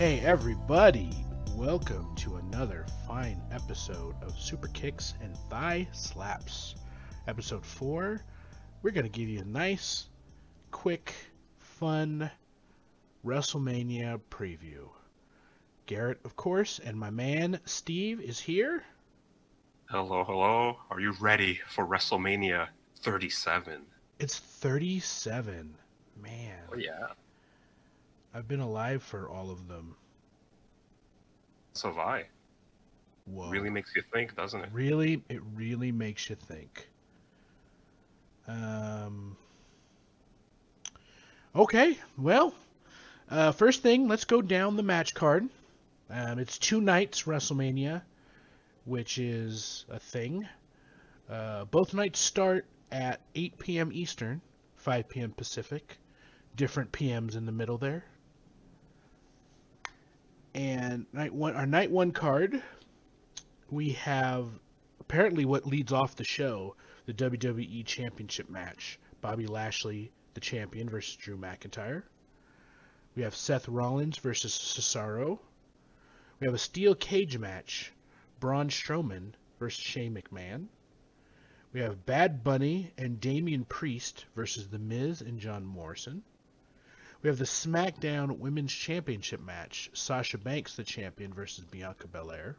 Hey, 0.00 0.20
everybody! 0.20 1.10
Welcome 1.54 2.14
to 2.16 2.36
another 2.36 2.86
fine 3.06 3.38
episode 3.50 4.14
of 4.22 4.32
Super 4.32 4.68
Kicks 4.68 5.12
and 5.20 5.36
Thigh 5.50 5.86
Slaps. 5.92 6.74
Episode 7.28 7.66
4. 7.66 8.24
We're 8.80 8.92
going 8.92 9.04
to 9.04 9.10
give 9.12 9.28
you 9.28 9.40
a 9.40 9.44
nice, 9.44 10.08
quick, 10.70 11.12
fun 11.58 12.30
WrestleMania 13.26 14.18
preview. 14.30 14.88
Garrett, 15.84 16.20
of 16.24 16.34
course, 16.34 16.80
and 16.82 16.98
my 16.98 17.10
man 17.10 17.60
Steve 17.66 18.22
is 18.22 18.40
here. 18.40 18.82
Hello, 19.90 20.24
hello. 20.24 20.78
Are 20.88 21.00
you 21.00 21.12
ready 21.20 21.60
for 21.68 21.86
WrestleMania 21.86 22.68
37? 23.02 23.82
It's 24.18 24.38
37. 24.38 25.74
Man. 26.22 26.56
Oh, 26.72 26.78
yeah. 26.78 27.08
I've 28.34 28.46
been 28.46 28.60
alive 28.60 29.02
for 29.02 29.28
all 29.28 29.50
of 29.50 29.68
them. 29.68 29.96
So 31.72 31.88
have 31.88 31.98
I. 31.98 32.24
Whoa. 33.26 33.50
Really 33.50 33.70
makes 33.70 33.94
you 33.94 34.02
think, 34.12 34.36
doesn't 34.36 34.60
it? 34.60 34.68
Really, 34.72 35.22
it 35.28 35.40
really 35.54 35.92
makes 35.92 36.28
you 36.28 36.36
think. 36.36 36.88
Um. 38.46 39.36
Okay, 41.54 41.98
well, 42.16 42.54
uh, 43.28 43.50
first 43.52 43.82
thing, 43.82 44.06
let's 44.06 44.24
go 44.24 44.40
down 44.40 44.76
the 44.76 44.84
match 44.84 45.14
card. 45.14 45.48
Um, 46.08 46.38
it's 46.38 46.58
two 46.58 46.80
nights 46.80 47.24
WrestleMania, 47.24 48.02
which 48.84 49.18
is 49.18 49.84
a 49.88 49.98
thing. 49.98 50.46
Uh, 51.28 51.64
both 51.64 51.94
nights 51.94 52.18
start 52.20 52.66
at 52.90 53.20
8 53.34 53.58
p.m. 53.58 53.90
Eastern, 53.92 54.40
5 54.76 55.08
p.m. 55.08 55.32
Pacific. 55.32 55.98
Different 56.56 56.90
PMs 56.90 57.36
in 57.36 57.46
the 57.46 57.52
middle 57.52 57.78
there. 57.78 58.04
And 60.54 61.06
night 61.12 61.32
one, 61.32 61.54
our 61.54 61.66
night 61.66 61.90
one 61.90 62.10
card, 62.12 62.62
we 63.70 63.90
have 63.92 64.48
apparently 64.98 65.44
what 65.44 65.66
leads 65.66 65.92
off 65.92 66.16
the 66.16 66.24
show, 66.24 66.74
the 67.06 67.14
WWE 67.14 67.84
Championship 67.84 68.50
match. 68.50 68.98
Bobby 69.20 69.46
Lashley, 69.46 70.10
the 70.34 70.40
champion, 70.40 70.88
versus 70.88 71.16
Drew 71.16 71.36
McIntyre. 71.36 72.02
We 73.14 73.22
have 73.22 73.34
Seth 73.34 73.68
Rollins 73.68 74.18
versus 74.18 74.52
Cesaro. 74.52 75.38
We 76.38 76.46
have 76.46 76.54
a 76.54 76.58
steel 76.58 76.94
cage 76.94 77.36
match, 77.36 77.92
Braun 78.38 78.70
Strowman 78.70 79.34
versus 79.58 79.82
Shane 79.82 80.14
McMahon. 80.14 80.68
We 81.72 81.80
have 81.80 82.06
Bad 82.06 82.42
Bunny 82.42 82.92
and 82.96 83.20
Damian 83.20 83.64
Priest 83.64 84.24
versus 84.34 84.68
The 84.68 84.78
Miz 84.78 85.20
and 85.20 85.38
John 85.38 85.64
Morrison. 85.64 86.22
We 87.22 87.28
have 87.28 87.38
the 87.38 87.44
SmackDown 87.44 88.38
Women's 88.38 88.72
Championship 88.72 89.42
match, 89.42 89.90
Sasha 89.92 90.38
Banks, 90.38 90.76
the 90.76 90.84
champion, 90.84 91.34
versus 91.34 91.66
Bianca 91.66 92.08
Belair. 92.08 92.56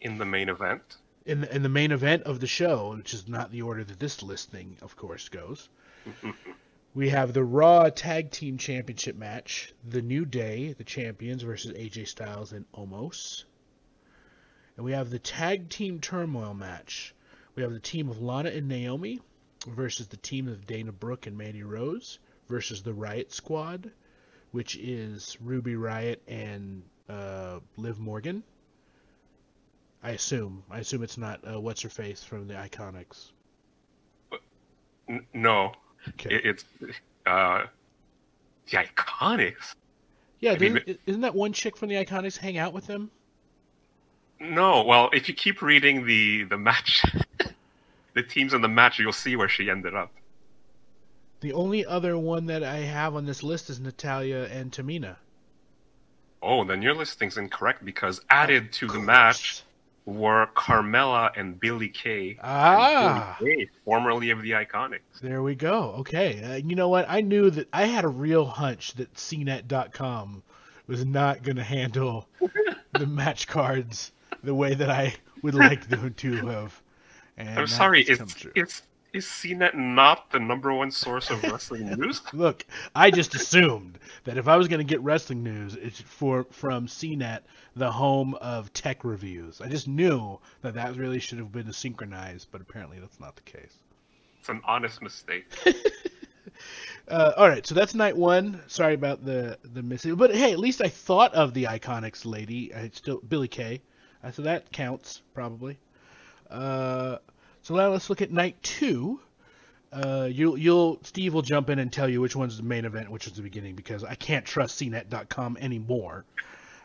In 0.00 0.16
the 0.16 0.24
main 0.24 0.48
event. 0.48 0.96
In 1.26 1.42
the, 1.42 1.54
in 1.54 1.62
the 1.62 1.68
main 1.68 1.92
event 1.92 2.22
of 2.22 2.40
the 2.40 2.46
show, 2.46 2.96
which 2.96 3.12
is 3.12 3.28
not 3.28 3.50
the 3.50 3.60
order 3.60 3.84
that 3.84 3.98
this 3.98 4.22
listing, 4.22 4.78
of 4.80 4.96
course, 4.96 5.28
goes. 5.28 5.68
we 6.94 7.10
have 7.10 7.34
the 7.34 7.44
Raw 7.44 7.90
Tag 7.90 8.30
Team 8.30 8.56
Championship 8.56 9.14
match, 9.14 9.74
The 9.86 10.00
New 10.00 10.24
Day, 10.24 10.72
the 10.72 10.84
champions, 10.84 11.42
versus 11.42 11.72
AJ 11.72 12.08
Styles 12.08 12.54
and 12.54 12.64
Omos. 12.72 13.44
And 14.78 14.86
we 14.86 14.92
have 14.92 15.10
the 15.10 15.18
Tag 15.18 15.68
Team 15.68 16.00
Turmoil 16.00 16.54
match. 16.54 17.14
We 17.56 17.62
have 17.62 17.72
the 17.72 17.78
team 17.78 18.08
of 18.08 18.22
Lana 18.22 18.48
and 18.48 18.68
Naomi 18.68 19.20
versus 19.66 20.06
the 20.06 20.16
team 20.16 20.48
of 20.48 20.66
Dana 20.66 20.92
Brooke 20.92 21.26
and 21.26 21.36
Mandy 21.36 21.62
Rose 21.62 22.18
versus 22.48 22.82
the 22.82 22.94
Riot 22.94 23.32
Squad, 23.32 23.90
which 24.52 24.76
is 24.76 25.36
Ruby 25.40 25.76
Riot 25.76 26.22
and 26.26 26.82
uh, 27.08 27.60
Liv 27.76 27.98
Morgan. 27.98 28.42
I 30.02 30.10
assume. 30.10 30.62
I 30.70 30.78
assume 30.78 31.02
it's 31.02 31.18
not 31.18 31.40
uh, 31.46 31.60
what's 31.60 31.82
her 31.82 31.88
face 31.88 32.22
from 32.22 32.46
the 32.46 32.54
Iconics. 32.54 33.32
No. 35.34 35.72
Okay. 36.10 36.36
It, 36.36 36.44
it's 36.44 36.64
uh, 37.26 37.64
the 38.70 38.76
Iconics. 38.76 39.74
yeah, 40.40 40.52
I 40.52 40.58
mean, 40.58 40.80
isn't 41.06 41.22
that 41.22 41.34
one 41.34 41.52
chick 41.52 41.76
from 41.76 41.88
the 41.88 41.96
Iconics 41.96 42.36
hang 42.36 42.58
out 42.58 42.72
with 42.72 42.86
them? 42.86 43.10
No. 44.38 44.84
Well, 44.84 45.10
if 45.12 45.28
you 45.28 45.34
keep 45.34 45.62
reading 45.62 46.06
the 46.06 46.44
the 46.44 46.58
match, 46.58 47.02
the 48.14 48.22
teams 48.22 48.54
in 48.54 48.62
the 48.62 48.68
match, 48.68 48.98
you'll 48.98 49.12
see 49.12 49.34
where 49.34 49.48
she 49.48 49.68
ended 49.68 49.94
up. 49.94 50.12
The 51.40 51.52
only 51.52 51.86
other 51.86 52.18
one 52.18 52.46
that 52.46 52.64
I 52.64 52.78
have 52.78 53.14
on 53.14 53.26
this 53.26 53.42
list 53.42 53.70
is 53.70 53.78
Natalya 53.78 54.48
and 54.50 54.72
Tamina. 54.72 55.16
Oh, 56.42 56.64
then 56.64 56.82
your 56.82 56.94
listing's 56.94 57.36
incorrect 57.36 57.84
because 57.84 58.20
added 58.30 58.72
to 58.74 58.86
the 58.86 58.98
match 58.98 59.62
were 60.04 60.48
Carmella 60.56 61.30
and 61.36 61.60
Billie 61.60 61.88
Kay. 61.88 62.38
Ah. 62.42 63.36
Billie 63.38 63.56
Kay, 63.56 63.70
formerly 63.84 64.30
of 64.30 64.42
the 64.42 64.52
Iconics. 64.52 65.20
There 65.20 65.42
we 65.42 65.54
go. 65.54 65.94
Okay. 65.98 66.42
Uh, 66.42 66.54
you 66.54 66.74
know 66.74 66.88
what? 66.88 67.06
I 67.08 67.20
knew 67.20 67.50
that 67.50 67.68
I 67.72 67.86
had 67.86 68.04
a 68.04 68.08
real 68.08 68.46
hunch 68.46 68.94
that 68.94 69.14
CNET.com 69.14 70.42
was 70.86 71.04
not 71.04 71.42
going 71.42 71.56
to 71.56 71.62
handle 71.62 72.28
the 72.92 73.06
match 73.06 73.46
cards 73.46 74.12
the 74.42 74.54
way 74.54 74.74
that 74.74 74.90
I 74.90 75.14
would 75.42 75.54
like 75.54 75.88
them 75.88 76.14
to 76.14 76.36
have. 76.46 76.82
And 77.36 77.60
I'm 77.60 77.66
sorry, 77.66 78.04
come 78.04 78.26
true. 78.28 78.52
Is 79.18 79.24
CNET 79.26 79.74
not 79.74 80.30
the 80.30 80.38
number 80.38 80.72
one 80.72 80.92
source 80.92 81.28
of 81.28 81.42
wrestling 81.42 81.90
news? 81.98 82.22
Look, 82.32 82.64
I 82.94 83.10
just 83.10 83.34
assumed 83.34 83.98
that 84.22 84.38
if 84.38 84.46
I 84.46 84.56
was 84.56 84.68
going 84.68 84.78
to 84.78 84.84
get 84.84 85.02
wrestling 85.02 85.42
news, 85.42 85.74
it's 85.74 86.00
for 86.00 86.44
from 86.52 86.86
CNET, 86.86 87.40
the 87.74 87.90
home 87.90 88.34
of 88.34 88.72
tech 88.72 89.02
reviews. 89.02 89.60
I 89.60 89.66
just 89.66 89.88
knew 89.88 90.38
that 90.62 90.74
that 90.74 90.94
really 90.94 91.18
should 91.18 91.38
have 91.38 91.50
been 91.50 91.72
synchronized, 91.72 92.46
but 92.52 92.60
apparently 92.60 93.00
that's 93.00 93.18
not 93.18 93.34
the 93.34 93.42
case. 93.42 93.74
It's 94.38 94.48
an 94.50 94.60
honest 94.64 95.02
mistake. 95.02 95.46
Uh, 97.06 97.32
all 97.36 97.48
right, 97.48 97.66
so 97.66 97.74
that's 97.74 97.94
night 97.94 98.16
one. 98.16 98.60
Sorry 98.66 98.92
about 98.92 99.24
the 99.24 99.58
the 99.62 99.82
missing, 99.82 100.14
but 100.16 100.34
hey, 100.34 100.52
at 100.52 100.58
least 100.58 100.82
I 100.82 100.88
thought 100.88 101.32
of 101.32 101.54
the 101.54 101.64
Iconics 101.64 102.26
lady. 102.26 102.74
I 102.74 102.90
still 102.92 103.20
Billie 103.26 103.48
Kay, 103.48 103.80
uh, 104.24 104.30
so 104.32 104.42
that 104.42 104.70
counts 104.72 105.22
probably. 105.34 105.78
Uh, 106.50 107.18
so 107.68 107.74
now 107.74 107.88
let's 107.90 108.08
look 108.08 108.22
at 108.22 108.30
night 108.30 108.56
two. 108.62 109.20
Uh, 109.92 110.26
you'll 110.30 110.56
you'll 110.56 110.98
Steve 111.02 111.34
will 111.34 111.42
jump 111.42 111.68
in 111.68 111.78
and 111.78 111.92
tell 111.92 112.08
you 112.08 112.18
which 112.22 112.34
one's 112.34 112.56
the 112.56 112.62
main 112.62 112.86
event, 112.86 113.10
which 113.10 113.26
is 113.26 113.34
the 113.34 113.42
beginning, 113.42 113.74
because 113.74 114.02
I 114.02 114.14
can't 114.14 114.46
trust 114.46 114.80
CNET.com 114.80 115.58
anymore. 115.60 116.24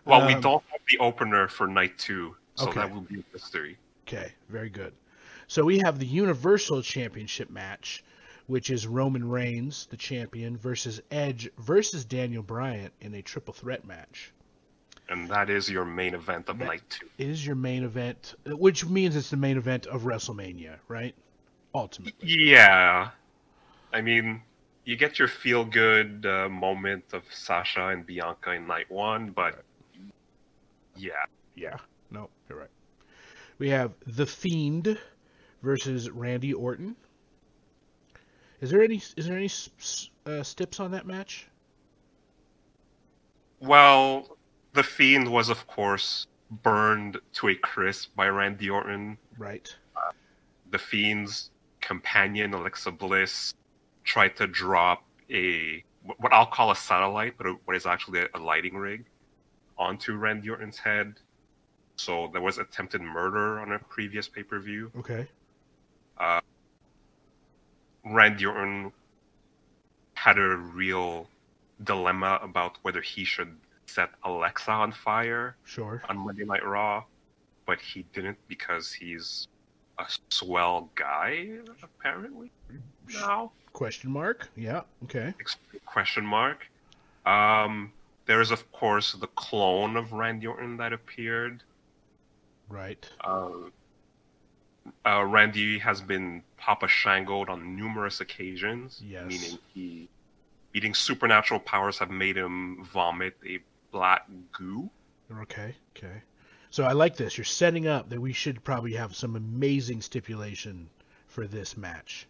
Well, 0.04 0.28
we 0.28 0.34
Um, 0.34 0.42
don't 0.42 0.64
have 0.72 0.82
the 0.90 1.00
opener 1.00 1.48
for 1.48 1.68
night 1.68 1.98
two, 1.98 2.36
so 2.56 2.68
Okay. 2.68 2.82
that 2.82 2.94
will 2.94 3.00
be 3.00 3.16
a 3.22 3.24
mystery. 3.32 3.78
Okay, 4.06 4.34
very 4.50 4.70
good. 4.70 4.92
So 5.48 5.64
we 5.64 5.80
have 5.86 6.00
the 6.00 6.06
Universal 6.06 6.82
Championship 6.82 7.50
match, 7.50 8.04
which 8.48 8.70
is 8.70 8.86
Roman 8.86 9.30
Reigns, 9.30 9.86
the 9.86 9.96
champion, 9.96 10.58
versus 10.58 11.02
Edge 11.12 11.50
versus 11.60 12.04
Daniel 12.04 12.44
Bryan 12.44 12.92
in 13.00 13.14
a 13.14 13.22
triple 13.22 13.54
threat 13.54 13.86
match. 13.86 14.34
And 15.10 15.30
that 15.30 15.50
is 15.50 15.70
your 15.70 15.86
main 15.86 16.14
event 16.14 16.50
of 16.50 16.58
That- 16.60 16.66
night 16.66 16.82
two. 16.90 17.08
Is 17.18 17.46
your 17.46 17.56
main 17.56 17.84
event, 17.84 18.36
which 18.46 18.86
means 18.86 19.16
it's 19.16 19.30
the 19.30 19.38
main 19.38 19.58
event 19.58 19.86
of 19.88 20.04
WrestleMania, 20.04 20.78
right? 20.88 21.14
Ultimately. 21.76 22.28
Yeah. 22.28 23.10
I 23.92 24.02
mean, 24.02 24.42
you 24.86 24.96
get 24.96 25.20
your 25.20 25.28
feel 25.28 25.66
good 25.66 26.26
uh, 26.26 26.50
moment 26.50 27.14
of 27.14 27.24
Sasha 27.32 27.88
and 27.90 28.06
Bianca 28.06 28.52
in 28.52 28.66
night 28.68 28.90
one, 28.90 29.32
but 29.32 29.64
yeah. 30.96 31.26
Yeah. 31.56 31.78
No, 32.12 32.30
you're 32.50 32.60
right. 32.60 32.70
We 33.60 33.70
have 33.70 33.94
The 34.08 34.26
Fiend 34.26 34.98
versus 35.62 36.10
Randy 36.10 36.54
Orton. 36.54 36.96
Is 38.62 38.72
there 38.72 38.82
any 38.82 39.02
is 39.18 39.28
there 39.28 39.38
any 39.38 39.50
uh, 40.26 40.42
stips 40.44 40.80
on 40.80 40.92
that 40.92 41.06
match? 41.06 41.48
Well, 43.60 44.38
The 44.74 44.84
Fiend 44.84 45.32
was, 45.32 45.50
of 45.50 45.68
course, 45.68 46.28
burned 46.50 47.20
to 47.34 47.50
a 47.50 47.56
crisp 47.56 48.16
by 48.16 48.28
Randy 48.28 48.70
Orton. 48.70 49.18
Right. 49.38 49.74
The 50.72 50.80
Fiend's 50.80 51.52
companion, 51.82 52.54
Alexa 52.54 52.92
Bliss, 52.92 53.54
tried 54.04 54.36
to 54.38 54.48
drop 54.48 55.04
a 55.30 55.84
what 56.18 56.34
I'll 56.34 56.46
call 56.46 56.72
a 56.72 56.76
satellite, 56.76 57.36
but 57.38 57.48
what 57.66 57.76
is 57.76 57.86
actually 57.86 58.20
a, 58.20 58.28
a 58.34 58.40
lighting 58.40 58.76
rig, 58.76 59.06
onto 59.78 60.16
Randy 60.16 60.50
Orton's 60.50 60.78
head. 60.78 61.16
So 61.96 62.30
there 62.34 62.42
was 62.42 62.58
attempted 62.58 63.02
murder 63.02 63.60
on 63.60 63.72
a 63.72 63.80
previous 63.80 64.28
pay 64.28 64.44
per 64.44 64.60
view. 64.60 64.92
Okay. 64.98 65.28
Uh, 66.18 66.42
Randy 68.04 68.46
Orton 68.46 68.92
had 70.16 70.38
a 70.38 70.58
real 70.58 71.28
dilemma 71.84 72.40
about 72.42 72.78
whether 72.82 73.02
he 73.02 73.24
should 73.24 73.56
set 73.86 74.10
Alexa 74.24 74.72
on 74.72 74.92
fire 74.92 75.56
Sure. 75.66 76.02
on 76.10 76.18
Monday 76.18 76.46
Night 76.46 76.66
Raw, 76.66 77.04
but 77.66 77.80
he 77.80 78.06
didn't 78.14 78.38
because 78.48 78.92
he's 78.92 79.48
a 80.00 80.06
swell 80.30 80.90
guy, 80.96 81.50
apparently. 81.82 82.52
Now, 83.14 83.52
Question 83.74 84.12
mark. 84.12 84.50
Yeah. 84.56 84.82
Okay. 85.06 85.34
Question 85.86 86.26
mark. 86.26 86.68
Um, 87.26 87.92
there 88.28 88.40
is, 88.40 88.52
of 88.52 88.72
course, 88.72 89.14
the 89.14 89.28
clone 89.28 89.98
of 89.98 90.14
Randy 90.14 90.46
Orton 90.48 90.78
that 90.78 90.94
appeared. 90.94 91.64
Right. 92.70 93.10
Uh, 93.22 93.50
uh, 95.06 95.24
Randy 95.26 95.80
has 95.80 96.02
been 96.02 96.44
Papa 96.58 96.88
Shangled 96.88 97.50
on 97.50 97.76
numerous 97.76 98.22
occasions, 98.22 99.02
Yes. 99.04 99.26
meaning 99.28 99.58
he 99.74 100.08
eating 100.76 100.94
supernatural 100.94 101.60
powers 101.60 102.00
have 102.00 102.10
made 102.10 102.36
him 102.38 102.84
vomit 102.86 103.38
a 103.46 103.60
black 103.94 104.28
goo. 104.52 104.90
Okay. 105.44 105.74
Okay. 105.96 106.22
So 106.70 106.84
I 106.84 106.92
like 106.92 107.16
this. 107.16 107.38
You're 107.38 107.46
setting 107.46 107.88
up 107.88 108.10
that 108.10 108.20
we 108.20 108.34
should 108.34 108.62
probably 108.64 108.94
have 108.94 109.16
some 109.16 109.36
amazing 109.38 110.02
stipulation 110.02 110.90
for 111.28 111.48
this 111.48 111.78
match. 111.78 112.28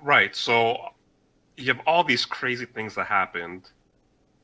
Right. 0.00 0.36
So 0.36 0.76
you 1.56 1.66
have 1.72 1.80
all 1.86 2.04
these 2.04 2.24
crazy 2.26 2.66
things 2.66 2.94
that 2.94 3.06
happened, 3.06 3.70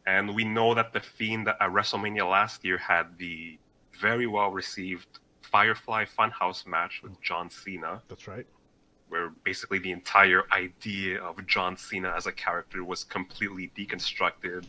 and 0.06 0.34
we 0.34 0.44
know 0.44 0.74
that 0.74 0.92
the 0.94 1.00
Fiend 1.00 1.46
at 1.48 1.60
WrestleMania 1.60 2.28
last 2.28 2.64
year 2.64 2.78
had 2.78 3.18
the 3.18 3.58
very 4.00 4.26
well 4.26 4.50
received 4.50 5.06
Firefly 5.42 6.06
Funhouse 6.06 6.66
match 6.66 7.02
with 7.02 7.20
John 7.20 7.50
Cena, 7.50 8.00
That's 8.08 8.26
right. 8.26 8.46
where 9.10 9.30
basically 9.44 9.78
the 9.78 9.92
entire 9.92 10.44
idea 10.50 11.20
of 11.22 11.46
John 11.46 11.76
Cena 11.76 12.14
as 12.16 12.26
a 12.26 12.32
character 12.32 12.82
was 12.82 13.04
completely 13.04 13.70
deconstructed, 13.76 14.64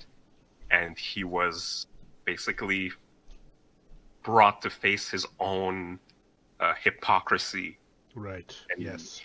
and 0.74 0.98
he 0.98 1.24
was 1.24 1.88
basically 2.26 2.92
brought 4.24 4.62
to 4.64 4.70
face 4.70 5.10
his 5.10 5.26
own 5.40 6.00
uh, 6.60 6.74
hypocrisy 6.82 7.78
Right. 8.16 8.56
And- 8.72 8.82
Yes. 8.82 9.22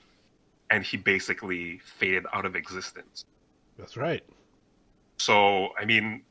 and 0.70 0.82
he 0.84 0.96
basically 0.96 1.78
faded 1.78 2.24
out 2.32 2.44
of 2.46 2.54
existence. 2.56 3.24
That's 3.78 3.96
right. 3.96 4.22
So, 5.18 5.68
I 5.78 5.84
mean, 5.84 6.22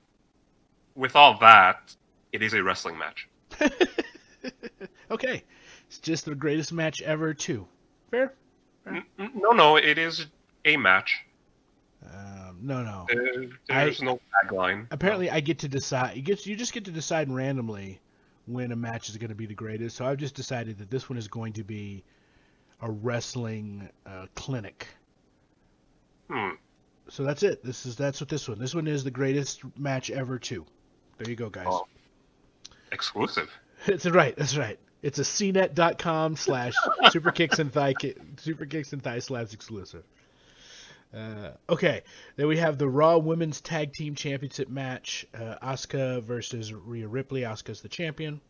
with 0.96 1.16
all 1.16 1.38
that, 1.40 1.96
it 2.32 2.42
is 2.42 2.54
a 2.54 2.64
wrestling 2.64 2.98
match. 2.98 3.28
okay. 5.12 5.44
It's 5.88 6.00
just 6.00 6.26
the 6.26 6.36
greatest 6.36 6.74
match 6.74 7.02
ever, 7.04 7.34
too. 7.34 7.68
Fair? 8.12 8.34
N- 8.88 9.04
No, 9.36 9.52
no, 9.52 9.76
it 9.78 9.98
is 9.98 10.26
a 10.66 10.78
match. 10.78 11.16
No, 12.68 12.84
no. 12.84 13.06
There- 13.08 13.48
There's 13.70 14.02
no 14.02 14.20
tagline. 14.44 14.88
Apparently, 14.92 15.30
I 15.30 15.40
get 15.40 15.60
to 15.60 15.70
decide. 15.70 16.18
You 16.18 16.22
get 16.22 16.46
you 16.46 16.58
just 16.58 16.74
get 16.74 16.84
to 16.86 16.92
decide 16.92 17.32
randomly 17.32 18.02
when 18.46 18.74
a 18.74 18.76
match 18.76 19.08
is 19.08 19.16
going 19.16 19.30
to 19.30 19.36
be 19.36 19.46
the 19.46 19.54
greatest. 19.56 19.96
So 19.96 20.06
I've 20.06 20.18
just 20.18 20.36
decided 20.36 20.78
that 20.80 20.90
this 20.90 21.10
one 21.10 21.18
is 21.18 21.30
going 21.30 21.54
to 21.54 21.64
be 21.64 22.04
a 22.82 22.92
wrestling 22.92 23.90
uh, 24.06 24.26
clinic. 24.36 24.88
Hmm. 26.30 26.52
So 27.08 27.24
that's 27.24 27.42
it. 27.42 27.64
This 27.64 27.86
is 27.86 27.96
that's 27.96 28.20
what 28.20 28.28
this 28.28 28.50
one. 28.50 28.60
This 28.60 28.76
one 28.76 28.86
is 28.88 29.06
the 29.06 29.12
greatest 29.12 29.62
match 29.78 30.12
ever, 30.12 30.38
too. 30.38 30.66
There 31.18 31.30
you 31.30 31.38
go, 31.38 31.50
guys. 31.50 31.68
Oh. 31.70 31.88
Exclusive. 32.92 33.50
That's 33.86 34.06
right. 34.06 34.36
That's 34.36 34.58
right. 34.58 34.80
It's 35.02 35.20
a 35.20 35.24
cnet.com 35.24 36.36
slash 36.36 36.74
super 37.12 37.32
kicks 37.32 37.60
and 37.60 37.72
thigh 37.72 37.94
super 38.38 38.66
kicks 38.66 38.94
and 38.94 39.02
thigh 39.02 39.20
slaps 39.20 39.54
exclusive. 39.54 40.04
Uh, 41.14 41.52
okay, 41.70 42.04
then 42.36 42.48
we 42.48 42.58
have 42.58 42.78
the 42.78 42.88
Raw 42.88 43.18
Women's 43.18 43.62
Tag 43.62 43.94
Team 43.94 44.16
Championship 44.16 44.70
match: 44.70 45.26
uh, 45.34 45.56
Asuka 45.64 46.22
versus 46.22 46.74
Rhea 46.74 47.08
Ripley. 47.08 47.42
Asuka's 47.42 47.82
the 47.82 47.90
champion. 47.90 48.42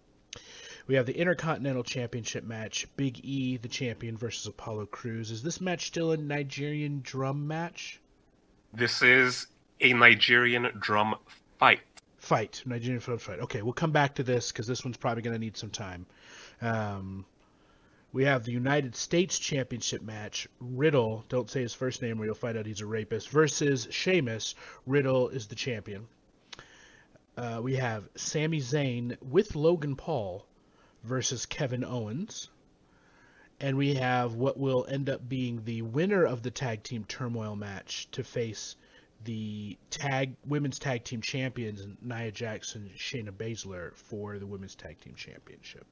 We 0.88 0.95
have 0.95 1.06
the 1.06 1.18
Intercontinental 1.18 1.83
Championship 1.83 2.44
match: 2.44 2.88
Big 2.98 3.19
E, 3.24 3.57
the 3.57 3.68
champion, 3.68 4.18
versus 4.18 4.48
Apollo 4.48 4.88
Crews. 4.88 5.31
Is 5.31 5.44
this 5.44 5.62
match 5.62 5.88
still 5.88 6.12
a 6.12 6.18
Nigerian 6.18 7.01
drum 7.04 7.48
match? 7.48 8.00
This 8.74 9.01
is 9.01 9.48
a 9.80 9.94
Nigerian 9.94 10.71
drum 10.80 11.15
fight. 11.60 11.80
Fight, 12.18 12.63
Nigerian 12.65 13.00
drum 13.00 13.19
fight. 13.19 13.39
Okay, 13.39 13.62
we'll 13.62 13.74
come 13.74 13.92
back 13.92 14.15
to 14.15 14.24
this 14.24 14.51
because 14.51 14.65
this 14.65 14.83
one's 14.83 14.98
probably 14.98 15.21
going 15.21 15.36
to 15.36 15.39
need 15.39 15.56
some 15.57 15.69
time. 15.69 16.06
Um, 16.62 17.25
we 18.13 18.24
have 18.24 18.44
the 18.44 18.51
United 18.51 18.95
States 18.95 19.38
Championship 19.38 20.01
match. 20.01 20.48
Riddle, 20.59 21.25
don't 21.30 21.50
say 21.50 21.62
his 21.62 21.74
first 21.74 22.01
name 22.01 22.21
or 22.21 22.25
you'll 22.25 22.36
find 22.36 22.57
out 22.57 22.65
he's 22.65 22.81
a 22.81 22.86
rapist, 22.86 23.30
versus 23.30 23.88
Sheamus. 23.92 24.56
Riddle 24.86 25.30
is 25.30 25.48
the 25.48 25.56
champion. 25.56 26.07
Uh, 27.36 27.59
we 27.62 27.75
have 27.75 28.09
Sami 28.15 28.59
Zayn 28.59 29.21
with 29.21 29.56
Logan 29.56 29.95
Paul 29.95 30.45
versus 31.04 31.45
Kevin 31.45 31.83
Owens. 31.83 32.50
And 33.59 33.75
we 33.75 33.95
have 33.95 34.36
what 34.36 34.57
will 34.57 34.86
end 34.88 35.10
up 35.10 35.27
being 35.27 35.63
the 35.63 35.81
winner 35.81 36.24
of 36.24 36.44
the 36.44 36.51
tag 36.51 36.83
team 36.83 37.03
turmoil 37.06 37.56
match 37.56 38.07
to 38.12 38.24
face 38.24 38.75
the 39.24 39.77
tag 39.89 40.36
women's 40.45 40.77
tag 40.80 41.03
team 41.03 41.21
champions 41.21 41.86
Nia 42.01 42.31
Jackson, 42.31 42.83
and 42.83 42.95
Shayna 42.95 43.31
Baszler 43.31 43.95
for 43.95 44.38
the 44.38 44.45
women's 44.45 44.75
tag 44.75 45.00
team 45.00 45.15
championship. 45.15 45.88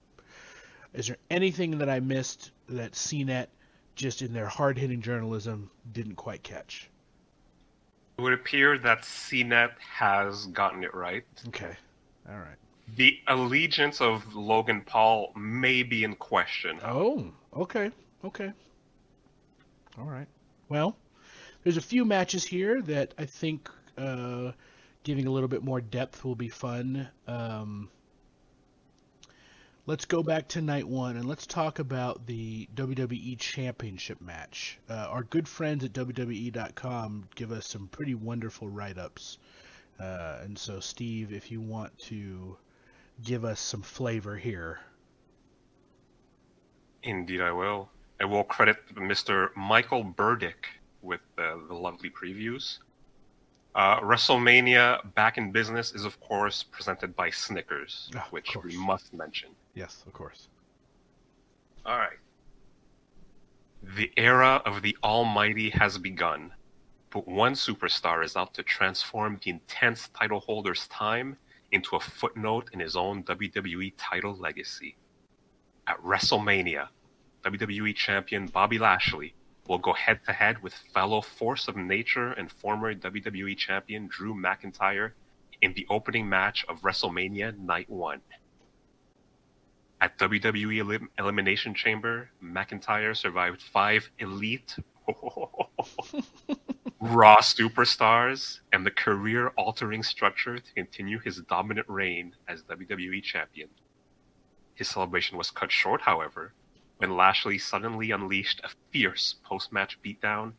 Is 0.95 1.07
there 1.07 1.17
anything 1.29 1.77
that 1.79 1.89
I 1.89 1.99
missed 1.99 2.51
that 2.69 2.93
CNET 2.93 3.47
just 3.95 4.21
in 4.21 4.33
their 4.33 4.47
hard 4.47 4.77
hitting 4.77 5.01
journalism 5.01 5.69
didn't 5.91 6.15
quite 6.15 6.41
catch? 6.41 6.89
It 8.17 8.21
would 8.21 8.33
appear 8.33 8.77
that 8.77 9.01
CNET 9.01 9.71
has 9.79 10.45
gotten 10.47 10.83
it 10.83 10.93
right. 10.93 11.25
Okay. 11.49 11.75
All 12.29 12.37
right. 12.37 12.55
The 12.95 13.19
allegiance 13.27 13.99
of 13.99 14.35
Logan 14.35 14.81
Paul 14.85 15.33
may 15.35 15.83
be 15.83 16.05
in 16.05 16.15
question. 16.15 16.79
Oh, 16.81 17.31
okay. 17.53 17.91
Okay. 18.23 18.53
All 19.97 20.05
right. 20.05 20.27
Well, 20.69 20.95
there's 21.63 21.77
a 21.77 21.81
few 21.81 22.05
matches 22.05 22.45
here 22.45 22.81
that 22.83 23.13
I 23.17 23.25
think 23.25 23.69
uh, 23.97 24.51
giving 25.03 25.27
a 25.27 25.31
little 25.31 25.49
bit 25.49 25.63
more 25.63 25.81
depth 25.81 26.23
will 26.23 26.35
be 26.35 26.49
fun. 26.49 27.09
Um, 27.27 27.89
let's 29.87 30.05
go 30.05 30.23
back 30.23 30.47
to 30.47 30.61
night 30.61 30.87
one 30.87 31.15
and 31.15 31.25
let's 31.25 31.45
talk 31.45 31.79
about 31.79 32.25
the 32.25 32.67
WWE 32.75 33.37
Championship 33.37 34.19
match. 34.19 34.79
Uh, 34.89 35.07
our 35.09 35.23
good 35.23 35.47
friends 35.47 35.83
at 35.83 35.93
WWE.com 35.93 37.27
give 37.35 37.51
us 37.51 37.67
some 37.67 37.87
pretty 37.87 38.15
wonderful 38.15 38.67
write 38.67 38.97
ups. 38.97 39.37
Uh, 39.99 40.39
and 40.43 40.57
so, 40.57 40.79
Steve, 40.79 41.31
if 41.31 41.51
you 41.51 41.61
want 41.61 41.97
to 41.99 42.57
give 43.23 43.45
us 43.45 43.59
some 43.59 43.81
flavor 43.81 44.35
here. 44.35 44.79
Indeed, 47.03 47.41
I 47.41 47.51
will. 47.51 47.89
I 48.19 48.25
will 48.25 48.43
credit 48.43 48.77
Mr. 48.95 49.55
Michael 49.55 50.03
Burdick 50.03 50.67
with 51.01 51.21
uh, 51.37 51.55
the 51.67 51.75
lovely 51.75 52.09
previews. 52.09 52.79
Uh, 53.75 53.99
WrestleMania 53.99 55.13
Back 55.13 55.37
in 55.37 55.51
Business 55.51 55.93
is, 55.93 56.05
of 56.05 56.19
course, 56.21 56.63
presented 56.63 57.15
by 57.15 57.29
Snickers, 57.29 58.09
of 58.15 58.21
which 58.31 58.55
we 58.63 58.75
must 58.77 59.13
mention. 59.13 59.49
Yes, 59.75 60.03
of 60.07 60.13
course. 60.13 60.47
All 61.85 61.97
right. 61.97 62.17
The 63.83 64.11
era 64.17 64.61
of 64.65 64.81
the 64.81 64.97
Almighty 65.03 65.69
has 65.71 65.97
begun, 65.99 66.53
but 67.11 67.27
one 67.27 67.53
superstar 67.53 68.23
is 68.23 68.35
out 68.35 68.53
to 68.55 68.63
transform 68.63 69.39
the 69.43 69.51
intense 69.51 70.09
title 70.17 70.39
holder's 70.39 70.87
time 70.87 71.37
into 71.71 71.95
a 71.95 71.99
footnote 71.99 72.69
in 72.73 72.79
his 72.79 72.95
own 72.95 73.23
WWE 73.23 73.93
title 73.97 74.35
legacy. 74.35 74.95
At 75.87 76.01
WrestleMania, 76.01 76.87
WWE 77.43 77.93
Champion 77.95 78.47
Bobby 78.47 78.79
Lashley 78.79 79.35
will 79.67 79.77
go 79.77 79.93
head 79.93 80.21
to 80.25 80.33
head 80.33 80.63
with 80.63 80.73
fellow 80.73 81.21
Force 81.21 81.67
of 81.67 81.75
Nature 81.75 82.31
and 82.31 82.51
former 82.51 82.95
WWE 82.95 83.57
Champion 83.57 84.07
Drew 84.07 84.33
McIntyre 84.33 85.11
in 85.61 85.73
the 85.73 85.85
opening 85.89 86.27
match 86.27 86.65
of 86.67 86.81
WrestleMania 86.81 87.57
Night 87.59 87.89
1. 87.89 88.21
At 90.05 90.19
WWE 90.19 90.81
Elim- 90.81 91.09
Elimination 91.17 91.73
Chamber, 91.73 92.29
McIntyre 92.39 93.17
survived 93.17 93.59
five 93.59 94.11
elite 94.19 94.75
Raw 96.99 97.37
superstars 97.37 98.59
and 98.71 98.85
the 98.85 98.91
career 98.91 99.47
altering 99.57 100.03
structure 100.03 100.59
to 100.59 100.73
continue 100.75 101.17
his 101.17 101.37
dominant 101.49 101.89
reign 101.89 102.35
as 102.47 102.61
WWE 102.65 103.23
Champion. 103.23 103.69
His 104.75 104.89
celebration 104.89 105.39
was 105.39 105.49
cut 105.49 105.71
short, 105.71 106.01
however, 106.01 106.53
when 106.97 107.17
Lashley 107.17 107.57
suddenly 107.57 108.11
unleashed 108.11 108.61
a 108.63 108.69
fierce 108.91 109.33
post 109.43 109.73
match 109.73 109.97
beatdown 110.03 110.53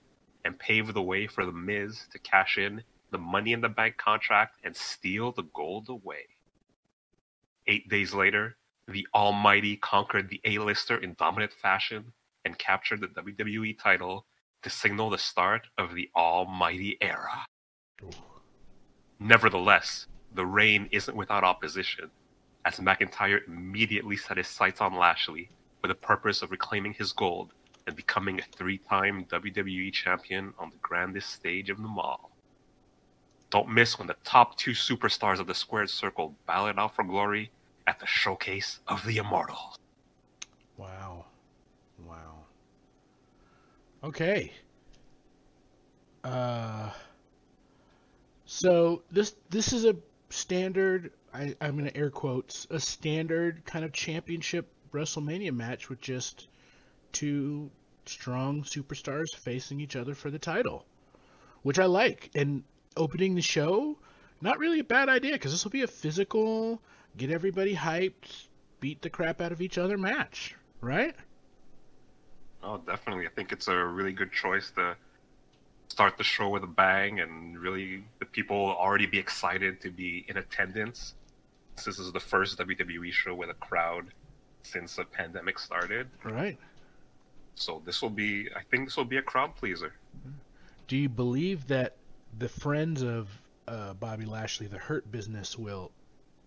and 0.45 0.59
paved 0.59 0.93
the 0.93 1.03
way 1.03 1.29
for 1.29 1.47
The 1.47 1.53
Miz 1.53 2.09
to 2.11 2.19
cash 2.19 2.59
in 2.59 2.83
the 3.12 3.19
Money 3.19 3.53
in 3.53 3.61
the 3.61 3.69
Bank 3.69 3.97
contract 3.97 4.57
and 4.65 4.75
steal 4.75 5.31
the 5.31 5.45
gold 5.45 5.88
away. 5.88 6.26
Eight 7.69 7.88
days 7.88 8.12
later, 8.12 8.57
the 8.88 9.07
Almighty 9.14 9.76
conquered 9.76 10.28
the 10.28 10.40
A-lister 10.45 10.99
in 10.99 11.14
dominant 11.14 11.52
fashion 11.52 12.12
and 12.45 12.59
captured 12.59 13.00
the 13.00 13.09
WWE 13.09 13.76
title 13.78 14.26
to 14.62 14.71
signal 14.71 15.11
the 15.11 15.19
start 15.19 15.66
of 15.76 15.95
the 15.95 16.09
Almighty 16.14 16.97
era. 17.00 17.45
Nevertheless, 19.19 20.07
the 20.35 20.47
reign 20.47 20.88
isn't 20.93 21.16
without 21.16 21.43
opposition, 21.43 22.11
as 22.64 22.76
McIntyre 22.76 23.47
immediately 23.49 24.16
set 24.16 24.37
his 24.37 24.47
sights 24.47 24.81
on 24.81 24.95
Lashley 24.95 25.50
for 25.81 25.88
the 25.88 25.95
purpose 25.95 26.43
of 26.43 26.50
reclaiming 26.50 26.95
his 26.95 27.12
gold 27.12 27.52
and 27.87 27.97
becoming 27.97 28.38
a 28.38 28.57
three 28.57 28.78
time 28.78 29.25
WWE 29.25 29.93
champion 29.93 30.52
on 30.59 30.71
the 30.71 30.76
grandest 30.83 31.31
stage 31.31 31.71
of 31.71 31.78
them 31.78 31.99
all. 31.99 32.31
don't 33.50 33.69
miss 33.69 33.99
when 33.99 34.09
the 34.09 34.16
top 34.25 34.57
two 34.57 34.73
superstars 34.73 35.38
of 35.38 35.47
the 35.47 35.55
squared 35.55 35.90
circle 35.90 36.35
battle 36.47 36.66
it 36.66 36.78
out 36.78 36.95
for 36.95 37.05
glory 37.05 37.50
at 37.87 37.99
the 38.00 38.07
showcase 38.07 38.81
of 38.88 39.05
the 39.05 39.19
immortals. 39.19 39.78
Wow. 40.76 41.26
Wow. 42.07 42.45
Okay. 44.05 44.52
Uh 46.25 46.90
so 48.45 49.02
this 49.11 49.35
this 49.50 49.73
is 49.73 49.85
a 49.85 49.97
standard 50.31 51.12
I, 51.33 51.55
I'm 51.61 51.76
gonna 51.76 51.93
air 51.95 52.11
quotes 52.11 52.66
a 52.71 52.81
standard 52.81 53.64
kind 53.64 53.85
of 53.85 53.93
championship 53.93 54.69
WrestleMania 54.93 55.52
match 55.52 55.88
with 55.88 56.00
just 56.00 56.49
two 57.12 57.71
strong 58.07 58.62
superstars 58.62 59.35
facing 59.37 59.81
each 59.81 59.97
other 59.97 60.14
for 60.14 60.31
the 60.31 60.38
title, 60.38 60.85
which 61.62 61.78
I 61.78 61.87
like. 61.87 62.31
And 62.35 62.62
opening 62.97 63.35
the 63.35 63.43
show, 63.43 63.99
not 64.40 64.59
really 64.59 64.81
a 64.81 64.85
bad 64.85 65.09
idea 65.09 65.33
because 65.33 65.52
this 65.52 65.64
will 65.64 65.71
be 65.71 65.83
a 65.83 65.88
physical, 65.88 66.81
get 67.16 67.30
everybody 67.30 67.75
hyped, 67.75 68.46
beat 68.80 69.02
the 69.02 69.11
crap 69.11 69.40
out 69.40 69.52
of 69.52 69.61
each 69.61 69.78
other 69.78 69.96
match, 69.96 70.54
right? 70.80 71.14
Oh, 72.62 72.78
definitely. 72.78 73.26
I 73.26 73.30
think 73.30 73.52
it's 73.52 73.68
a 73.68 73.85
really 73.85 74.12
good 74.12 74.32
choice 74.32 74.70
to 74.73 74.96
start 75.88 76.18
the 76.18 76.25
show 76.25 76.49
with 76.49 76.64
a 76.64 76.68
bang 76.68 77.20
and 77.20 77.58
really 77.58 78.04
the 78.18 78.26
people 78.26 78.56
already 78.56 79.06
be 79.06 79.18
excited 79.18 79.80
to 79.80 79.90
be 79.90 80.25
in 80.28 80.37
attendance. 80.37 81.14
This 81.85 81.99
is 81.99 82.12
the 82.12 82.20
first 82.20 82.58
WWE 82.58 83.12
show 83.12 83.35
with 83.35 83.50
a 83.50 83.54
crowd 83.54 84.06
since 84.62 84.96
the 84.96 85.04
pandemic 85.04 85.58
started. 85.58 86.08
Right. 86.25 86.58
So 87.54 87.82
this 87.85 88.02
will 88.02 88.11
be, 88.11 88.49
I 88.54 88.62
think 88.70 88.87
this 88.87 88.96
will 88.96 89.04
be 89.04 89.18
a 89.18 89.23
crowd 89.23 89.54
pleaser. 89.56 89.94
Do 90.88 90.96
you 90.96 91.08
believe 91.08 91.66
that 91.68 91.96
the 92.38 92.49
friends 92.49 93.02
of 93.02 93.28
uh, 93.68 93.94
Bobby 93.94 94.25
Lashley, 94.25 94.66
the 94.66 94.78
Hurt 94.78 95.11
Business, 95.11 95.58
will 95.58 95.90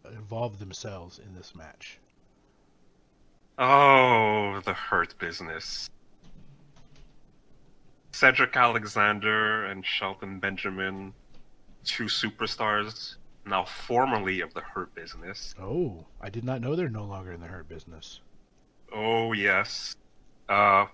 involve 0.06 0.60
themselves 0.60 1.20
in 1.20 1.36
this 1.36 1.56
match? 1.56 2.00
Oh, 3.58 4.62
the 4.63 4.74
Hurt 4.74 5.18
Business. 5.20 5.89
Cedric 8.12 8.56
Alexander 8.56 9.65
and 9.65 9.86
Shelton 9.86 10.39
Benjamin, 10.39 11.13
two 11.84 12.06
superstars, 12.06 13.15
now 13.46 13.65
formerly 13.65 14.41
of 14.41 14.53
the 14.53 14.62
Hurt 14.62 14.94
Business. 14.96 15.53
Oh, 15.60 16.06
I 16.22 16.29
did 16.29 16.44
not 16.44 16.62
know 16.62 16.75
they're 16.75 16.89
no 16.89 17.06
longer 17.06 17.32
in 17.32 17.41
the 17.41 17.48
Hurt 17.48 17.68
Business. 17.68 18.22
Oh, 18.94 19.34
yes. 19.34 19.96
Uh, 20.48 20.86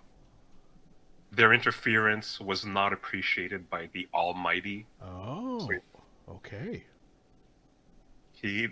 their 1.32 1.54
interference 1.54 2.40
was 2.40 2.66
not 2.66 2.94
appreciated 2.94 3.70
by 3.70 3.90
the 3.94 4.08
Almighty. 4.14 4.86
Oh, 5.04 5.70
okay. 6.30 6.84
He, 8.34 8.70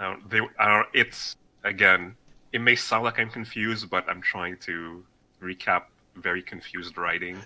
I 0.00 0.04
don't, 0.04 0.30
they, 0.30 0.40
I 0.58 0.68
don't, 0.76 0.88
it's 0.94 1.36
again. 1.62 2.16
It 2.52 2.60
may 2.60 2.74
sound 2.74 3.04
like 3.04 3.20
I'm 3.20 3.30
confused, 3.30 3.88
but 3.90 4.08
I'm 4.08 4.20
trying 4.20 4.56
to 4.62 5.04
recap 5.40 5.82
very 6.16 6.42
confused 6.42 6.98
writing. 6.98 7.36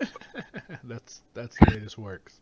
that's 0.85 1.21
that's 1.35 1.59
the 1.59 1.67
way 1.73 1.79
this 1.81 1.99
works. 1.99 2.41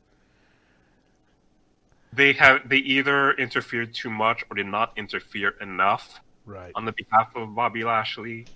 They 2.12 2.34
have 2.34 2.68
they 2.68 2.76
either 2.76 3.32
interfered 3.32 3.94
too 3.94 4.10
much 4.10 4.44
or 4.50 4.56
did 4.56 4.66
not 4.66 4.92
interfere 4.96 5.54
enough 5.60 6.20
Right. 6.44 6.72
on 6.74 6.84
the 6.84 6.92
behalf 6.92 7.34
of 7.36 7.54
Bobby 7.54 7.84
Lashley, 7.84 8.46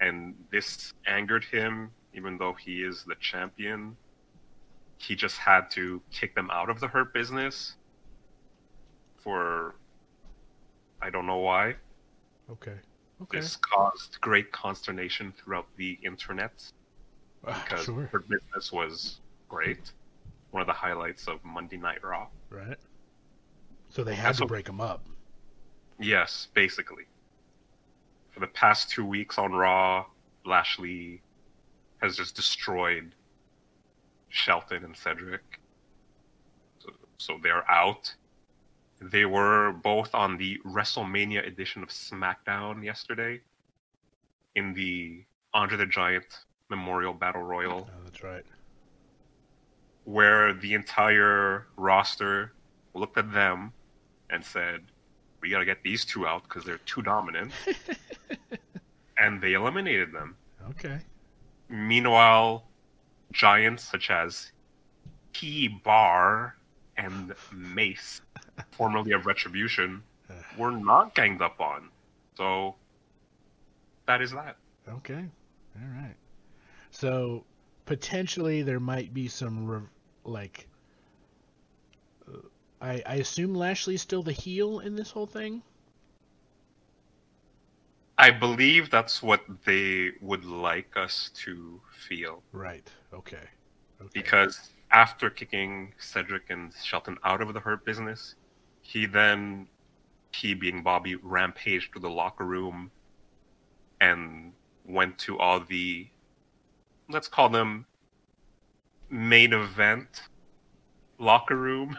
and 0.00 0.34
this 0.50 0.92
angered 1.06 1.44
him. 1.44 1.90
Even 2.14 2.36
though 2.36 2.52
he 2.52 2.82
is 2.82 3.04
the 3.04 3.14
champion, 3.20 3.96
he 4.98 5.14
just 5.14 5.38
had 5.38 5.70
to 5.70 6.02
kick 6.10 6.34
them 6.34 6.50
out 6.50 6.68
of 6.68 6.80
the 6.80 6.88
Hurt 6.88 7.14
Business. 7.14 7.76
For 9.22 9.74
I 11.02 11.10
don't 11.10 11.26
know 11.26 11.38
why. 11.38 11.74
Okay. 12.50 12.76
Okay. 13.22 13.40
This 13.40 13.56
caused 13.56 14.20
great 14.20 14.52
consternation 14.52 15.32
throughout 15.36 15.66
the 15.76 15.98
internet 16.04 16.64
Ah, 17.46 17.60
because 17.64 17.84
sure. 17.84 18.08
Hurt 18.12 18.28
Business 18.28 18.72
was 18.72 19.20
great. 19.48 19.92
One 20.52 20.60
of 20.60 20.66
the 20.66 20.72
highlights 20.72 21.26
of 21.28 21.44
Monday 21.44 21.76
Night 21.76 22.02
Raw. 22.04 22.28
Right. 22.50 22.76
So 23.88 24.04
they 24.04 24.14
had 24.14 24.26
That's 24.26 24.38
to 24.38 24.44
what- 24.44 24.48
break 24.48 24.66
them 24.66 24.80
up. 24.80 25.04
Yes, 25.98 26.48
basically. 26.54 27.04
For 28.30 28.40
the 28.40 28.46
past 28.46 28.90
two 28.90 29.04
weeks 29.04 29.38
on 29.38 29.52
Raw, 29.52 30.06
Lashley 30.44 31.20
has 32.00 32.16
just 32.16 32.34
destroyed 32.34 33.14
Shelton 34.28 34.84
and 34.84 34.96
Cedric. 34.96 35.60
So, 36.78 36.90
so 37.18 37.38
they're 37.42 37.68
out. 37.70 38.14
They 39.02 39.24
were 39.24 39.72
both 39.72 40.14
on 40.14 40.36
the 40.36 40.58
WrestleMania 40.64 41.46
edition 41.46 41.82
of 41.82 41.88
SmackDown 41.88 42.84
yesterday 42.84 43.40
in 44.54 44.74
the 44.74 45.24
Andre 45.54 45.76
the 45.76 45.86
Giant 45.86 46.26
Memorial 46.68 47.12
Battle 47.12 47.42
Royal. 47.42 47.88
Oh, 47.90 48.04
that's 48.04 48.22
right. 48.22 48.44
where 50.04 50.52
the 50.52 50.74
entire 50.74 51.66
roster 51.76 52.52
looked 52.94 53.16
at 53.18 53.32
them 53.32 53.72
and 54.30 54.44
said, 54.44 54.82
"We 55.40 55.50
got 55.50 55.58
to 55.60 55.64
get 55.64 55.82
these 55.82 56.04
two 56.04 56.26
out 56.26 56.44
because 56.44 56.64
they're 56.64 56.78
too 56.78 57.02
dominant," 57.02 57.52
and 59.18 59.40
they 59.40 59.54
eliminated 59.54 60.12
them. 60.12 60.36
Okay. 60.70 61.00
Meanwhile, 61.68 62.64
giants 63.32 63.84
such 63.84 64.10
as 64.10 64.52
T 65.32 65.68
Bar 65.68 66.56
and 66.96 67.34
Mace, 67.52 68.20
formerly 68.70 69.12
of 69.12 69.26
Retribution, 69.26 70.02
were 70.58 70.72
not 70.72 71.14
ganged 71.14 71.42
up 71.42 71.60
on. 71.60 71.88
So 72.36 72.74
that 74.06 74.20
is 74.22 74.32
that. 74.32 74.56
Okay. 74.88 75.24
All 75.76 75.88
right. 76.02 76.16
So 76.90 77.44
potentially 77.86 78.62
there 78.62 78.80
might 78.80 79.14
be 79.14 79.28
some 79.28 79.66
re- 79.66 79.80
like. 80.24 80.68
uh, 82.28 82.38
I 82.80 83.02
I 83.06 83.14
assume 83.16 83.54
Lashley's 83.54 84.02
still 84.02 84.22
the 84.22 84.32
heel 84.32 84.80
in 84.80 84.96
this 84.96 85.10
whole 85.10 85.26
thing. 85.26 85.62
I 88.18 88.30
believe 88.30 88.90
that's 88.90 89.22
what 89.22 89.42
they 89.64 90.12
would 90.20 90.44
like 90.44 90.96
us 90.96 91.30
to 91.44 91.80
feel. 92.08 92.42
Right. 92.52 92.88
Okay. 93.12 93.36
Okay. 94.00 94.10
because 94.14 94.70
after 94.92 95.30
kicking 95.30 95.94
Cedric 95.98 96.50
and 96.50 96.72
Shelton 96.82 97.16
out 97.24 97.40
of 97.40 97.52
the 97.54 97.60
Hurt 97.60 97.84
Business, 97.84 98.34
he 98.82 99.06
then, 99.06 99.68
he 100.32 100.54
being 100.54 100.82
Bobby, 100.82 101.16
rampaged 101.16 101.94
to 101.94 101.98
the 102.00 102.10
locker 102.10 102.44
room 102.44 102.90
and 104.00 104.52
went 104.84 105.18
to 105.18 105.38
all 105.38 105.60
the, 105.60 106.08
let's 107.08 107.28
call 107.28 107.48
them 107.48 107.86
main 109.08 109.52
event 109.52 110.22
locker 111.18 111.56
room, 111.56 111.98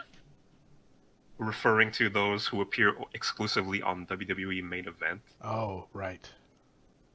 referring 1.38 1.90
to 1.92 2.08
those 2.08 2.46
who 2.46 2.60
appear 2.60 2.94
exclusively 3.12 3.82
on 3.82 4.06
WWE 4.06 4.62
main 4.62 4.86
event, 4.86 5.20
Oh, 5.42 5.86
right. 5.92 6.28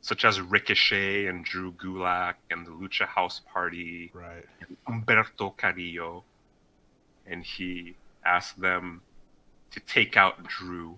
Such 0.02 0.24
as 0.24 0.40
Ricochet 0.40 1.26
and 1.28 1.44
Drew 1.44 1.74
Gulak 1.74 2.36
and 2.50 2.66
the 2.66 2.72
Lucha 2.72 3.06
House 3.06 3.42
Party. 3.52 4.12
Right. 4.14 4.46
Humberto 4.88 5.56
Carrillo, 5.58 6.24
and 7.28 7.44
he 7.44 7.96
asked 8.26 8.60
them 8.60 9.02
to 9.72 9.80
take 9.82 10.16
out 10.16 10.44
Drew. 10.44 10.98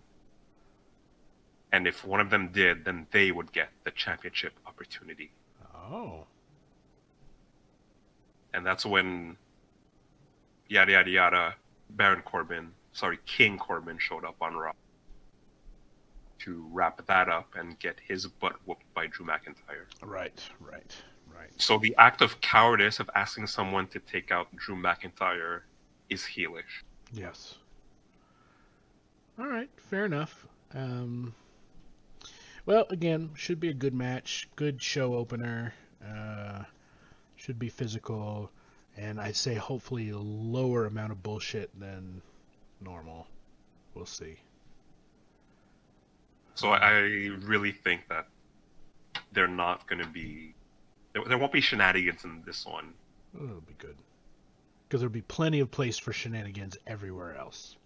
And 1.71 1.87
if 1.87 2.05
one 2.05 2.19
of 2.19 2.29
them 2.29 2.49
did, 2.51 2.85
then 2.85 3.07
they 3.11 3.31
would 3.31 3.51
get 3.51 3.69
the 3.83 3.91
championship 3.91 4.53
opportunity. 4.67 5.31
Oh. 5.73 6.25
And 8.53 8.65
that's 8.65 8.85
when 8.85 9.37
yada 10.67 10.91
yada 10.91 11.09
yada 11.09 11.55
Baron 11.89 12.21
Corbin, 12.21 12.71
sorry, 12.93 13.19
King 13.25 13.57
Corbin 13.57 13.97
showed 13.99 14.25
up 14.25 14.35
on 14.41 14.55
Raw 14.55 14.73
to 16.43 16.65
wrap 16.71 17.05
that 17.07 17.29
up 17.29 17.55
and 17.55 17.77
get 17.79 17.97
his 18.05 18.27
butt 18.27 18.55
whooped 18.65 18.91
by 18.93 19.07
Drew 19.07 19.25
McIntyre. 19.25 19.85
Right. 20.01 20.39
Right. 20.59 20.95
Right. 21.33 21.49
So 21.57 21.77
the 21.77 21.95
act 21.97 22.21
of 22.21 22.41
cowardice 22.41 22.99
of 22.99 23.09
asking 23.15 23.47
someone 23.47 23.87
to 23.87 23.99
take 23.99 24.31
out 24.31 24.55
Drew 24.55 24.75
McIntyre 24.75 25.61
is 26.09 26.23
heelish. 26.23 26.83
Yes. 27.13 27.55
All 29.39 29.47
right, 29.47 29.69
fair 29.77 30.05
enough. 30.05 30.45
Um, 30.73 31.33
well, 32.65 32.85
again, 32.89 33.31
should 33.35 33.59
be 33.59 33.69
a 33.69 33.73
good 33.73 33.93
match, 33.93 34.47
good 34.55 34.81
show 34.81 35.15
opener. 35.15 35.73
Uh, 36.05 36.63
should 37.35 37.57
be 37.57 37.69
physical, 37.69 38.51
and 38.97 39.19
I'd 39.19 39.35
say 39.35 39.55
hopefully 39.55 40.11
a 40.11 40.17
lower 40.17 40.85
amount 40.85 41.11
of 41.11 41.23
bullshit 41.23 41.71
than 41.79 42.21
normal. 42.81 43.25
We'll 43.95 44.05
see. 44.05 44.37
So 46.61 46.69
I 46.69 46.91
really 47.39 47.71
think 47.71 48.07
that 48.09 48.27
they're 49.31 49.47
not 49.47 49.87
going 49.87 49.97
to 49.97 50.07
be. 50.07 50.53
There, 51.11 51.23
there 51.27 51.39
won't 51.39 51.51
be 51.51 51.59
shenanigans 51.59 52.23
in 52.23 52.43
this 52.45 52.67
one. 52.67 52.93
Oh, 53.35 53.45
it'll 53.45 53.61
be 53.61 53.73
good. 53.79 53.97
because 54.87 55.01
there'll 55.01 55.11
be 55.11 55.23
plenty 55.23 55.59
of 55.59 55.71
place 55.71 55.97
for 55.97 56.13
shenanigans 56.13 56.77
everywhere 56.85 57.35
else. 57.35 57.77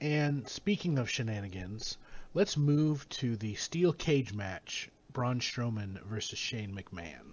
And 0.00 0.48
speaking 0.48 0.98
of 0.98 1.08
shenanigans, 1.08 1.96
let's 2.34 2.56
move 2.56 3.08
to 3.10 3.36
the 3.36 3.54
steel 3.54 3.92
cage 3.92 4.32
match 4.32 4.90
Braun 5.12 5.38
Strowman 5.38 6.02
versus 6.02 6.40
Shane 6.40 6.74
McMahon. 6.74 7.32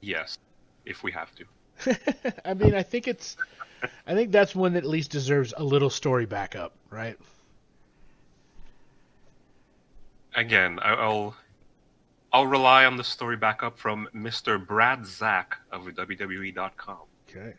Yes, 0.00 0.36
if 0.84 1.04
we 1.04 1.12
have 1.12 1.32
to. 1.36 1.44
I 2.44 2.54
mean, 2.54 2.74
I 2.74 2.82
think 2.82 3.08
it's, 3.08 3.36
I 4.06 4.14
think 4.14 4.32
that's 4.32 4.54
one 4.54 4.72
that 4.74 4.84
at 4.84 4.90
least 4.90 5.10
deserves 5.10 5.52
a 5.56 5.64
little 5.64 5.90
story 5.90 6.26
backup, 6.26 6.74
right? 6.90 7.18
Again, 10.34 10.78
I'll, 10.82 11.34
I'll 12.32 12.46
rely 12.46 12.84
on 12.84 12.96
the 12.96 13.04
story 13.04 13.36
backup 13.36 13.78
from 13.78 14.08
Mr. 14.14 14.64
Brad 14.64 15.06
Zack 15.06 15.58
of 15.72 15.84
WWE.com. 15.84 16.98
Okay. 17.28 17.54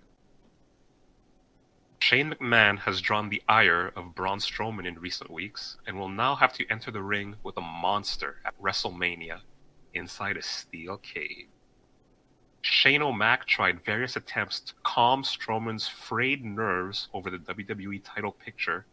Shane 2.00 2.32
McMahon 2.32 2.80
has 2.80 3.02
drawn 3.02 3.30
the 3.30 3.42
ire 3.50 3.92
of 3.96 4.14
Braun 4.14 4.40
Strowman 4.40 4.86
in 4.86 5.00
recent 5.00 5.32
weeks 5.32 5.78
and 5.86 5.98
will 5.98 6.10
now 6.10 6.36
have 6.36 6.54
to 6.54 6.66
enter 6.70 6.92
the 6.92 7.02
ring 7.02 7.36
with 7.44 7.58
a 7.58 7.62
monster 7.62 8.38
at 8.46 8.60
WrestleMania 8.62 9.40
inside 9.94 10.38
a 10.38 10.42
steel 10.42 10.98
cage. 10.98 11.48
Shane 12.70 13.02
O'Mac 13.02 13.46
tried 13.46 13.86
various 13.86 14.18
attempts 14.18 14.60
to 14.60 14.74
calm 14.84 15.24
Strowman's 15.24 15.88
frayed 15.88 16.44
nerves 16.44 17.08
over 17.14 17.30
the 17.30 17.38
WWE 17.38 18.02
title 18.04 18.34
picture 18.34 18.86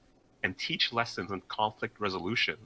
and 0.44 0.56
teach 0.56 0.92
lessons 0.92 1.32
in 1.32 1.40
conflict 1.48 1.98
resolution, 1.98 2.56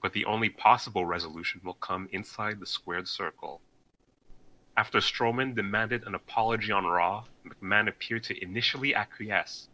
but 0.00 0.12
the 0.12 0.24
only 0.24 0.48
possible 0.48 1.04
resolution 1.04 1.60
will 1.64 1.74
come 1.74 2.08
inside 2.12 2.60
the 2.60 2.66
squared 2.66 3.08
circle. 3.08 3.60
After 4.76 5.00
Strowman 5.00 5.56
demanded 5.56 6.04
an 6.06 6.14
apology 6.14 6.70
on 6.70 6.86
Raw, 6.86 7.24
McMahon 7.44 7.88
appeared 7.88 8.22
to 8.24 8.40
initially 8.40 8.94
acquiesce, 8.94 9.68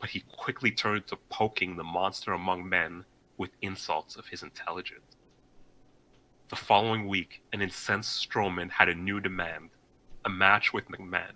but 0.00 0.08
he 0.08 0.24
quickly 0.36 0.70
turned 0.70 1.06
to 1.08 1.16
poking 1.28 1.76
the 1.76 1.84
monster 1.84 2.32
among 2.32 2.66
men 2.66 3.04
with 3.36 3.50
insults 3.60 4.16
of 4.16 4.26
his 4.28 4.42
intelligence. 4.42 5.16
The 6.48 6.56
following 6.56 7.06
week, 7.08 7.42
an 7.52 7.60
incensed 7.60 8.28
Strowman 8.28 8.70
had 8.70 8.88
a 8.88 8.94
new 8.94 9.20
demand 9.20 9.68
a 10.24 10.28
match 10.28 10.72
with 10.72 10.88
McMahon. 10.88 11.32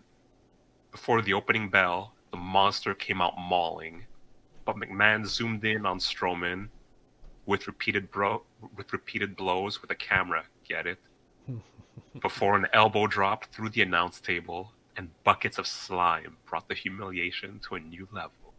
Before 0.93 1.23
the 1.23 1.33
opening 1.33 1.69
bell, 1.69 2.15
the 2.31 2.37
monster 2.37 2.95
came 2.95 3.21
out 3.21 3.39
mauling, 3.39 4.07
but 4.65 4.77
McMahon 4.77 5.27
zoomed 5.27 5.65
in 5.65 5.87
on 5.87 5.99
Strowman 5.99 6.69
with 7.47 7.67
repeated, 7.67 8.11
bro- 8.11 8.43
with 8.77 8.93
repeated 8.93 9.37
blows 9.37 9.81
with 9.81 9.91
a 9.91 9.95
camera. 9.95 10.45
Get 10.69 10.87
it? 10.87 10.99
before 12.21 12.57
an 12.57 12.67
elbow 12.73 13.07
drop 13.07 13.47
through 13.47 13.71
the 13.71 13.83
announce 13.83 14.21
table 14.21 14.73
and 14.97 15.11
buckets 15.25 15.59
of 15.59 15.67
slime 15.67 16.37
brought 16.47 16.69
the 16.69 16.75
humiliation 16.75 17.61
to 17.61 17.75
a 17.75 17.81
new 17.81 18.09
level. 18.13 18.55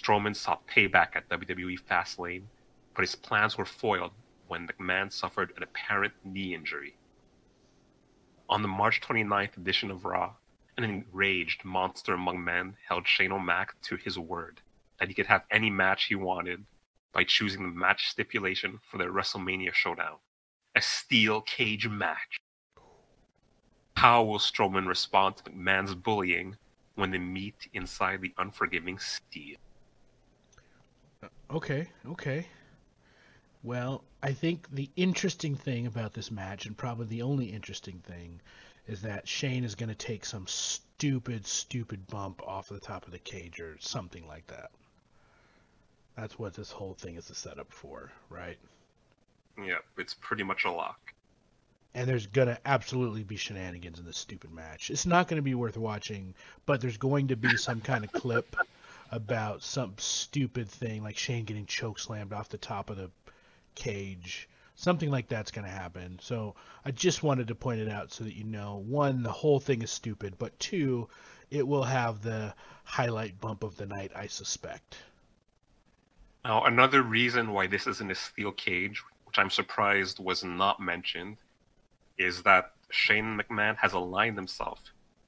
Strowman 0.00 0.34
sought 0.34 0.66
payback 0.66 1.14
at 1.14 1.28
WWE 1.28 1.78
Fastlane, 1.80 2.44
but 2.94 3.02
his 3.02 3.14
plans 3.14 3.58
were 3.58 3.66
foiled 3.66 4.12
when 4.48 4.66
McMahon 4.66 5.12
suffered 5.12 5.52
an 5.56 5.62
apparent 5.62 6.14
knee 6.24 6.54
injury. 6.54 6.94
On 8.50 8.62
the 8.62 8.68
March 8.68 9.00
29th 9.00 9.56
edition 9.58 9.92
of 9.92 10.04
Raw, 10.04 10.34
an 10.76 10.82
enraged 10.82 11.64
monster 11.64 12.14
among 12.14 12.42
men 12.42 12.76
held 12.88 13.06
Shane 13.06 13.30
O'Mac 13.30 13.80
to 13.82 13.94
his 13.94 14.18
word 14.18 14.60
that 14.98 15.06
he 15.06 15.14
could 15.14 15.26
have 15.26 15.44
any 15.52 15.70
match 15.70 16.06
he 16.06 16.16
wanted 16.16 16.64
by 17.12 17.22
choosing 17.22 17.62
the 17.62 17.68
match 17.68 18.08
stipulation 18.08 18.80
for 18.90 18.98
their 18.98 19.12
WrestleMania 19.12 19.72
showdown 19.72 20.16
a 20.74 20.80
steel 20.80 21.40
cage 21.42 21.88
match. 21.88 22.40
How 23.96 24.24
will 24.24 24.38
Strowman 24.40 24.88
respond 24.88 25.36
to 25.36 25.44
McMahon's 25.44 25.94
bullying 25.94 26.56
when 26.96 27.12
they 27.12 27.18
meet 27.18 27.68
inside 27.72 28.20
the 28.20 28.34
unforgiving 28.36 28.98
steel? 28.98 29.58
Uh, 31.22 31.28
okay, 31.52 31.88
okay. 32.04 32.46
Well, 33.62 34.04
I 34.22 34.32
think 34.32 34.70
the 34.70 34.88
interesting 34.96 35.54
thing 35.54 35.86
about 35.86 36.14
this 36.14 36.30
match, 36.30 36.66
and 36.66 36.76
probably 36.76 37.06
the 37.06 37.22
only 37.22 37.46
interesting 37.46 37.98
thing, 37.98 38.40
is 38.86 39.02
that 39.02 39.28
Shane 39.28 39.64
is 39.64 39.74
going 39.74 39.90
to 39.90 39.94
take 39.94 40.24
some 40.24 40.46
stupid, 40.46 41.46
stupid 41.46 42.06
bump 42.06 42.42
off 42.42 42.68
the 42.68 42.80
top 42.80 43.06
of 43.06 43.12
the 43.12 43.18
cage 43.18 43.60
or 43.60 43.76
something 43.78 44.26
like 44.26 44.46
that. 44.46 44.70
That's 46.16 46.38
what 46.38 46.54
this 46.54 46.70
whole 46.70 46.94
thing 46.94 47.16
is 47.16 47.30
a 47.30 47.34
setup 47.34 47.72
for, 47.72 48.10
right? 48.30 48.58
Yeah, 49.58 49.78
it's 49.98 50.14
pretty 50.14 50.42
much 50.42 50.64
a 50.64 50.70
lock. 50.70 51.14
And 51.94 52.08
there's 52.08 52.26
going 52.26 52.48
to 52.48 52.58
absolutely 52.64 53.24
be 53.24 53.36
shenanigans 53.36 53.98
in 53.98 54.06
this 54.06 54.18
stupid 54.18 54.52
match. 54.52 54.90
It's 54.90 55.06
not 55.06 55.28
going 55.28 55.36
to 55.36 55.42
be 55.42 55.54
worth 55.54 55.76
watching, 55.76 56.34
but 56.64 56.80
there's 56.80 56.96
going 56.96 57.28
to 57.28 57.36
be 57.36 57.56
some 57.56 57.80
kind 57.80 58.04
of 58.04 58.12
clip 58.12 58.56
about 59.10 59.62
some 59.62 59.94
stupid 59.98 60.68
thing 60.68 61.02
like 61.02 61.16
Shane 61.16 61.44
getting 61.44 61.66
choke 61.66 61.98
slammed 61.98 62.32
off 62.32 62.48
the 62.48 62.58
top 62.58 62.90
of 62.90 62.96
the 62.96 63.10
cage. 63.74 64.48
Something 64.74 65.10
like 65.10 65.28
that's 65.28 65.50
going 65.50 65.66
to 65.66 65.70
happen. 65.70 66.18
So 66.22 66.54
I 66.84 66.90
just 66.90 67.22
wanted 67.22 67.48
to 67.48 67.54
point 67.54 67.80
it 67.80 67.88
out 67.88 68.12
so 68.12 68.24
that 68.24 68.34
you 68.36 68.44
know 68.44 68.82
one, 68.86 69.22
the 69.22 69.32
whole 69.32 69.60
thing 69.60 69.82
is 69.82 69.90
stupid, 69.90 70.36
but 70.38 70.58
two, 70.58 71.08
it 71.50 71.66
will 71.66 71.82
have 71.84 72.22
the 72.22 72.54
highlight 72.84 73.40
bump 73.40 73.62
of 73.62 73.76
the 73.76 73.86
night, 73.86 74.10
I 74.14 74.26
suspect. 74.26 74.96
Now, 76.44 76.64
another 76.64 77.02
reason 77.02 77.52
why 77.52 77.66
this 77.66 77.86
isn't 77.86 78.10
a 78.10 78.14
steel 78.14 78.52
cage, 78.52 79.02
which 79.24 79.38
I'm 79.38 79.50
surprised 79.50 80.18
was 80.18 80.42
not 80.42 80.80
mentioned, 80.80 81.36
is 82.16 82.42
that 82.44 82.72
Shane 82.90 83.38
McMahon 83.38 83.76
has 83.76 83.92
aligned 83.92 84.36
himself 84.36 84.80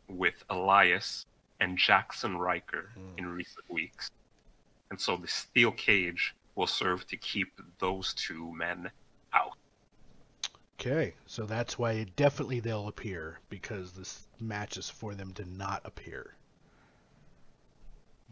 with 0.08 0.42
Elias 0.48 1.26
and 1.60 1.78
Jaxson 1.78 2.38
Ryker 2.38 2.90
Hmm. 2.94 3.18
in 3.18 3.26
recent 3.28 3.64
weeks. 3.68 4.10
And 4.90 5.00
so 5.00 5.16
the 5.16 5.28
steel 5.28 5.72
cage 5.72 6.34
will 6.54 6.66
serve 6.66 7.06
to 7.08 7.16
keep 7.16 7.60
those 7.78 8.14
two 8.14 8.52
men 8.54 8.90
out. 9.32 9.56
Okay, 10.80 11.14
so 11.26 11.44
that's 11.44 11.78
why 11.78 12.04
definitely 12.16 12.60
they'll 12.60 12.88
appear 12.88 13.38
because 13.48 13.92
this 13.92 14.26
match 14.40 14.76
is 14.76 14.90
for 14.90 15.14
them 15.14 15.32
to 15.34 15.44
not 15.44 15.80
appear. 15.84 16.34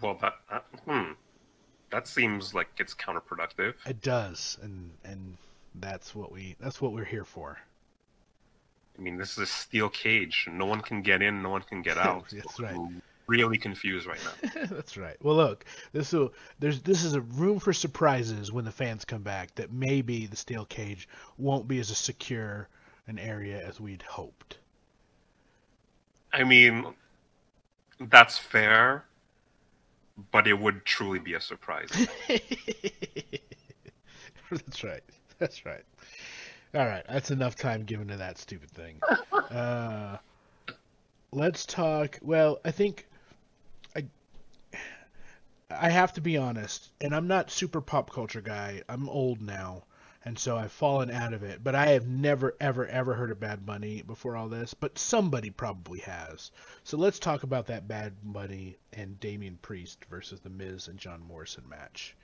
Well, 0.01 0.19
that, 0.21 0.35
that 0.51 0.65
hmm, 0.85 1.13
that 1.91 2.09
seems 2.09 2.55
like 2.55 2.69
it's 2.79 2.95
counterproductive. 2.95 3.75
It 3.87 4.01
does, 4.01 4.59
and 4.63 4.91
and 5.05 5.37
that's 5.75 6.15
what 6.15 6.33
we 6.33 6.57
that's 6.59 6.81
what 6.81 6.93
we're 6.93 7.05
here 7.05 7.25
for. 7.25 7.59
I 8.99 9.03
mean, 9.03 9.17
this 9.17 9.33
is 9.33 9.39
a 9.39 9.47
steel 9.47 9.89
cage. 9.89 10.49
No 10.51 10.67
one 10.67 10.81
can 10.81 11.03
get 11.03 11.23
in, 11.23 11.43
no 11.43 11.51
one 11.51 11.63
can 11.63 11.83
get 11.83 11.97
out. 11.99 12.27
That's 12.33 12.59
right. 12.59 12.77
Really 13.31 13.59
confused 13.59 14.09
right 14.09 14.19
now. 14.25 14.65
That's 14.73 14.97
right. 14.97 15.17
Well, 15.23 15.37
look, 15.37 15.65
this 15.93 16.13
will 16.13 16.33
there's 16.59 16.83
this 16.83 17.05
is 17.05 17.15
a 17.15 17.21
room 17.21 17.61
for 17.61 17.73
surprises 17.73 18.51
when 18.51 18.65
the 18.65 18.73
fans 18.73 19.05
come 19.05 19.23
back. 19.23 19.55
That 19.55 19.73
maybe 19.73 20.27
the 20.27 20.35
steel 20.35 20.65
cage 20.65 21.09
won't 21.39 21.69
be 21.69 21.79
as 21.79 21.93
a 21.93 21.95
secure 21.95 22.69
an 23.07 23.21
area 23.21 23.65
as 23.65 23.79
we'd 23.79 24.03
hoped. 24.03 24.59
I 26.33 26.43
mean, 26.43 26.87
that's 28.01 28.37
fair, 28.37 29.05
but 30.33 30.49
it 30.49 30.59
would 30.59 30.85
truly 30.85 31.21
be 31.21 31.35
a 31.35 31.41
surprise. 31.41 31.89
that's 34.51 34.83
right. 34.83 35.05
That's 35.39 35.65
right. 35.65 35.85
All 36.75 36.85
right, 36.85 37.05
that's 37.09 37.31
enough 37.31 37.55
time 37.55 37.85
given 37.85 38.09
to 38.09 38.17
that 38.17 38.39
stupid 38.39 38.73
thing. 38.73 39.01
Uh, 39.51 40.17
let's 41.33 41.67
talk. 41.67 42.17
Well, 42.23 42.61
I 42.65 42.71
think 42.71 43.09
I 45.71 45.91
have 45.91 46.13
to 46.15 46.21
be 46.21 46.37
honest, 46.37 46.91
and 47.01 47.15
I'm 47.15 47.29
not 47.29 47.51
super 47.51 47.81
pop 47.81 48.11
culture 48.11 48.41
guy. 48.41 48.83
I'm 48.89 49.09
old 49.09 49.41
now, 49.41 49.85
and 50.25 50.39
so 50.39 50.57
I've 50.57 50.73
fallen 50.73 51.11
out 51.11 51.33
of 51.33 51.43
it. 51.43 51.63
But 51.63 51.75
I 51.75 51.87
have 51.91 52.09
never, 52.09 52.57
ever, 52.61 52.87
ever 52.87 53.15
heard 53.15 53.31
of 53.31 53.39
Bad 53.41 53.65
Bunny 53.65 54.03
before 54.03 54.37
all 54.37 54.49
this. 54.49 54.75
But 54.75 54.99
somebody 54.99 55.51
probably 55.51 56.01
has. 56.01 56.51
So 56.83 56.97
let's 56.97 57.19
talk 57.19 57.43
about 57.45 57.67
that 57.69 57.87
Bad 57.87 58.15
Bunny 58.25 58.77
and 58.93 59.19
Damian 59.21 59.59
Priest 59.63 60.05
versus 60.11 60.41
the 60.41 60.51
Miz 60.51 60.89
and 60.89 60.99
John 60.99 61.21
Morrison 61.23 61.65
match. 61.69 62.17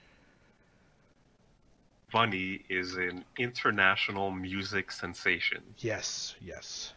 Bunny 2.12 2.62
is 2.68 2.94
an 2.96 3.24
international 3.36 4.30
music 4.30 4.92
sensation, 4.92 5.62
Yes, 5.78 6.34
yes. 6.40 6.92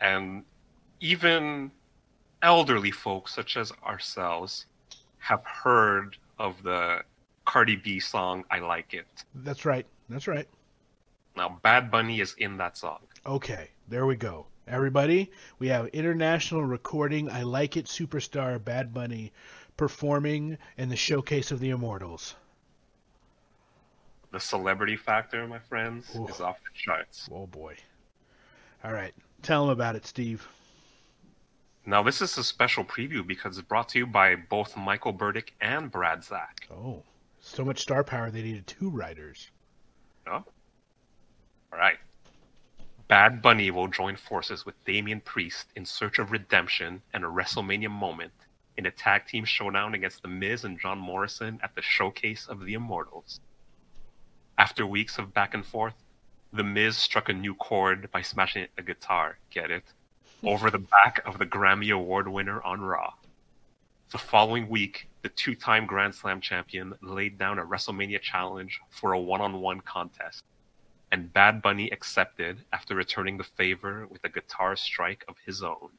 and 0.00 0.44
even 1.00 1.72
elderly 2.42 2.92
folks 2.92 3.34
such 3.34 3.56
as 3.56 3.72
ourselves 3.84 4.66
have 5.26 5.44
heard 5.44 6.16
of 6.38 6.62
the 6.62 7.00
Cardi 7.44 7.76
B 7.76 7.98
song 7.98 8.44
"I 8.50 8.60
Like 8.60 8.94
It." 8.94 9.06
That's 9.34 9.64
right. 9.64 9.84
That's 10.08 10.28
right. 10.28 10.46
Now, 11.36 11.58
Bad 11.62 11.90
Bunny 11.90 12.20
is 12.20 12.34
in 12.38 12.56
that 12.58 12.78
song. 12.78 13.00
Okay, 13.26 13.70
there 13.88 14.06
we 14.06 14.14
go. 14.14 14.46
Everybody, 14.68 15.30
we 15.58 15.68
have 15.68 15.86
international 15.88 16.64
recording 16.64 17.28
I 17.30 17.42
Like 17.42 17.76
It 17.76 17.86
superstar 17.86 18.62
Bad 18.62 18.94
Bunny 18.94 19.32
performing 19.76 20.58
in 20.78 20.88
the 20.88 20.96
Showcase 20.96 21.50
of 21.50 21.58
the 21.58 21.70
Immortals. 21.70 22.36
The 24.30 24.40
celebrity 24.40 24.96
factor, 24.96 25.46
my 25.48 25.58
friends, 25.58 26.14
Ooh. 26.16 26.28
is 26.28 26.40
off 26.40 26.58
the 26.62 26.70
charts. 26.72 27.28
Oh 27.32 27.46
boy. 27.46 27.76
All 28.84 28.92
right, 28.92 29.14
tell 29.42 29.64
them 29.64 29.72
about 29.72 29.96
it, 29.96 30.06
Steve. 30.06 30.46
Now, 31.88 32.02
this 32.02 32.20
is 32.20 32.36
a 32.36 32.42
special 32.42 32.84
preview 32.84 33.24
because 33.24 33.56
it's 33.56 33.66
brought 33.66 33.88
to 33.90 33.98
you 33.98 34.06
by 34.06 34.34
both 34.34 34.76
Michael 34.76 35.12
Burdick 35.12 35.54
and 35.60 35.88
Brad 35.88 36.24
Zach. 36.24 36.66
Oh, 36.68 37.04
so 37.40 37.64
much 37.64 37.80
star 37.80 38.02
power 38.02 38.28
they 38.28 38.42
needed 38.42 38.66
two 38.66 38.90
writers. 38.90 39.50
Oh. 40.26 40.42
All 41.72 41.78
right. 41.78 41.98
Bad 43.06 43.40
Bunny 43.40 43.70
will 43.70 43.86
join 43.86 44.16
forces 44.16 44.66
with 44.66 44.84
Damian 44.84 45.20
Priest 45.20 45.68
in 45.76 45.86
search 45.86 46.18
of 46.18 46.32
redemption 46.32 47.02
and 47.12 47.22
a 47.24 47.28
WrestleMania 47.28 47.88
moment 47.88 48.32
in 48.76 48.86
a 48.86 48.90
tag 48.90 49.28
team 49.28 49.44
showdown 49.44 49.94
against 49.94 50.22
The 50.22 50.28
Miz 50.28 50.64
and 50.64 50.80
John 50.80 50.98
Morrison 50.98 51.60
at 51.62 51.76
the 51.76 51.82
Showcase 51.82 52.48
of 52.48 52.64
the 52.64 52.74
Immortals. 52.74 53.38
After 54.58 54.84
weeks 54.84 55.18
of 55.18 55.32
back 55.32 55.54
and 55.54 55.64
forth, 55.64 55.94
The 56.52 56.64
Miz 56.64 56.96
struck 56.96 57.28
a 57.28 57.32
new 57.32 57.54
chord 57.54 58.10
by 58.10 58.22
smashing 58.22 58.66
a 58.76 58.82
guitar, 58.82 59.38
get 59.50 59.70
it, 59.70 59.84
over 60.46 60.70
the 60.70 60.78
back 60.78 61.20
of 61.26 61.38
the 61.38 61.44
Grammy 61.46 61.92
Award 61.92 62.28
winner 62.28 62.62
on 62.62 62.80
Raw. 62.80 63.12
The 64.12 64.18
following 64.18 64.68
week, 64.68 65.08
the 65.22 65.28
two 65.28 65.56
time 65.56 65.86
Grand 65.86 66.14
Slam 66.14 66.40
champion 66.40 66.94
laid 67.02 67.36
down 67.36 67.58
a 67.58 67.64
WrestleMania 67.64 68.20
challenge 68.20 68.80
for 68.90 69.12
a 69.12 69.18
one 69.18 69.40
on 69.40 69.60
one 69.60 69.80
contest, 69.80 70.44
and 71.10 71.32
Bad 71.32 71.60
Bunny 71.60 71.90
accepted 71.90 72.58
after 72.72 72.94
returning 72.94 73.36
the 73.36 73.44
favor 73.44 74.06
with 74.08 74.22
a 74.24 74.28
guitar 74.28 74.76
strike 74.76 75.24
of 75.26 75.34
his 75.44 75.64
own. 75.64 75.90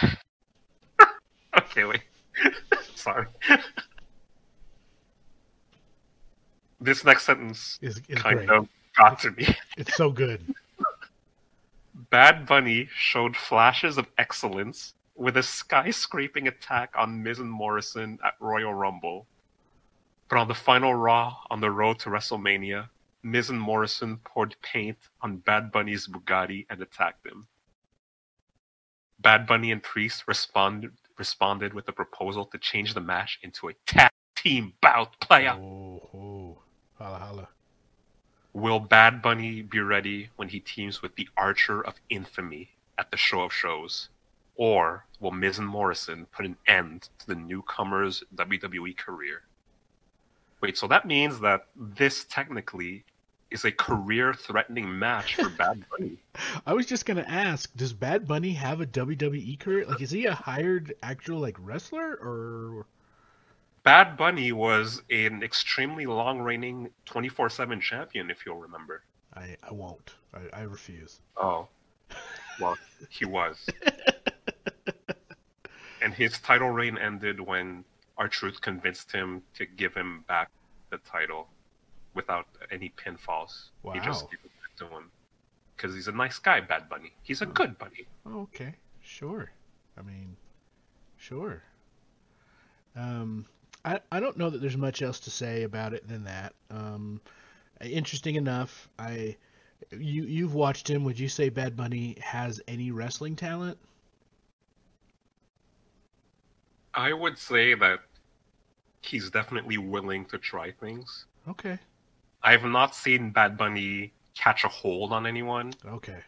okay, 1.58 1.84
wait. 1.84 2.02
Sorry. 2.94 3.26
this 6.80 7.02
next 7.04 7.22
sentence 7.24 7.78
Is 7.80 8.00
is 8.08 8.20
kind 8.20 8.38
great. 8.38 8.50
of 8.50 8.68
got 8.98 9.20
to 9.20 9.30
me. 9.30 9.46
It's 9.78 9.96
so 9.96 10.10
good. 10.10 10.54
Bad 11.94 12.46
Bunny 12.46 12.88
showed 12.92 13.36
flashes 13.36 13.98
of 13.98 14.08
excellence 14.18 14.94
with 15.14 15.36
a 15.36 15.42
skyscraping 15.42 16.48
attack 16.48 16.92
on 16.96 17.22
Miz 17.22 17.38
and 17.38 17.50
Morrison 17.50 18.18
at 18.24 18.34
Royal 18.40 18.74
Rumble. 18.74 19.26
But 20.28 20.38
on 20.38 20.48
the 20.48 20.54
final 20.54 20.94
Raw 20.94 21.36
on 21.50 21.60
the 21.60 21.70
road 21.70 22.00
to 22.00 22.10
WrestleMania, 22.10 22.88
Miz 23.22 23.48
and 23.48 23.60
Morrison 23.60 24.18
poured 24.24 24.56
paint 24.60 24.98
on 25.20 25.38
Bad 25.38 25.70
Bunny's 25.70 26.08
Bugatti 26.08 26.66
and 26.68 26.82
attacked 26.82 27.26
him. 27.26 27.46
Bad 29.20 29.46
Bunny 29.46 29.70
and 29.70 29.82
Priest 29.82 30.24
responded 30.26 30.92
responded 31.16 31.72
with 31.72 31.88
a 31.88 31.92
proposal 31.92 32.44
to 32.46 32.58
change 32.58 32.92
the 32.92 33.00
match 33.00 33.38
into 33.42 33.68
a 33.68 33.74
tag 33.86 34.10
team 34.34 34.72
bout 34.82 35.18
playoff. 35.20 35.60
Oh, 35.60 36.10
oh, 36.12 36.62
holla 36.98 37.18
holla. 37.18 37.48
Will 38.54 38.78
Bad 38.78 39.20
Bunny 39.20 39.62
be 39.62 39.80
ready 39.80 40.30
when 40.36 40.48
he 40.48 40.60
teams 40.60 41.02
with 41.02 41.16
the 41.16 41.28
Archer 41.36 41.84
of 41.84 42.00
Infamy 42.08 42.70
at 42.96 43.10
the 43.10 43.16
Show 43.16 43.42
of 43.42 43.52
Shows? 43.52 44.08
Or 44.54 45.06
will 45.18 45.32
Miz 45.32 45.58
and 45.58 45.66
Morrison 45.66 46.26
put 46.26 46.46
an 46.46 46.56
end 46.64 47.08
to 47.18 47.26
the 47.26 47.34
newcomer's 47.34 48.22
WWE 48.36 48.96
career? 48.96 49.42
Wait, 50.60 50.78
so 50.78 50.86
that 50.86 51.04
means 51.04 51.40
that 51.40 51.66
this 51.74 52.24
technically 52.24 53.04
is 53.50 53.64
a 53.64 53.72
career 53.72 54.32
threatening 54.32 54.98
match 55.00 55.34
for 55.34 55.48
Bad 55.58 55.84
Bunny. 55.90 56.18
I 56.64 56.74
was 56.74 56.86
just 56.86 57.06
gonna 57.06 57.26
ask, 57.26 57.74
does 57.74 57.92
Bad 57.92 58.28
Bunny 58.28 58.52
have 58.52 58.80
a 58.80 58.86
WWE 58.86 59.58
career? 59.58 59.84
Like, 59.84 60.00
is 60.00 60.12
he 60.12 60.26
a 60.26 60.34
hired 60.34 60.94
actual 61.02 61.40
like 61.40 61.56
wrestler 61.58 62.14
or? 62.22 62.86
Bad 63.84 64.16
Bunny 64.16 64.50
was 64.50 65.02
an 65.10 65.42
extremely 65.42 66.06
long 66.06 66.40
reigning 66.40 66.90
24 67.04 67.50
7 67.50 67.80
champion, 67.80 68.30
if 68.30 68.44
you'll 68.44 68.56
remember. 68.56 69.02
I 69.34 69.56
I 69.62 69.72
won't. 69.72 70.14
I, 70.32 70.60
I 70.60 70.62
refuse. 70.62 71.20
Oh. 71.36 71.68
Well, 72.60 72.76
he 73.10 73.26
was. 73.26 73.68
and 76.02 76.14
his 76.14 76.38
title 76.38 76.70
reign 76.70 76.96
ended 76.96 77.40
when 77.40 77.84
R-Truth 78.16 78.60
convinced 78.60 79.12
him 79.12 79.42
to 79.54 79.66
give 79.66 79.94
him 79.94 80.24
back 80.28 80.50
the 80.90 80.98
title 80.98 81.48
without 82.14 82.46
any 82.70 82.92
pinfalls. 82.96 83.70
Wow. 83.82 83.92
He 83.92 84.00
just 84.00 84.30
gave 84.30 84.38
it 84.44 84.50
back 84.60 84.76
to 84.78 84.96
him. 84.96 85.10
Because 85.76 85.94
he's 85.94 86.08
a 86.08 86.12
nice 86.12 86.38
guy, 86.38 86.60
Bad 86.60 86.88
Bunny. 86.88 87.12
He's 87.22 87.42
a 87.42 87.46
good 87.46 87.76
bunny. 87.78 88.06
Oh, 88.24 88.42
okay, 88.42 88.76
sure. 89.02 89.50
I 89.98 90.02
mean, 90.02 90.36
sure. 91.18 91.64
Um, 92.96 93.46
I 93.84 94.00
I 94.10 94.20
don't 94.20 94.36
know 94.36 94.50
that 94.50 94.60
there's 94.60 94.76
much 94.76 95.02
else 95.02 95.20
to 95.20 95.30
say 95.30 95.62
about 95.62 95.92
it 95.94 96.08
than 96.08 96.24
that. 96.24 96.54
Um, 96.70 97.20
interesting 97.80 98.36
enough, 98.36 98.88
I 98.98 99.36
you 99.90 100.24
you've 100.24 100.54
watched 100.54 100.88
him. 100.88 101.04
Would 101.04 101.18
you 101.18 101.28
say 101.28 101.48
Bad 101.48 101.76
Bunny 101.76 102.16
has 102.20 102.60
any 102.66 102.90
wrestling 102.90 103.36
talent? 103.36 103.78
I 106.94 107.12
would 107.12 107.36
say 107.38 107.74
that 107.74 108.00
he's 109.02 109.28
definitely 109.30 109.78
willing 109.78 110.24
to 110.26 110.38
try 110.38 110.70
things. 110.70 111.26
Okay, 111.48 111.78
I 112.42 112.52
have 112.52 112.64
not 112.64 112.94
seen 112.94 113.30
Bad 113.30 113.56
Bunny 113.58 114.12
catch 114.34 114.64
a 114.64 114.68
hold 114.68 115.12
on 115.12 115.26
anyone, 115.26 115.72
okay, 115.86 116.20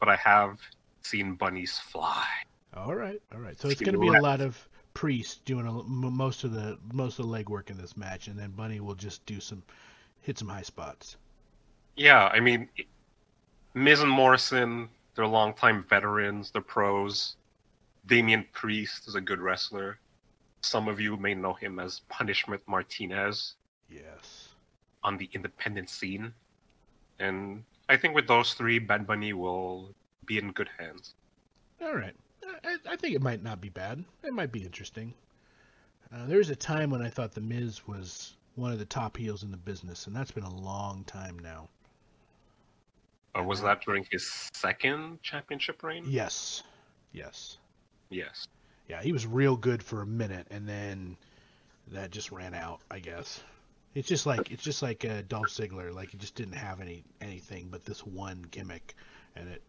but 0.00 0.08
I 0.08 0.16
have 0.16 0.58
seen 1.02 1.34
bunnies 1.34 1.78
fly. 1.78 2.26
all 2.74 2.94
right, 2.94 3.20
all 3.32 3.40
right. 3.40 3.58
So 3.60 3.68
it's 3.68 3.80
going 3.80 3.94
to 3.94 4.00
be 4.00 4.08
a 4.08 4.20
lot 4.20 4.40
of 4.40 4.68
Priest 4.96 5.44
doing 5.44 5.66
a, 5.66 5.72
most 5.72 6.42
of 6.42 6.52
the 6.52 6.78
most 6.92 7.18
of 7.18 7.26
the 7.26 7.32
legwork 7.32 7.68
in 7.68 7.76
this 7.76 7.96
match, 7.98 8.28
and 8.28 8.38
then 8.38 8.50
Bunny 8.50 8.80
will 8.80 8.94
just 8.94 9.24
do 9.26 9.40
some 9.40 9.62
hit 10.22 10.38
some 10.38 10.48
high 10.48 10.62
spots. 10.62 11.16
Yeah, 11.96 12.28
I 12.32 12.40
mean, 12.40 12.68
Miz 13.74 14.00
and 14.00 14.10
Morrison, 14.10 14.88
they're 15.14 15.26
longtime 15.26 15.84
veterans, 15.88 16.50
they're 16.50 16.62
pros. 16.62 17.36
Damian 18.06 18.46
Priest 18.52 19.06
is 19.06 19.16
a 19.16 19.20
good 19.20 19.40
wrestler. 19.40 19.98
Some 20.62 20.88
of 20.88 20.98
you 20.98 21.16
may 21.18 21.34
know 21.34 21.52
him 21.52 21.78
as 21.78 22.00
Punishment 22.08 22.62
Martinez 22.66 23.54
Yes. 23.90 24.48
on 25.02 25.16
the 25.18 25.28
independent 25.32 25.90
scene. 25.90 26.32
And 27.18 27.64
I 27.88 27.96
think 27.96 28.14
with 28.14 28.26
those 28.28 28.54
three, 28.54 28.78
Bad 28.78 29.06
Bunny 29.06 29.32
will 29.32 29.94
be 30.24 30.38
in 30.38 30.52
good 30.52 30.70
hands. 30.78 31.14
All 31.82 31.94
right. 31.94 32.16
I, 32.64 32.76
I 32.90 32.96
think 32.96 33.14
it 33.14 33.22
might 33.22 33.42
not 33.42 33.60
be 33.60 33.68
bad. 33.68 34.04
It 34.22 34.32
might 34.32 34.52
be 34.52 34.62
interesting. 34.62 35.14
Uh, 36.12 36.26
there 36.26 36.38
was 36.38 36.50
a 36.50 36.56
time 36.56 36.90
when 36.90 37.02
I 37.02 37.08
thought 37.08 37.32
The 37.32 37.40
Miz 37.40 37.86
was 37.86 38.36
one 38.54 38.72
of 38.72 38.78
the 38.78 38.84
top 38.84 39.16
heels 39.16 39.42
in 39.42 39.50
the 39.50 39.56
business, 39.56 40.06
and 40.06 40.14
that's 40.14 40.30
been 40.30 40.44
a 40.44 40.54
long 40.54 41.04
time 41.04 41.38
now. 41.38 41.68
Or 43.34 43.42
was 43.42 43.60
that 43.62 43.82
during 43.84 44.06
his 44.10 44.50
second 44.54 45.22
championship 45.22 45.82
reign? 45.82 46.04
Yes. 46.08 46.62
Yes. 47.12 47.58
Yes. 48.08 48.46
Yeah, 48.88 49.02
he 49.02 49.12
was 49.12 49.26
real 49.26 49.56
good 49.56 49.82
for 49.82 50.00
a 50.00 50.06
minute, 50.06 50.46
and 50.50 50.68
then 50.68 51.16
that 51.88 52.10
just 52.10 52.32
ran 52.32 52.54
out, 52.54 52.80
I 52.90 53.00
guess. 53.00 53.42
It's 53.94 54.08
just 54.08 54.26
like 54.26 54.50
it's 54.50 54.62
just 54.62 54.82
like 54.82 55.04
uh, 55.04 55.22
Dolph 55.28 55.48
Ziggler. 55.48 55.94
Like 55.94 56.10
he 56.10 56.18
just 56.18 56.34
didn't 56.34 56.54
have 56.54 56.80
any 56.80 57.02
anything 57.20 57.68
but 57.70 57.84
this 57.84 58.06
one 58.06 58.46
gimmick, 58.50 58.94
and 59.34 59.48
it 59.48 59.62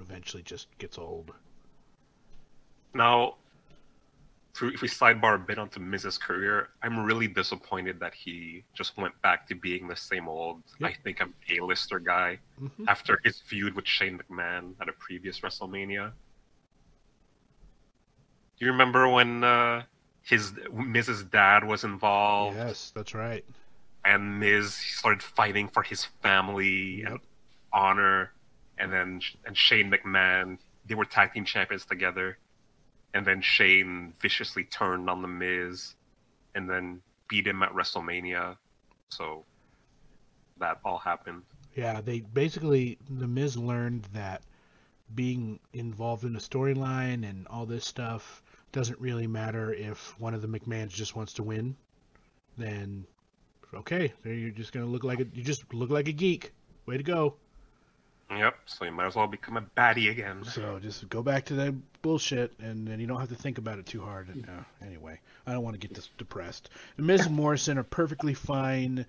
eventually 0.00 0.42
just 0.42 0.66
gets 0.78 0.98
old. 0.98 1.32
Now, 2.94 3.34
if 4.60 4.82
we 4.82 4.88
sidebar 4.88 5.36
a 5.36 5.38
bit 5.38 5.58
onto 5.58 5.78
Miz's 5.78 6.18
career, 6.18 6.70
I'm 6.82 7.04
really 7.04 7.28
disappointed 7.28 8.00
that 8.00 8.12
he 8.14 8.64
just 8.74 8.96
went 8.96 9.20
back 9.22 9.46
to 9.48 9.54
being 9.54 9.86
the 9.86 9.94
same 9.96 10.26
old, 10.28 10.62
Yep. 10.80 10.90
I 10.90 10.94
think 11.04 11.20
I'm 11.20 11.34
A-lister 11.50 11.98
guy 12.00 12.38
hmm 12.58 12.84
after 12.88 13.20
his 13.24 13.40
feud 13.40 13.74
with 13.74 13.86
Shane 13.86 14.18
McMahon 14.18 14.72
at 14.80 14.88
a 14.88 14.92
previous 14.92 15.40
WrestleMania. 15.40 16.12
Do 18.58 18.64
you 18.64 18.72
remember 18.72 19.08
when 19.08 19.44
uh, 19.44 19.82
his 20.22 20.52
Miz's 20.72 21.22
dad 21.22 21.62
was 21.64 21.84
involved 21.84 22.56
Yes, 22.56 22.90
that's 22.94 23.14
right. 23.14 23.44
and 24.04 24.40
Miz 24.40 24.74
started 24.74 25.22
fighting 25.22 25.68
for 25.68 25.82
his 25.84 26.04
family 26.22 27.04
and 27.04 27.20
honor, 27.72 28.32
and 28.78 28.92
then 28.92 29.20
and 29.46 29.56
Shane 29.56 29.90
McMahon 29.92 30.58
they 30.86 30.94
were 30.96 31.04
tag 31.04 31.34
team 31.34 31.44
champions 31.44 31.84
together, 31.84 32.38
and 33.14 33.26
then 33.26 33.40
Shane 33.40 34.12
viciously 34.20 34.64
turned 34.64 35.08
on 35.08 35.22
the 35.22 35.28
Miz, 35.28 35.94
and 36.54 36.68
then 36.68 37.02
beat 37.28 37.46
him 37.46 37.62
at 37.62 37.72
WrestleMania, 37.72 38.56
so 39.08 39.44
that 40.58 40.80
all 40.84 40.98
happened. 40.98 41.42
Yeah, 41.74 42.00
they 42.00 42.20
basically 42.20 42.98
the 43.08 43.28
Miz 43.28 43.56
learned 43.56 44.04
that 44.12 44.42
being 45.14 45.58
involved 45.72 46.24
in 46.24 46.36
a 46.36 46.40
storyline 46.40 47.28
and 47.28 47.46
all 47.48 47.66
this 47.66 47.84
stuff 47.84 48.42
doesn't 48.72 49.00
really 49.00 49.26
matter 49.26 49.72
if 49.72 50.18
one 50.20 50.34
of 50.34 50.42
the 50.42 50.48
McMahons 50.48 50.90
just 50.90 51.16
wants 51.16 51.32
to 51.34 51.42
win. 51.42 51.76
Then 52.56 53.06
okay, 53.72 54.12
you're 54.24 54.50
just 54.50 54.72
gonna 54.72 54.86
look 54.86 55.04
like 55.04 55.20
a 55.20 55.26
you 55.32 55.42
just 55.42 55.72
look 55.72 55.90
like 55.90 56.08
a 56.08 56.12
geek. 56.12 56.52
Way 56.86 56.96
to 56.96 57.02
go. 57.02 57.36
Yep, 58.30 58.56
so 58.66 58.84
you 58.84 58.92
might 58.92 59.06
as 59.06 59.16
well 59.16 59.26
become 59.26 59.56
a 59.56 59.62
baddie 59.62 60.10
again. 60.10 60.44
So 60.44 60.78
just 60.78 61.08
go 61.08 61.22
back 61.22 61.46
to 61.46 61.54
that 61.54 61.74
bullshit, 62.02 62.52
and 62.60 62.86
then 62.86 63.00
you 63.00 63.06
don't 63.06 63.20
have 63.20 63.30
to 63.30 63.34
think 63.34 63.56
about 63.56 63.78
it 63.78 63.86
too 63.86 64.02
hard. 64.02 64.28
And, 64.28 64.44
uh, 64.44 64.84
anyway, 64.84 65.18
I 65.46 65.52
don't 65.52 65.62
want 65.62 65.80
to 65.80 65.86
get 65.86 65.94
this 65.94 66.10
depressed. 66.18 66.68
And 66.98 67.06
Morrison 67.30 67.78
are 67.78 67.84
perfectly 67.84 68.34
fine 68.34 69.06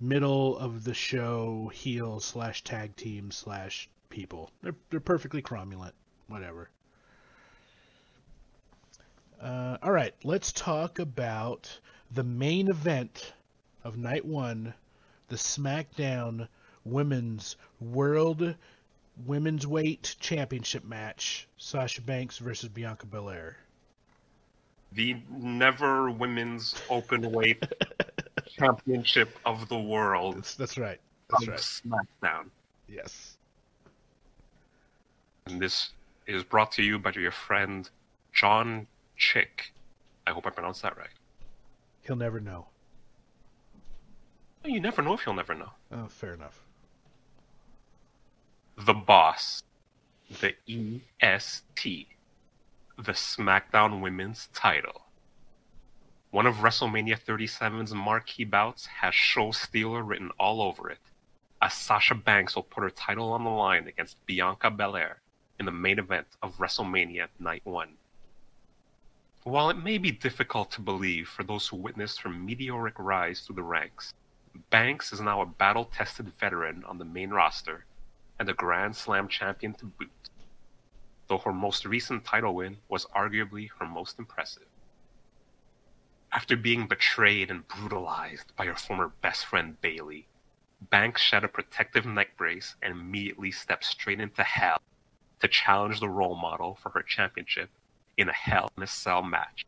middle 0.00 0.58
of 0.58 0.84
the 0.84 0.94
show 0.94 1.70
heel 1.72 2.20
slash 2.20 2.62
tag 2.64 2.96
team 2.96 3.30
slash 3.30 3.88
people. 4.10 4.50
They're 4.62 4.74
they're 4.90 5.00
perfectly 5.00 5.42
cromulent. 5.42 5.92
Whatever. 6.28 6.68
Uh, 9.40 9.76
all 9.82 9.92
right, 9.92 10.14
let's 10.24 10.50
talk 10.50 10.98
about 10.98 11.78
the 12.10 12.24
main 12.24 12.68
event 12.68 13.32
of 13.84 13.96
night 13.96 14.24
one, 14.24 14.74
the 15.28 15.36
SmackDown 15.36 16.48
Women's 16.86 17.56
World 17.80 18.54
Women's 19.26 19.66
Weight 19.66 20.16
Championship 20.20 20.84
match: 20.84 21.48
Sasha 21.56 22.02
Banks 22.02 22.38
versus 22.38 22.68
Bianca 22.68 23.06
Belair. 23.06 23.56
The 24.92 25.16
never 25.30 26.10
women's 26.10 26.74
open 26.88 27.32
weight 27.32 27.62
championship 28.46 29.36
of 29.44 29.68
the 29.68 29.78
world. 29.78 30.36
That's, 30.36 30.54
that's 30.54 30.78
right. 30.78 31.00
That's 31.28 31.48
right. 31.48 31.58
SmackDown. 31.58 32.46
Yes. 32.88 33.36
And 35.46 35.60
this 35.60 35.90
is 36.26 36.42
brought 36.42 36.72
to 36.72 36.82
you 36.82 36.98
by 36.98 37.12
your 37.12 37.30
friend 37.30 37.88
John 38.32 38.86
Chick. 39.16 39.72
I 40.26 40.30
hope 40.30 40.46
I 40.46 40.50
pronounced 40.50 40.82
that 40.82 40.96
right. 40.96 41.10
He'll 42.02 42.16
never 42.16 42.40
know. 42.40 42.66
You 44.64 44.80
never 44.80 45.02
know 45.02 45.14
if 45.14 45.24
you'll 45.24 45.34
never 45.34 45.54
know. 45.54 45.70
Oh, 45.92 46.06
fair 46.08 46.34
enough. 46.34 46.65
The 48.78 48.92
Boss, 48.92 49.62
the 50.28 50.54
EST, 50.68 52.08
the 52.98 53.12
SmackDown 53.12 54.02
Women's 54.02 54.48
title. 54.48 55.06
One 56.30 56.44
of 56.44 56.56
WrestleMania 56.56 57.18
37's 57.18 57.94
marquee 57.94 58.44
bouts 58.44 58.84
has 58.84 59.14
show 59.14 59.50
stealer 59.50 60.02
written 60.02 60.30
all 60.38 60.60
over 60.60 60.90
it, 60.90 61.00
as 61.62 61.72
Sasha 61.72 62.14
Banks 62.14 62.54
will 62.54 62.64
put 62.64 62.82
her 62.82 62.90
title 62.90 63.32
on 63.32 63.44
the 63.44 63.50
line 63.50 63.88
against 63.88 64.24
Bianca 64.26 64.70
Belair 64.70 65.22
in 65.58 65.64
the 65.64 65.72
main 65.72 65.98
event 65.98 66.26
of 66.42 66.58
WrestleMania 66.58 67.28
Night 67.40 67.62
1. 67.64 67.96
While 69.44 69.70
it 69.70 69.82
may 69.82 69.96
be 69.96 70.10
difficult 70.10 70.70
to 70.72 70.82
believe 70.82 71.28
for 71.28 71.44
those 71.44 71.66
who 71.66 71.76
witnessed 71.76 72.20
her 72.20 72.30
meteoric 72.30 72.98
rise 72.98 73.40
through 73.40 73.56
the 73.56 73.62
ranks, 73.62 74.12
Banks 74.68 75.14
is 75.14 75.20
now 75.22 75.40
a 75.40 75.46
battle 75.46 75.86
tested 75.86 76.30
veteran 76.38 76.84
on 76.84 76.98
the 76.98 77.06
main 77.06 77.30
roster 77.30 77.86
and 78.38 78.48
a 78.48 78.54
Grand 78.54 78.96
Slam 78.96 79.28
champion 79.28 79.74
to 79.74 79.86
boot, 79.86 80.30
though 81.28 81.38
her 81.38 81.52
most 81.52 81.84
recent 81.84 82.24
title 82.24 82.54
win 82.54 82.78
was 82.88 83.06
arguably 83.06 83.68
her 83.78 83.86
most 83.86 84.18
impressive. 84.18 84.66
After 86.32 86.56
being 86.56 86.86
betrayed 86.86 87.50
and 87.50 87.66
brutalized 87.66 88.54
by 88.56 88.66
her 88.66 88.74
former 88.74 89.12
best 89.22 89.46
friend 89.46 89.80
Bayley, 89.80 90.28
Banks 90.80 91.22
shed 91.22 91.44
a 91.44 91.48
protective 91.48 92.04
neck 92.04 92.36
brace 92.36 92.76
and 92.82 92.92
immediately 92.92 93.50
stepped 93.50 93.84
straight 93.84 94.20
into 94.20 94.42
hell 94.42 94.80
to 95.40 95.48
challenge 95.48 96.00
the 96.00 96.08
role 96.08 96.36
model 96.36 96.74
for 96.82 96.90
her 96.90 97.02
championship 97.02 97.70
in 98.16 98.28
a 98.28 98.32
Hell 98.32 98.70
in 98.76 98.82
a 98.82 98.86
Cell 98.86 99.22
match. 99.22 99.66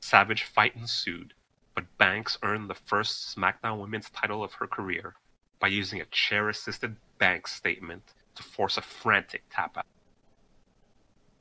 Savage 0.00 0.44
fight 0.44 0.76
ensued, 0.76 1.34
but 1.74 1.98
Banks 1.98 2.38
earned 2.42 2.70
the 2.70 2.74
first 2.74 3.36
SmackDown 3.36 3.80
Women's 3.80 4.10
title 4.10 4.42
of 4.42 4.54
her 4.54 4.66
career 4.66 5.14
by 5.58 5.68
using 5.68 6.00
a 6.00 6.06
chair 6.06 6.48
assisted 6.48 6.96
Banks 7.18 7.52
statement 7.52 8.14
to 8.34 8.42
force 8.42 8.76
a 8.76 8.82
frantic 8.82 9.44
tap 9.50 9.76
out. 9.78 9.86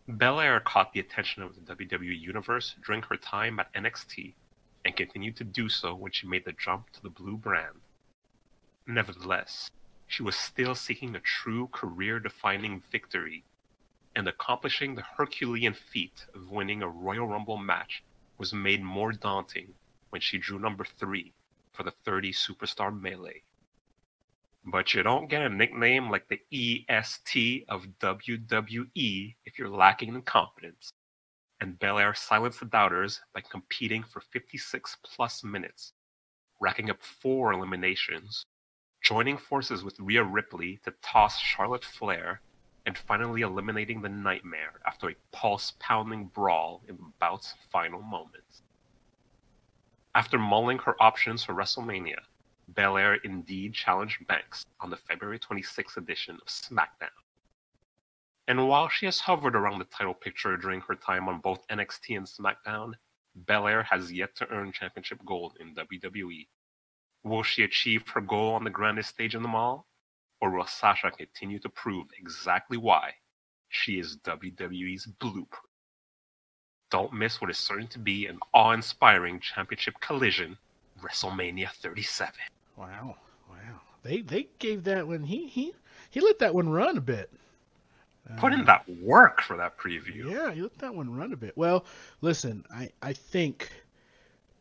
Belair 0.08 0.60
caught 0.60 0.94
the 0.94 1.00
attention 1.00 1.42
of 1.42 1.56
the 1.56 1.76
WWE 1.76 2.20
Universe 2.20 2.76
during 2.86 3.02
her 3.04 3.18
time 3.18 3.60
at 3.60 3.74
NXT 3.74 4.34
and 4.86 4.96
continued 4.96 5.36
to 5.38 5.44
do 5.44 5.68
so 5.68 5.96
when 5.96 6.12
she 6.12 6.28
made 6.28 6.46
the 6.46 6.54
jump 6.54 6.92
to 6.92 7.02
the 7.02 7.10
blue 7.10 7.38
brand. 7.38 7.82
Nevertheless, 8.86 9.72
she 10.06 10.22
was 10.22 10.36
still 10.36 10.76
seeking 10.76 11.16
a 11.16 11.20
true 11.20 11.68
career 11.68 12.20
defining 12.20 12.84
victory, 12.92 13.44
and 14.16 14.28
accomplishing 14.28 14.94
the 14.94 15.02
Herculean 15.18 15.74
feat 15.74 16.26
of 16.36 16.52
winning 16.52 16.84
a 16.84 16.88
Royal 16.88 17.28
Rumble 17.28 17.58
match 17.58 18.04
was 18.38 18.54
made 18.54 18.84
more 18.84 19.12
daunting 19.12 19.74
when 20.12 20.22
she 20.22 20.38
drew 20.38 20.60
number 20.60 20.86
three 20.86 21.34
for 21.74 21.82
the 21.82 21.92
30 21.92 22.32
Superstar 22.32 22.98
Melee. 22.98 23.42
But 24.68 24.94
you 24.94 25.04
don't 25.04 25.30
get 25.30 25.44
a 25.44 25.50
nickname 25.50 26.10
like 26.10 26.28
the 26.28 26.42
EST 26.90 27.66
of 27.70 27.86
WWE 28.00 29.36
if 29.46 29.60
you're 29.60 29.70
lacking 29.70 30.16
in 30.16 30.24
confidence. 30.24 30.90
And 31.62 31.78
Belair 31.78 32.16
silenced 32.16 32.60
the 32.60 32.66
doubters 32.66 33.22
by 33.34 33.42
competing 33.42 34.04
for 34.04 34.22
56 34.22 34.98
plus 35.04 35.44
minutes, 35.44 35.94
racking 36.60 36.90
up 36.90 37.02
four 37.04 37.54
eliminations, 37.54 38.44
joining 39.04 39.38
forces 39.38 39.84
with 39.84 40.00
Rhea 40.00 40.24
Ripley 40.24 40.80
to 40.84 40.94
toss 41.04 41.38
Charlotte 41.38 41.86
Flair, 41.86 42.42
and 42.88 42.98
finally 42.98 43.42
eliminating 43.42 44.02
the 44.02 44.10
Nightmare 44.10 44.82
after 44.86 45.10
a 45.10 45.16
pulse 45.32 45.74
pounding 45.80 46.26
brawl 46.26 46.82
in 46.88 46.98
the 46.98 47.12
bout's 47.20 47.54
final 47.72 48.02
moments. 48.02 48.64
After 50.16 50.40
mulling 50.40 50.80
her 50.80 50.96
options 51.02 51.44
for 51.44 51.54
WrestleMania, 51.54 52.20
Belair 52.68 53.16
indeed 53.16 53.74
challenged 53.74 54.26
Banks 54.28 54.66
on 54.80 54.90
the 54.90 54.98
February 54.98 55.40
26th 55.40 55.98
edition 55.98 56.40
of 56.42 56.48
SmackDown. 56.48 57.10
And 58.48 58.68
while 58.68 58.90
she 58.90 59.06
has 59.06 59.20
hovered 59.20 59.56
around 59.56 59.80
the 59.80 59.86
title 59.86 60.14
picture 60.14 60.56
during 60.58 60.82
her 60.82 60.96
time 60.96 61.28
on 61.28 61.40
both 61.40 61.68
NXT 61.68 62.18
and 62.18 62.28
SmackDown, 62.28 62.94
Belair 63.36 63.84
has 63.84 64.12
yet 64.12 64.36
to 64.38 64.50
earn 64.50 64.72
championship 64.72 65.20
gold 65.26 65.58
in 65.60 65.76
WWE. 65.76 66.48
Will 67.24 67.44
she 67.44 67.64
achieve 67.64 68.08
her 68.10 68.22
goal 68.22 68.54
on 68.54 68.64
the 68.64 68.70
grandest 68.70 69.10
stage 69.10 69.36
in 69.36 69.42
them 69.42 69.56
all? 69.56 69.88
Or 70.42 70.52
will 70.52 70.68
Sasha 70.68 71.12
continue 71.12 71.60
to 71.60 71.70
prove 71.70 72.08
exactly 72.18 72.78
why 72.78 73.16
she 73.70 74.00
is 74.00 74.18
WWE's 74.18 75.06
blueprint? 75.06 75.66
Don't 76.92 77.14
miss 77.14 77.42
what 77.42 77.50
is 77.50 77.58
certain 77.58 77.88
to 77.88 78.00
be 78.00 78.28
an 78.28 78.40
awe 78.54 78.72
inspiring 78.72 79.40
championship 79.40 80.00
collision 80.00 80.58
WrestleMania 81.02 81.72
37. 81.72 82.34
Wow, 82.78 83.16
wow. 83.50 83.82
They 84.04 84.22
they 84.22 84.48
gave 84.60 84.84
that 84.86 85.08
one. 85.08 85.24
He 85.24 85.48
he 85.48 85.74
he 86.10 86.20
let 86.20 86.40
that 86.40 86.54
one 86.54 86.70
run 86.70 86.98
a 86.98 87.02
bit. 87.02 87.32
Put 88.38 88.54
in 88.54 88.62
Uh, 88.62 88.66
that 88.66 88.90
work 88.90 89.42
for 89.42 89.58
that 89.58 89.78
preview. 89.78 90.32
Yeah, 90.32 90.52
he 90.52 90.62
let 90.64 90.78
that 90.80 90.96
one 90.96 91.16
run 91.16 91.32
a 91.32 91.38
bit. 91.38 91.56
Well, 91.56 91.86
listen, 92.22 92.66
I 92.74 92.90
I 93.02 93.14
think 93.14 93.72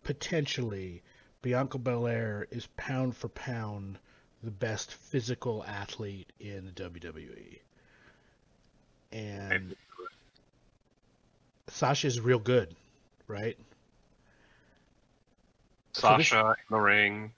potentially 0.03 1.03
Bianca 1.43 1.79
Belair 1.79 2.47
is 2.51 2.67
pound 2.77 3.17
for 3.17 3.29
pound 3.29 3.99
the 4.43 4.51
best 4.51 4.93
physical 4.93 5.65
athlete 5.65 6.31
in 6.39 6.67
the 6.67 6.73
WWE. 6.73 7.61
And 9.13 9.75
Sasha's 11.69 12.21
real 12.21 12.39
good, 12.39 12.75
right? 13.27 13.57
So 15.95 16.17
this- 16.19 16.29
Sasha 16.29 16.49
in 16.51 16.75
the 16.77 16.81
ring. 16.81 17.33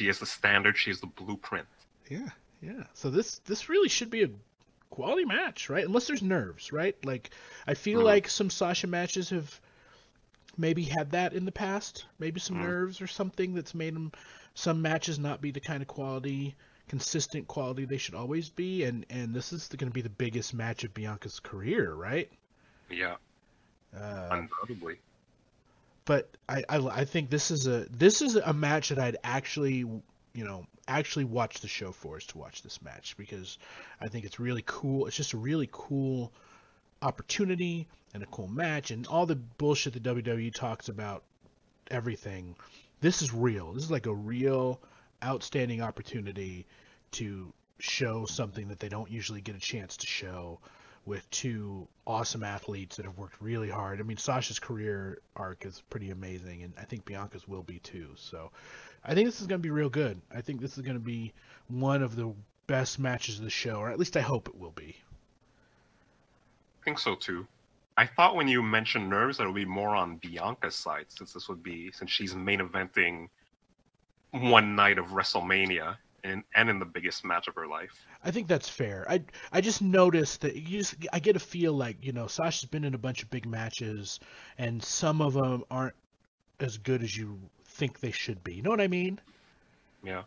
She 0.00 0.08
is 0.08 0.18
the 0.18 0.24
standard. 0.24 0.78
She 0.78 0.90
is 0.90 1.00
the 1.00 1.06
blueprint. 1.06 1.68
Yeah, 2.08 2.28
yeah. 2.60 2.84
So 2.94 3.10
this 3.10 3.38
this 3.40 3.68
really 3.68 3.88
should 3.88 4.10
be 4.10 4.22
a 4.24 4.30
quality 4.90 5.24
match, 5.24 5.68
right? 5.70 5.84
Unless 5.86 6.06
there's 6.08 6.22
nerves, 6.22 6.72
right? 6.72 6.96
Like 7.04 7.30
I 7.66 7.74
feel 7.74 8.02
Mhm. 8.02 8.04
like 8.04 8.28
some 8.28 8.50
Sasha 8.50 8.86
matches 8.86 9.30
have 9.30 9.60
maybe 10.56 10.84
had 10.84 11.10
that 11.12 11.32
in 11.32 11.44
the 11.44 11.52
past, 11.52 12.06
maybe 12.20 12.40
some 12.40 12.58
Mhm. 12.58 12.60
nerves 12.60 13.00
or 13.00 13.06
something 13.08 13.54
that's 13.54 13.74
made 13.74 13.94
them 13.96 14.12
some 14.54 14.82
matches 14.82 15.18
not 15.18 15.40
be 15.40 15.50
the 15.50 15.60
kind 15.60 15.82
of 15.82 15.88
quality, 15.88 16.56
consistent 16.88 17.48
quality 17.48 17.84
they 17.84 17.98
should 17.98 18.14
always 18.14 18.48
be. 18.50 18.84
And 18.84 19.06
and 19.10 19.34
this 19.34 19.52
is 19.52 19.68
going 19.68 19.90
to 19.90 19.94
be 19.94 20.02
the 20.02 20.10
biggest 20.10 20.54
match 20.54 20.84
of 20.84 20.94
Bianca's 20.94 21.40
career, 21.40 21.94
right? 21.94 22.30
Yeah, 22.90 23.16
Uh, 23.92 24.30
undoubtedly. 24.30 25.00
But 26.10 26.28
I, 26.48 26.64
I 26.68 26.78
I 26.78 27.04
think 27.04 27.30
this 27.30 27.52
is 27.52 27.68
a 27.68 27.86
this 27.88 28.20
is 28.20 28.34
a 28.34 28.52
match 28.52 28.88
that 28.88 28.98
I'd 28.98 29.18
actually 29.22 29.76
you 29.76 30.02
know 30.34 30.66
actually 30.88 31.24
watch 31.24 31.60
the 31.60 31.68
show 31.68 31.92
for 31.92 32.18
is 32.18 32.26
to 32.26 32.38
watch 32.38 32.62
this 32.62 32.82
match 32.82 33.16
because 33.16 33.58
I 34.00 34.08
think 34.08 34.24
it's 34.24 34.40
really 34.40 34.64
cool. 34.66 35.06
It's 35.06 35.16
just 35.16 35.34
a 35.34 35.36
really 35.36 35.68
cool 35.70 36.32
opportunity 37.00 37.86
and 38.12 38.24
a 38.24 38.26
cool 38.26 38.48
match 38.48 38.90
and 38.90 39.06
all 39.06 39.24
the 39.24 39.36
bullshit 39.36 39.92
that 39.92 40.02
WWE 40.02 40.52
talks 40.52 40.88
about 40.88 41.22
everything. 41.92 42.56
This 43.00 43.22
is 43.22 43.32
real. 43.32 43.72
This 43.72 43.84
is 43.84 43.90
like 43.92 44.06
a 44.06 44.14
real 44.14 44.80
outstanding 45.22 45.80
opportunity 45.80 46.66
to 47.12 47.52
show 47.78 48.26
something 48.26 48.66
that 48.66 48.80
they 48.80 48.88
don't 48.88 49.12
usually 49.12 49.42
get 49.42 49.54
a 49.54 49.60
chance 49.60 49.96
to 49.98 50.08
show 50.08 50.58
with 51.06 51.28
two 51.30 51.88
awesome 52.06 52.44
athletes 52.44 52.96
that 52.96 53.04
have 53.04 53.16
worked 53.16 53.40
really 53.40 53.70
hard. 53.70 54.00
I 54.00 54.02
mean, 54.02 54.16
Sasha's 54.16 54.58
career 54.58 55.18
arc 55.36 55.64
is 55.64 55.82
pretty 55.90 56.10
amazing, 56.10 56.62
and 56.62 56.72
I 56.78 56.84
think 56.84 57.04
Bianca's 57.04 57.48
will 57.48 57.62
be 57.62 57.78
too. 57.78 58.10
So, 58.16 58.50
I 59.04 59.14
think 59.14 59.26
this 59.26 59.40
is 59.40 59.46
going 59.46 59.60
to 59.60 59.62
be 59.62 59.70
real 59.70 59.88
good. 59.88 60.20
I 60.34 60.40
think 60.40 60.60
this 60.60 60.76
is 60.76 60.84
going 60.84 60.96
to 60.96 61.04
be 61.04 61.32
one 61.68 62.02
of 62.02 62.16
the 62.16 62.32
best 62.66 62.98
matches 62.98 63.38
of 63.38 63.44
the 63.44 63.50
show, 63.50 63.76
or 63.76 63.90
at 63.90 63.98
least 63.98 64.16
I 64.16 64.20
hope 64.20 64.48
it 64.48 64.58
will 64.58 64.72
be. 64.72 64.96
I 66.80 66.84
think 66.84 66.98
so 66.98 67.14
too. 67.14 67.46
I 67.96 68.06
thought 68.06 68.36
when 68.36 68.48
you 68.48 68.62
mentioned 68.62 69.10
nerves 69.10 69.38
that 69.38 69.44
it 69.44 69.46
would 69.46 69.54
be 69.54 69.64
more 69.64 69.94
on 69.94 70.16
Bianca's 70.18 70.74
side, 70.74 71.06
since 71.08 71.32
this 71.32 71.48
would 71.48 71.62
be 71.62 71.90
since 71.92 72.10
she's 72.10 72.34
main 72.34 72.60
eventing 72.60 73.28
one 74.30 74.76
night 74.76 74.98
of 74.98 75.06
WrestleMania 75.08 75.96
and 76.24 76.44
and 76.54 76.68
in 76.68 76.78
the 76.78 76.84
biggest 76.84 77.24
match 77.24 77.48
of 77.48 77.54
her 77.54 77.66
life. 77.66 78.06
I 78.24 78.30
think 78.30 78.48
that's 78.48 78.68
fair. 78.68 79.06
I 79.08 79.22
I 79.52 79.60
just 79.60 79.82
noticed 79.82 80.42
that 80.42 80.56
you 80.56 80.78
just 80.78 80.96
I 81.12 81.18
get 81.18 81.36
a 81.36 81.40
feel 81.40 81.72
like 81.72 82.04
you 82.04 82.12
know 82.12 82.26
Sasha's 82.26 82.68
been 82.68 82.84
in 82.84 82.94
a 82.94 82.98
bunch 82.98 83.22
of 83.22 83.30
big 83.30 83.46
matches, 83.46 84.20
and 84.58 84.82
some 84.82 85.20
of 85.20 85.34
them 85.34 85.64
aren't 85.70 85.94
as 86.60 86.78
good 86.78 87.02
as 87.02 87.16
you 87.16 87.38
think 87.64 88.00
they 88.00 88.10
should 88.10 88.44
be. 88.44 88.54
You 88.54 88.62
know 88.62 88.70
what 88.70 88.80
I 88.80 88.88
mean? 88.88 89.20
Yeah. 90.04 90.22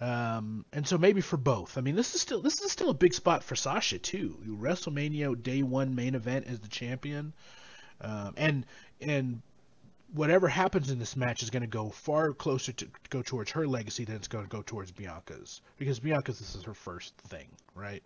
Um, 0.00 0.64
and 0.72 0.86
so 0.86 0.96
maybe 0.96 1.20
for 1.20 1.36
both. 1.36 1.76
I 1.76 1.80
mean, 1.80 1.96
this 1.96 2.14
is 2.14 2.20
still 2.20 2.40
this 2.40 2.60
is 2.60 2.70
still 2.70 2.90
a 2.90 2.94
big 2.94 3.14
spot 3.14 3.42
for 3.42 3.56
Sasha 3.56 3.98
too. 3.98 4.38
WrestleMania 4.46 5.42
Day 5.42 5.62
One 5.62 5.94
main 5.94 6.14
event 6.14 6.46
as 6.46 6.60
the 6.60 6.68
champion, 6.68 7.32
um, 8.00 8.34
and 8.36 8.66
and 9.00 9.42
whatever 10.14 10.48
happens 10.48 10.90
in 10.90 10.98
this 10.98 11.16
match 11.16 11.42
is 11.42 11.50
going 11.50 11.62
to 11.62 11.68
go 11.68 11.90
far 11.90 12.32
closer 12.32 12.72
to 12.72 12.86
go 13.10 13.22
towards 13.22 13.50
her 13.50 13.66
legacy 13.66 14.04
than 14.04 14.16
it's 14.16 14.28
going 14.28 14.44
to 14.44 14.50
go 14.50 14.62
towards 14.62 14.90
Bianca's 14.90 15.60
because 15.76 16.00
Bianca's 16.00 16.38
this 16.38 16.54
is 16.54 16.64
her 16.64 16.74
first 16.74 17.14
thing, 17.18 17.48
right? 17.74 18.02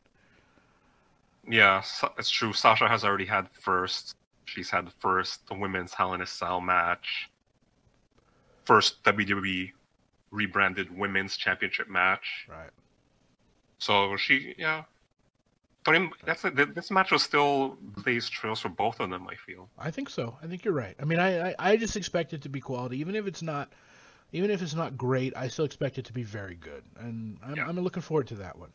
Yeah, 1.49 1.83
it's 2.19 2.31
true. 2.31 2.53
Sasha 2.53 2.89
has 2.89 3.05
already 3.05 3.25
had 3.25 3.49
first. 3.51 4.17
She's 4.45 4.71
had 4.71 4.87
the 4.87 4.93
first 5.01 5.47
the 5.49 5.55
women's 5.55 5.93
Hell 5.93 6.15
in 6.15 6.21
a 6.21 6.27
Cell 6.27 6.61
match, 6.61 7.31
first 8.65 9.03
WWE 9.05 9.73
rebranded 10.31 10.97
women's 10.97 11.37
championship 11.37 11.89
match. 11.89 12.47
Right. 12.49 12.71
So 13.79 14.17
she, 14.17 14.55
yeah. 14.59 14.85
But 15.85 15.97
in, 15.97 16.11
that's 16.25 16.45
a, 16.45 16.51
this 16.51 16.91
match 16.91 17.11
was 17.11 17.23
still 17.23 17.77
blazed 17.83 18.33
trails 18.33 18.61
for 18.61 18.69
both 18.69 19.01
of 19.01 19.11
them. 19.11 19.27
I 19.29 19.35
feel. 19.35 19.69
I 19.79 19.91
think 19.91 20.11
so. 20.11 20.37
I 20.43 20.47
think 20.47 20.65
you're 20.65 20.75
right. 20.75 20.95
I 21.01 21.05
mean, 21.05 21.19
I, 21.19 21.51
I, 21.51 21.55
I 21.59 21.77
just 21.77 21.97
expect 21.97 22.33
it 22.33 22.43
to 22.43 22.49
be 22.49 22.61
quality, 22.61 22.99
even 23.01 23.17
if 23.17 23.27
it's 23.27 23.43
not, 23.43 23.73
even 24.33 24.51
if 24.51 24.63
it's 24.63 24.75
not 24.75 24.97
great. 24.97 25.37
I 25.37 25.49
still 25.49 25.65
expect 25.65 25.99
it 25.99 26.05
to 26.05 26.13
be 26.13 26.23
very 26.23 26.55
good, 26.55 26.85
and 27.01 27.37
I'm, 27.45 27.57
yeah. 27.57 27.67
I'm 27.67 27.79
looking 27.81 28.03
forward 28.03 28.29
to 28.29 28.37
that 28.37 28.57
one. 28.59 28.71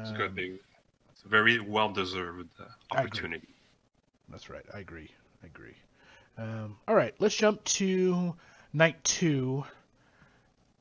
It's 0.00 0.10
um, 0.10 0.16
good. 0.16 0.34
Thing. 0.34 0.58
It's 1.12 1.24
a 1.24 1.28
very 1.28 1.60
well 1.60 1.90
deserved 1.92 2.48
uh, 2.58 2.64
opportunity. 2.90 3.48
That's 4.28 4.50
right. 4.50 4.64
I 4.74 4.80
agree. 4.80 5.10
I 5.42 5.46
agree. 5.46 5.76
Um, 6.36 6.78
all 6.88 6.96
right, 6.96 7.14
let's 7.20 7.36
jump 7.36 7.62
to 7.64 8.34
night 8.72 9.02
two 9.04 9.64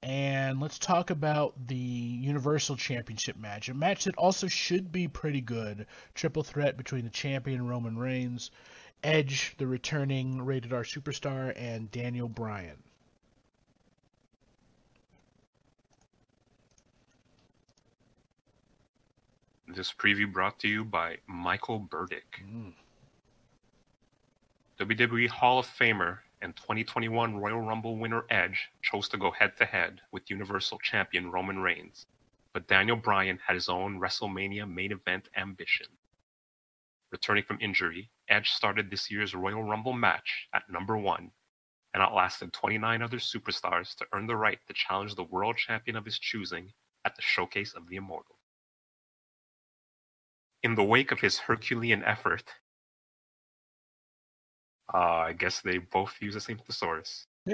and 0.03 0.59
let's 0.59 0.77
talk 0.77 1.11
about 1.11 1.53
the 1.67 1.75
Universal 1.75 2.75
Championship 2.75 3.37
match. 3.37 3.69
A 3.69 3.73
match 3.73 4.03
that 4.03 4.17
also 4.17 4.47
should 4.49 4.91
be 4.91 5.07
pretty 5.07 5.39
good. 5.39 5.87
Triple 6.13 6.43
threat 6.43 6.75
between 6.75 7.05
the 7.05 7.09
champion 7.09 7.65
Roman 7.65 7.97
Reigns, 7.97 8.51
Edge, 9.01 9.55
the 9.57 9.65
returning 9.65 10.41
rated 10.41 10.73
R 10.73 10.83
superstar, 10.83 11.53
and 11.55 11.89
Daniel 11.89 12.27
Bryan. 12.27 12.75
This 19.69 19.93
preview 19.93 20.31
brought 20.31 20.59
to 20.59 20.67
you 20.67 20.83
by 20.83 21.17
Michael 21.27 21.79
Burdick. 21.79 22.43
Mm. 22.45 22.73
WWE 24.79 25.29
Hall 25.29 25.59
of 25.59 25.65
Famer 25.65 26.19
and 26.43 26.55
2021 26.57 27.37
Royal 27.37 27.61
Rumble 27.61 27.97
winner 27.97 28.25
Edge 28.29 28.69
chose 28.81 29.07
to 29.09 29.17
go 29.17 29.31
head 29.31 29.55
to 29.57 29.65
head 29.65 30.01
with 30.11 30.29
Universal 30.29 30.79
Champion 30.79 31.31
Roman 31.31 31.59
Reigns, 31.59 32.05
but 32.53 32.67
Daniel 32.67 32.97
Bryan 32.97 33.39
had 33.47 33.53
his 33.55 33.69
own 33.69 33.97
WrestleMania 33.99 34.69
main 34.69 34.91
event 34.91 35.29
ambition. 35.37 35.87
Returning 37.13 37.45
from 37.45 37.59
injury, 37.61 38.11
Edge 38.27 38.49
started 38.49 38.91
this 38.91 39.09
year's 39.09 39.33
Royal 39.33 39.63
Rumble 39.63 39.93
match 39.93 40.49
at 40.53 40.69
number 40.69 40.97
one 40.97 41.31
and 41.93 42.03
outlasted 42.03 42.51
29 42.51 43.01
other 43.01 43.17
superstars 43.17 43.95
to 43.95 44.05
earn 44.11 44.27
the 44.27 44.35
right 44.35 44.59
to 44.67 44.73
challenge 44.73 45.15
the 45.15 45.23
world 45.23 45.55
champion 45.55 45.95
of 45.95 46.03
his 46.03 46.19
choosing 46.19 46.73
at 47.05 47.15
the 47.15 47.21
Showcase 47.21 47.73
of 47.73 47.87
the 47.87 47.95
Immortal. 47.95 48.35
In 50.61 50.75
the 50.75 50.83
wake 50.83 51.11
of 51.11 51.21
his 51.21 51.39
Herculean 51.39 52.03
effort, 52.03 52.43
uh, 54.91 54.97
I 54.97 55.33
guess 55.33 55.61
they 55.61 55.77
both 55.77 56.15
use 56.19 56.33
the 56.33 56.41
same 56.41 56.57
thesaurus. 56.57 57.27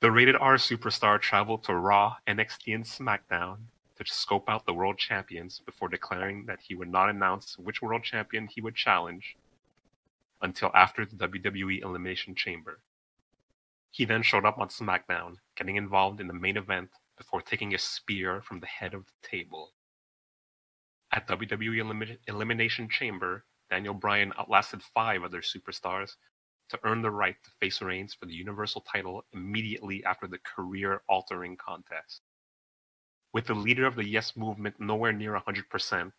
the 0.00 0.10
rated 0.10 0.36
R 0.36 0.56
superstar 0.56 1.20
traveled 1.20 1.64
to 1.64 1.74
Raw, 1.74 2.16
NXT, 2.26 2.74
and 2.74 2.84
SmackDown 2.84 3.58
to 3.96 4.04
scope 4.06 4.48
out 4.48 4.64
the 4.64 4.72
world 4.72 4.96
champions 4.98 5.60
before 5.64 5.88
declaring 5.88 6.46
that 6.46 6.60
he 6.60 6.74
would 6.74 6.90
not 6.90 7.10
announce 7.10 7.58
which 7.58 7.82
world 7.82 8.04
champion 8.04 8.46
he 8.46 8.60
would 8.60 8.76
challenge 8.76 9.36
until 10.40 10.70
after 10.74 11.04
the 11.04 11.16
WWE 11.16 11.82
Elimination 11.82 12.34
Chamber. 12.34 12.80
He 13.90 14.04
then 14.04 14.22
showed 14.22 14.44
up 14.44 14.58
on 14.58 14.68
SmackDown, 14.68 15.36
getting 15.56 15.76
involved 15.76 16.20
in 16.20 16.28
the 16.28 16.34
main 16.34 16.56
event 16.56 16.90
before 17.16 17.40
taking 17.42 17.74
a 17.74 17.78
spear 17.78 18.40
from 18.40 18.60
the 18.60 18.66
head 18.66 18.94
of 18.94 19.06
the 19.06 19.28
table. 19.28 19.72
At 21.12 21.26
WWE 21.26 21.80
Elim- 21.80 22.18
Elimination 22.28 22.88
Chamber, 22.88 23.44
Daniel 23.70 23.94
Bryan 23.94 24.32
outlasted 24.38 24.82
five 24.82 25.22
other 25.22 25.42
superstars 25.42 26.12
to 26.70 26.80
earn 26.84 27.02
the 27.02 27.10
right 27.10 27.36
to 27.44 27.50
face 27.60 27.80
Reigns 27.80 28.14
for 28.14 28.26
the 28.26 28.34
Universal 28.34 28.82
title 28.82 29.24
immediately 29.32 30.04
after 30.04 30.26
the 30.26 30.38
career 30.38 31.02
altering 31.08 31.56
contest. 31.56 32.22
With 33.32 33.46
the 33.46 33.54
leader 33.54 33.86
of 33.86 33.94
the 33.94 34.06
Yes 34.06 34.36
movement 34.36 34.80
nowhere 34.80 35.12
near 35.12 35.38
100%, 35.38 36.12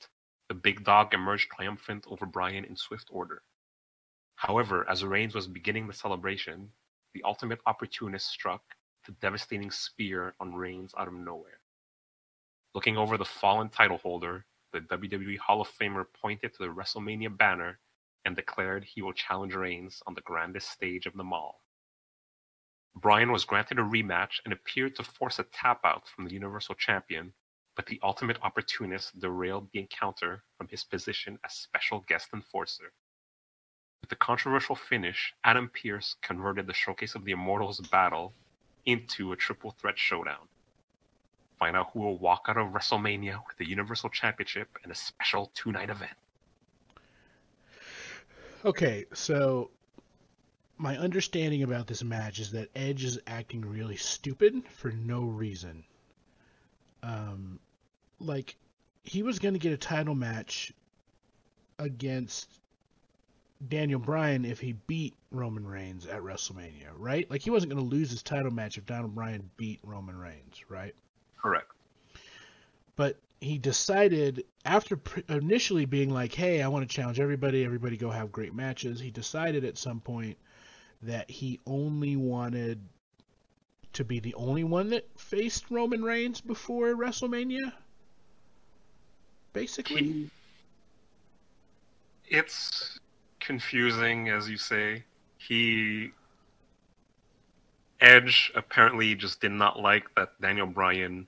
the 0.48 0.56
big 0.56 0.84
dog 0.84 1.14
emerged 1.14 1.52
triumphant 1.52 2.06
over 2.08 2.26
Bryan 2.26 2.66
in 2.66 2.76
swift 2.76 3.10
order. 3.12 3.44
However, 4.36 4.90
as 4.90 5.04
Reigns 5.04 5.36
was 5.36 5.48
beginning 5.48 5.88
the 5.88 5.94
celebration, 5.94 6.72
the 7.14 7.24
ultimate 7.24 7.60
opportunist 7.66 8.28
struck 8.28 8.62
the 9.06 9.12
devastating 9.14 9.72
spear 9.72 10.34
on 10.40 10.54
Reigns 10.54 10.94
out 10.98 11.08
of 11.08 11.14
nowhere. 11.14 11.60
Looking 12.74 12.98
over 12.98 13.18
the 13.18 13.26
fallen 13.26 13.70
title 13.70 13.98
holder, 13.98 14.46
the 14.72 14.82
WWE 14.82 15.38
Hall 15.38 15.62
of 15.62 15.70
Famer 15.70 16.06
pointed 16.22 16.54
to 16.54 16.60
the 16.60 16.74
WrestleMania 16.74 17.36
banner 17.36 17.80
and 18.26 18.36
declared 18.36 18.84
he 18.84 19.02
will 19.02 19.14
challenge 19.14 19.56
Reigns 19.56 20.04
on 20.06 20.14
the 20.14 20.22
grandest 20.22 20.70
stage 20.72 21.06
of 21.06 21.16
them 21.16 21.34
all. 21.34 21.64
Bryan 22.96 23.32
was 23.32 23.46
granted 23.46 23.80
a 23.80 23.84
rematch 23.84 24.40
and 24.44 24.54
appeared 24.54 24.96
to 24.96 25.04
force 25.04 25.40
a 25.40 25.44
tap 25.44 25.82
out 25.84 26.08
from 26.08 26.26
the 26.26 26.34
Universal 26.34 26.76
Champion, 26.76 27.34
but 27.76 27.86
the 27.86 28.00
ultimate 28.04 28.38
opportunist 28.42 29.18
derailed 29.20 29.70
the 29.72 29.80
encounter 29.80 30.44
from 30.58 30.68
his 30.68 30.84
position 30.84 31.40
as 31.46 31.54
special 31.54 32.02
guest 32.08 32.30
enforcer. 32.34 32.92
With 34.02 34.10
the 34.10 34.16
controversial 34.16 34.76
finish, 34.76 35.34
Adam 35.44 35.70
Pearce 35.70 36.16
converted 36.22 36.68
the 36.68 36.74
Showcase 36.74 37.16
of 37.16 37.26
the 37.26 37.32
Immortals 37.32 37.80
battle 37.80 38.34
into 38.86 39.32
a 39.32 39.36
triple 39.36 39.72
threat 39.72 39.98
showdown 39.98 40.48
find 41.60 41.76
out 41.76 41.90
who 41.94 42.00
will 42.00 42.18
walk 42.18 42.46
out 42.48 42.58
of 42.58 42.70
WrestleMania 42.70 43.40
with 43.48 43.58
the 43.58 43.68
Universal 43.68 44.10
Championship 44.10 44.70
in 44.84 44.92
a 44.92 44.96
special 44.96 45.52
two 45.54 45.72
night 45.72 45.90
event. 45.90 46.14
Okay, 48.66 49.06
so 49.14 49.70
my 50.78 50.98
understanding 50.98 51.64
about 51.64 51.88
this 51.88 52.04
match 52.04 52.40
is 52.40 52.52
that 52.52 52.70
Edge 52.76 53.04
is 53.04 53.20
acting 53.28 53.62
really 53.62 53.98
stupid 53.98 54.64
for 54.70 54.92
no 54.92 55.24
reason. 55.24 55.84
Um, 57.04 57.60
like 58.20 58.56
he 59.04 59.24
was 59.24 59.40
going 59.40 59.54
to 59.54 59.60
get 59.60 59.74
a 59.74 59.78
title 59.78 60.16
match 60.16 60.74
against 61.78 62.60
Daniel 63.68 64.00
Bryan 64.00 64.46
if 64.46 64.60
he 64.60 64.74
beat 64.88 65.16
Roman 65.32 65.68
Reigns 65.68 66.06
at 66.06 66.22
WrestleMania, 66.22 66.92
right? 66.96 67.30
Like 67.30 67.42
he 67.42 67.50
wasn't 67.50 67.74
going 67.74 67.84
to 67.84 67.96
lose 67.96 68.10
his 68.10 68.24
title 68.24 68.52
match 68.52 68.78
if 68.78 68.86
Daniel 68.86 69.10
Bryan 69.10 69.50
beat 69.58 69.80
Roman 69.84 70.18
Reigns, 70.18 70.64
right? 70.70 70.96
Correct. 71.42 71.72
But 72.96 73.18
he 73.42 73.58
decided 73.58 74.46
after 74.66 75.00
initially 75.30 75.86
being 75.86 76.10
like, 76.10 76.34
"Hey, 76.34 76.62
I 76.62 76.68
want 76.68 76.88
to 76.88 76.94
challenge 76.94 77.20
everybody. 77.20 77.64
Everybody 77.64 77.98
go 77.98 78.10
have 78.10 78.32
great 78.32 78.54
matches." 78.54 79.00
He 79.00 79.12
decided 79.12 79.64
at 79.64 79.78
some 79.78 80.02
point 80.02 80.38
that 81.02 81.30
he 81.30 81.60
only 81.66 82.18
wanted 82.18 82.80
to 83.94 84.04
be 84.04 84.20
the 84.20 84.34
only 84.36 84.64
one 84.64 84.90
that 84.90 85.08
faced 85.18 85.72
Roman 85.72 86.04
Reigns 86.04 86.42
before 86.42 86.94
WrestleMania. 86.96 87.72
Basically, 89.54 90.04
he, 90.04 90.30
it's 92.28 93.00
confusing, 93.40 94.30
as 94.30 94.50
you 94.50 94.58
say. 94.58 95.04
He 95.38 96.12
Edge 98.02 98.52
apparently 98.56 99.16
just 99.16 99.42
did 99.42 99.52
not 99.52 99.80
like 99.80 100.14
that 100.16 100.40
Daniel 100.42 100.68
Bryan 100.68 101.28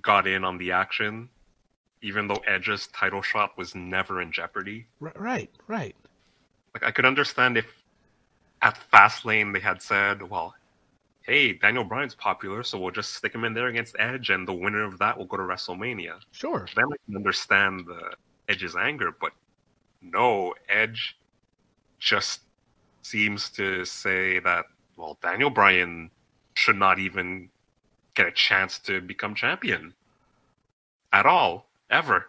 got 0.00 0.26
in 0.26 0.44
on 0.44 0.56
the 0.56 0.72
action, 0.72 1.28
even 2.00 2.26
though 2.26 2.42
Edge's 2.46 2.86
title 2.88 3.22
shot 3.22 3.56
was 3.58 3.74
never 3.74 4.22
in 4.22 4.32
jeopardy. 4.32 4.86
Right, 5.00 5.50
right. 5.66 5.94
Like 6.74 6.84
I 6.84 6.90
could 6.90 7.04
understand 7.04 7.58
if 7.58 7.66
at 8.62 8.78
Fastlane 8.92 9.52
they 9.52 9.60
had 9.60 9.82
said, 9.82 10.22
"Well, 10.22 10.54
hey, 11.22 11.52
Daniel 11.52 11.84
Bryan's 11.84 12.14
popular, 12.14 12.62
so 12.62 12.78
we'll 12.78 12.90
just 12.90 13.14
stick 13.14 13.34
him 13.34 13.44
in 13.44 13.52
there 13.52 13.66
against 13.66 13.96
Edge, 13.98 14.30
and 14.30 14.48
the 14.48 14.54
winner 14.54 14.84
of 14.84 14.98
that 14.98 15.18
will 15.18 15.26
go 15.26 15.36
to 15.36 15.42
WrestleMania." 15.42 16.20
Sure. 16.30 16.66
Then 16.74 16.86
I 16.86 16.96
can 17.04 17.16
understand 17.16 17.86
the 17.86 18.14
Edge's 18.48 18.74
anger, 18.74 19.14
but 19.20 19.32
no, 20.00 20.54
Edge 20.68 21.18
just 21.98 22.40
seems 23.02 23.50
to 23.50 23.84
say 23.84 24.38
that 24.38 24.64
well, 25.02 25.18
Daniel 25.20 25.50
Bryan 25.50 26.12
should 26.54 26.76
not 26.76 27.00
even 27.00 27.50
get 28.14 28.28
a 28.28 28.32
chance 28.32 28.78
to 28.78 29.00
become 29.00 29.34
champion 29.34 29.94
at 31.12 31.26
all, 31.26 31.66
ever. 31.90 32.28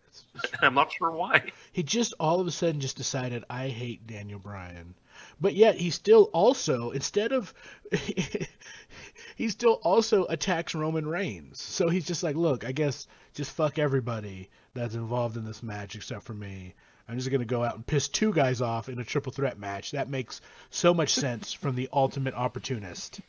I'm 0.62 0.72
not 0.72 0.90
sure 0.92 1.10
why. 1.10 1.52
He 1.72 1.82
just 1.82 2.14
all 2.18 2.40
of 2.40 2.46
a 2.46 2.50
sudden 2.50 2.80
just 2.80 2.96
decided 2.96 3.44
I 3.50 3.68
hate 3.68 4.06
Daniel 4.06 4.38
Bryan. 4.38 4.94
But 5.38 5.54
yet 5.54 5.76
he 5.76 5.90
still 5.90 6.30
also 6.32 6.90
instead 6.90 7.32
of 7.32 7.52
he 9.36 9.50
still 9.50 9.74
also 9.82 10.24
attacks 10.24 10.74
Roman 10.74 11.06
Reigns. 11.06 11.60
So 11.60 11.90
he's 11.90 12.06
just 12.06 12.22
like, 12.22 12.36
look, 12.36 12.64
I 12.64 12.72
guess 12.72 13.06
just 13.34 13.50
fuck 13.50 13.78
everybody 13.78 14.48
that's 14.72 14.94
involved 14.94 15.36
in 15.36 15.44
this 15.44 15.62
match 15.62 15.94
except 15.94 16.24
for 16.24 16.34
me. 16.34 16.74
I'm 17.08 17.16
just 17.16 17.30
gonna 17.30 17.44
go 17.44 17.62
out 17.62 17.76
and 17.76 17.86
piss 17.86 18.08
two 18.08 18.32
guys 18.32 18.60
off 18.60 18.88
in 18.88 18.98
a 18.98 19.04
triple 19.04 19.32
threat 19.32 19.58
match. 19.58 19.92
That 19.92 20.08
makes 20.08 20.40
so 20.70 20.92
much 20.92 21.14
sense 21.14 21.52
from 21.52 21.76
the 21.76 21.88
ultimate 21.92 22.34
opportunist. 22.34 23.20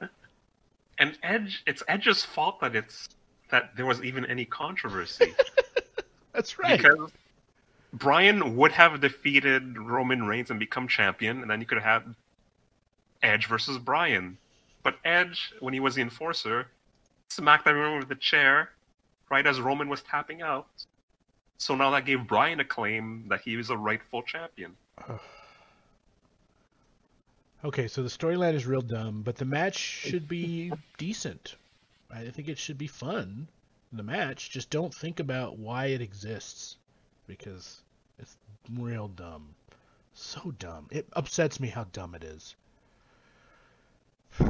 And 0.98 1.16
Edge, 1.22 1.62
it's 1.66 1.82
Edge's 1.86 2.24
fault 2.24 2.60
that 2.60 2.74
it's 2.74 3.08
that 3.50 3.76
there 3.76 3.86
was 3.86 4.02
even 4.02 4.26
any 4.26 4.44
controversy. 4.44 5.32
That's 6.32 6.58
right. 6.58 6.76
Because 6.76 7.12
Bryan 7.92 8.56
would 8.56 8.72
have 8.72 9.00
defeated 9.00 9.78
Roman 9.78 10.24
Reigns 10.24 10.50
and 10.50 10.58
become 10.58 10.88
champion, 10.88 11.40
and 11.40 11.50
then 11.50 11.60
you 11.60 11.66
could 11.66 11.80
have 11.80 12.04
Edge 13.22 13.46
versus 13.46 13.78
Bryan. 13.78 14.38
But 14.82 14.96
Edge, 15.04 15.52
when 15.60 15.72
he 15.72 15.80
was 15.80 15.94
the 15.94 16.02
enforcer, 16.02 16.66
smacked 17.28 17.66
everyone 17.66 17.98
with 17.98 18.08
the 18.08 18.14
chair 18.14 18.70
right 19.30 19.46
as 19.46 19.60
Roman 19.60 19.88
was 19.88 20.02
tapping 20.02 20.42
out. 20.42 20.66
So 21.58 21.74
now 21.74 21.90
that 21.90 22.06
gave 22.06 22.26
Bryan 22.26 22.60
a 22.60 22.64
claim 22.64 23.24
that 23.28 23.40
he 23.40 23.56
was 23.56 23.70
a 23.70 23.76
rightful 23.76 24.22
champion. 24.22 24.76
Okay, 27.64 27.88
so 27.88 28.02
the 28.04 28.08
storyline 28.08 28.54
is 28.54 28.66
real 28.66 28.80
dumb, 28.80 29.22
but 29.22 29.36
the 29.36 29.44
match 29.44 29.76
should 29.76 30.28
be 30.28 30.72
decent. 30.98 31.56
I 32.10 32.28
think 32.30 32.48
it 32.48 32.58
should 32.58 32.78
be 32.78 32.86
fun. 32.86 33.48
The 33.92 34.04
match, 34.04 34.50
just 34.50 34.70
don't 34.70 34.94
think 34.94 35.18
about 35.18 35.58
why 35.58 35.86
it 35.86 36.00
exists 36.00 36.76
because 37.26 37.80
it's 38.20 38.36
real 38.76 39.08
dumb. 39.08 39.54
So 40.14 40.52
dumb. 40.58 40.86
It 40.90 41.08
upsets 41.14 41.58
me 41.58 41.68
how 41.68 41.84
dumb 41.92 42.14
it 42.14 42.22
is. 42.22 42.54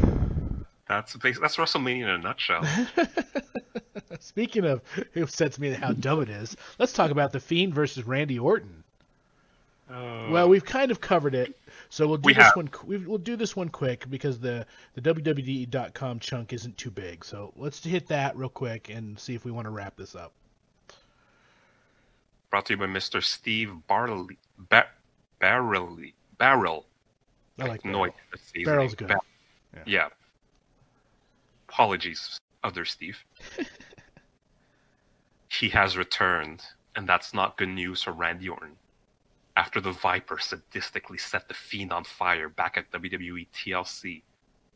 That's 0.89 1.13
that's 1.13 1.57
WrestleMania 1.57 2.05
in 2.05 2.09
a 2.09 2.19
nutshell. 2.19 2.65
Speaking 4.21 4.65
of 4.65 4.81
it 5.15 5.23
upsets 5.23 5.59
me 5.59 5.71
how 5.71 5.93
dumb 5.93 6.23
it 6.23 6.29
is, 6.31 6.57
let's 6.79 6.93
talk 6.93 7.11
about 7.11 7.33
the 7.33 7.41
Fiend 7.41 7.75
versus 7.75 8.05
Randy 8.07 8.39
Orton. 8.39 8.83
Uh, 9.91 10.29
Well, 10.31 10.49
we've 10.49 10.65
kind 10.65 10.91
of 10.91 11.01
covered 11.01 11.35
it, 11.35 11.57
so 11.89 12.07
we'll 12.07 12.19
do 12.19 12.27
We 12.27 12.35
this 12.35 12.45
have. 12.45 12.57
one. 12.57 12.69
we- 12.85 12.99
We'll 12.99 13.17
do 13.19 13.37
this 13.37 13.57
one 13.57 13.71
quick 13.71 14.09
because 14.11 14.39
the 14.39 14.67
the 14.95 15.01
WWE.com 15.01 16.19
chunk 16.21 16.53
isn't 16.53 16.77
too 16.77 16.91
big. 16.91 17.25
So 17.25 17.53
let's 17.57 17.83
hit 17.83 18.07
that 18.09 18.37
real 18.37 18.51
quick 18.51 18.91
and 18.91 19.19
see 19.19 19.35
if 19.35 19.45
we 19.47 19.51
want 19.51 19.65
to 19.67 19.71
wrap 19.71 19.97
this 19.97 20.15
up. 20.15 20.33
brought 22.51 22.67
to 22.67 22.73
you 22.75 22.79
by 22.79 22.87
Mr. 22.87 23.23
Steve 23.23 23.73
Barley, 23.87 24.39
ba- 24.71 24.89
Barrelly, 25.41 26.13
Barrel. 26.39 26.87
I 27.61 27.65
like 27.67 27.83
that. 27.83 27.89
no 27.91 28.05
idea 28.05 28.15
how 28.31 28.37
to 28.37 28.43
say 28.43 28.59
his 28.61 28.65
Barrel's 28.67 28.95
good. 28.95 29.09
Ba- 29.09 29.19
Yeah. 29.75 29.83
yeah. 29.87 30.09
Apologies, 31.69 32.41
other 32.65 32.85
Steve. 32.85 33.23
he 35.49 35.71
has 35.71 35.97
returned, 35.97 36.63
and 36.95 37.09
that's 37.09 37.33
not 37.33 37.57
good 37.57 37.71
news 37.71 38.03
for 38.03 38.13
Randy 38.13 38.49
Orton. 38.49 38.77
After 39.57 39.81
the 39.81 39.93
Viper 39.93 40.37
sadistically 40.37 41.19
set 41.19 41.49
the 41.49 41.55
Fiend 41.55 41.93
on 41.93 42.05
fire 42.05 42.49
back 42.49 42.77
at 42.77 42.93
WWE 42.93 43.49
TLC, 43.53 44.23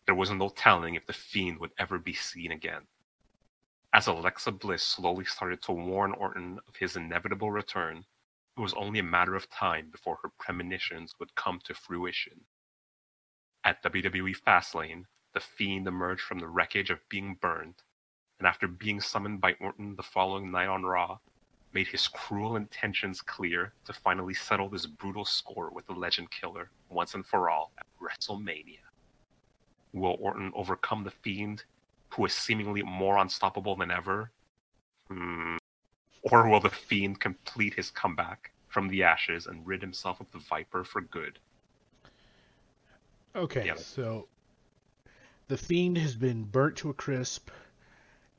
there 0.07 0.15
was 0.15 0.31
no 0.31 0.49
telling 0.49 0.95
if 0.95 1.07
the 1.07 1.13
Fiend 1.13 1.59
would 1.59 1.73
ever 1.79 1.99
be 1.99 2.15
seen 2.15 2.51
again. 2.51 2.83
As 3.93 4.07
Alexa 4.07 4.51
Bliss 4.51 4.83
slowly 4.83 5.25
started 5.25 5.63
to 5.63 5.73
warn 5.73 6.13
Orton 6.13 6.59
of 6.67 6.77
his 6.77 6.97
inevitable 6.97 7.53
return, 7.53 8.05
it 8.57 8.61
was 8.61 8.75
only 8.75 8.99
a 8.99 9.05
matter 9.05 9.35
of 9.35 9.51
time 9.51 9.91
before 9.91 10.19
her 10.23 10.31
premonitions 10.39 11.15
would 11.21 11.35
come 11.35 11.61
to 11.65 11.75
fruition. 11.75 12.41
At 13.63 13.83
WWE 13.83 14.35
Fastlane, 14.37 15.05
the 15.35 15.41
Fiend 15.41 15.87
emerged 15.87 16.23
from 16.23 16.39
the 16.39 16.49
wreckage 16.49 16.91
of 16.91 17.09
being 17.09 17.35
burned, 17.35 17.83
and 18.43 18.49
after 18.49 18.67
being 18.67 19.01
summoned 19.01 19.41
by 19.41 19.55
Orton 19.61 19.95
the 19.95 20.03
following 20.03 20.51
night 20.51 20.67
on 20.67 20.83
Raw, 20.83 21.17
made 21.73 21.87
his 21.87 22.09
cruel 22.09 22.57
intentions 22.57 23.21
clear 23.21 23.73
to 23.85 23.93
finally 23.93 24.35
settle 24.35 24.69
this 24.69 24.85
brutal 24.85 25.25
score 25.25 25.71
with 25.71 25.87
the 25.87 25.93
Legend 25.93 26.29
Killer 26.33 26.69
once 26.89 27.15
and 27.15 27.25
for 27.25 27.49
all 27.49 27.71
at 27.79 27.87
WrestleMania. 28.03 28.81
Will 29.93 30.17
Orton 30.19 30.51
overcome 30.57 31.05
the 31.05 31.13
Fiend, 31.13 31.63
who 32.09 32.25
is 32.25 32.33
seemingly 32.33 32.83
more 32.83 33.19
unstoppable 33.19 33.77
than 33.77 33.93
ever? 33.93 34.33
Hmm. 35.07 35.59
Or 36.23 36.49
will 36.49 36.59
the 36.59 36.69
Fiend 36.69 37.21
complete 37.21 37.75
his 37.75 37.93
comeback 37.93 38.51
from 38.67 38.89
the 38.89 39.05
ashes 39.05 39.47
and 39.47 39.65
rid 39.65 39.81
himself 39.81 40.21
of 40.21 40.27
the 40.33 40.41
Viper 40.41 40.83
for 40.83 41.03
good? 41.03 41.39
Okay, 43.37 43.67
Yeah. 43.67 43.77
so 43.77 44.27
the 45.47 45.57
Fiend 45.57 45.97
has 45.99 46.17
been 46.17 46.43
burnt 46.43 46.77
to 46.79 46.91
a 46.91 46.95
crisp, 46.95 47.49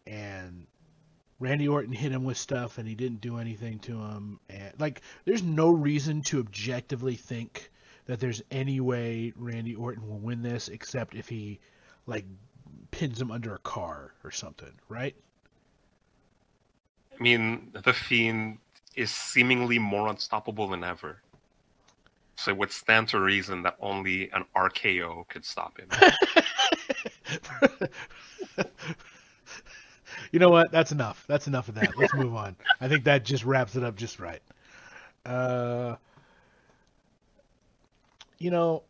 and 0.06 0.68
Randy 1.40 1.68
Orton 1.68 1.94
hit 1.94 2.12
him 2.12 2.24
with 2.24 2.38
stuff, 2.38 2.78
and 2.78 2.88
he 2.88 2.96
didn't 2.96 3.22
do 3.22 3.38
anything 3.38 3.80
to 3.80 4.00
him. 4.00 4.40
And 4.50 4.74
like, 4.80 5.02
there's 5.26 5.44
no 5.44 5.72
reason 5.72 6.22
to 6.24 6.40
objectively 6.40 7.16
think 7.16 7.70
that 8.06 8.20
there's 8.20 8.42
any 8.52 8.80
way 8.80 9.34
Randy 9.36 9.76
Orton 9.76 10.08
will 10.08 10.20
win 10.20 10.42
this, 10.42 10.68
except 10.68 11.16
if 11.16 11.30
he 11.30 11.60
like 12.06 12.26
pins 12.92 13.20
him 13.20 13.32
under 13.32 13.56
a 13.56 13.60
car 13.60 14.14
or 14.24 14.32
something, 14.32 14.72
right? 14.90 15.16
I 17.18 17.24
mean, 17.24 17.72
the 17.74 17.94
Fiend 17.94 18.58
is 18.96 19.12
seemingly 19.12 19.80
more 19.80 20.08
unstoppable 20.08 20.68
than 20.68 20.84
ever. 20.84 21.18
So 22.36 22.52
it 22.52 22.58
would 22.58 22.72
stand 22.72 23.10
to 23.10 23.20
reason 23.20 23.62
that 23.64 23.78
only 23.80 24.32
an 24.32 24.46
RKO 24.56 25.28
could 25.28 25.46
stop 25.46 25.80
him. 25.80 25.90
you 30.34 30.40
know 30.40 30.50
what? 30.50 30.72
That's 30.72 30.92
enough. 30.92 31.24
That's 31.28 31.46
enough 31.46 31.70
of 31.70 31.76
that. 31.76 31.96
Let's 31.96 32.14
move 32.16 32.36
on. 32.36 32.56
I 32.82 32.88
think 32.88 33.04
that 33.04 33.24
just 33.24 33.46
wraps 33.46 33.76
it 33.76 33.84
up 33.84 33.96
just 33.96 34.20
right. 34.20 34.42
Uh, 35.24 35.96
you 38.40 38.50
know, 38.50 38.82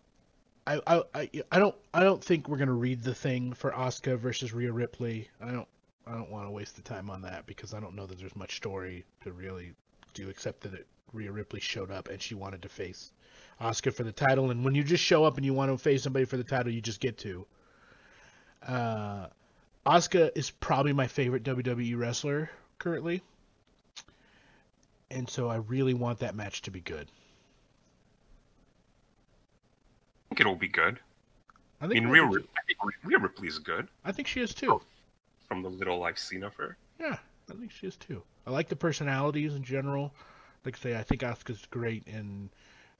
I, 0.65 0.79
I, 0.87 1.01
I, 1.13 1.29
I 1.51 1.59
don't 1.59 1.75
I 1.93 2.01
don't 2.01 2.23
think 2.23 2.47
we're 2.47 2.57
gonna 2.57 2.71
read 2.71 3.03
the 3.03 3.13
thing 3.13 3.51
for 3.51 3.71
Asuka 3.71 4.17
versus 4.17 4.53
Rhea 4.53 4.71
Ripley. 4.71 5.27
I 5.41 5.51
don't 5.51 5.67
I 6.07 6.13
don't 6.13 6.31
want 6.31 6.47
to 6.47 6.51
waste 6.51 6.77
the 6.77 6.81
time 6.81 7.09
on 7.09 7.21
that 7.23 7.45
because 7.45 7.73
I 7.73 7.81
don't 7.81 7.93
know 7.93 8.05
that 8.05 8.17
there's 8.17 8.35
much 8.37 8.55
story 8.55 9.03
to 9.23 9.33
really 9.33 9.73
do 10.13 10.29
except 10.29 10.61
that 10.61 10.73
it, 10.73 10.87
Rhea 11.11 11.31
Ripley 11.33 11.59
showed 11.59 11.91
up 11.91 12.07
and 12.07 12.21
she 12.21 12.35
wanted 12.35 12.61
to 12.61 12.69
face 12.69 13.11
Asuka 13.59 13.93
for 13.93 14.03
the 14.03 14.13
title. 14.13 14.49
And 14.49 14.63
when 14.63 14.75
you 14.75 14.83
just 14.83 15.03
show 15.03 15.25
up 15.25 15.35
and 15.35 15.45
you 15.45 15.53
want 15.53 15.71
to 15.71 15.77
face 15.77 16.03
somebody 16.03 16.23
for 16.23 16.37
the 16.37 16.43
title, 16.45 16.71
you 16.71 16.79
just 16.79 17.01
get 17.01 17.17
to. 17.17 17.45
Uh, 18.65 19.27
Asuka 19.85 20.31
is 20.35 20.49
probably 20.51 20.93
my 20.93 21.07
favorite 21.07 21.43
WWE 21.43 21.97
wrestler 21.97 22.49
currently, 22.79 23.21
and 25.11 25.29
so 25.29 25.49
I 25.49 25.55
really 25.57 25.93
want 25.93 26.19
that 26.19 26.35
match 26.35 26.61
to 26.63 26.71
be 26.71 26.79
good. 26.79 27.07
I 30.25 30.35
think 30.35 30.39
it'll 30.41 30.55
be 30.55 30.67
good. 30.67 30.99
I 31.81 31.85
I 31.85 31.87
think 31.89 32.03
mean, 32.03 32.11
Rhea, 32.13 32.23
Rhea, 32.23 32.31
Rip- 32.31 32.49
I 32.57 32.61
think 32.65 32.95
Rhea 33.03 33.19
Ripley's 33.19 33.57
good 33.59 33.87
I 34.05 34.11
think 34.11 34.27
she 34.27 34.39
is 34.41 34.53
too. 34.53 34.71
Oh, 34.71 34.81
from 35.47 35.61
the 35.63 35.69
little 35.69 36.03
I've 36.03 36.17
seen 36.17 36.43
of 36.43 36.55
her. 36.55 36.77
Yeah, 36.99 37.17
I 37.49 37.53
think 37.53 37.71
she 37.71 37.87
is 37.87 37.97
too. 37.97 38.23
I 38.47 38.51
like 38.51 38.69
the 38.69 38.75
personalities 38.75 39.53
in 39.53 39.63
general. 39.63 40.13
Like 40.65 40.77
I 40.77 40.79
say, 40.79 40.97
I 40.97 41.03
think 41.03 41.21
Asuka's 41.21 41.65
great, 41.69 42.07
and 42.07 42.49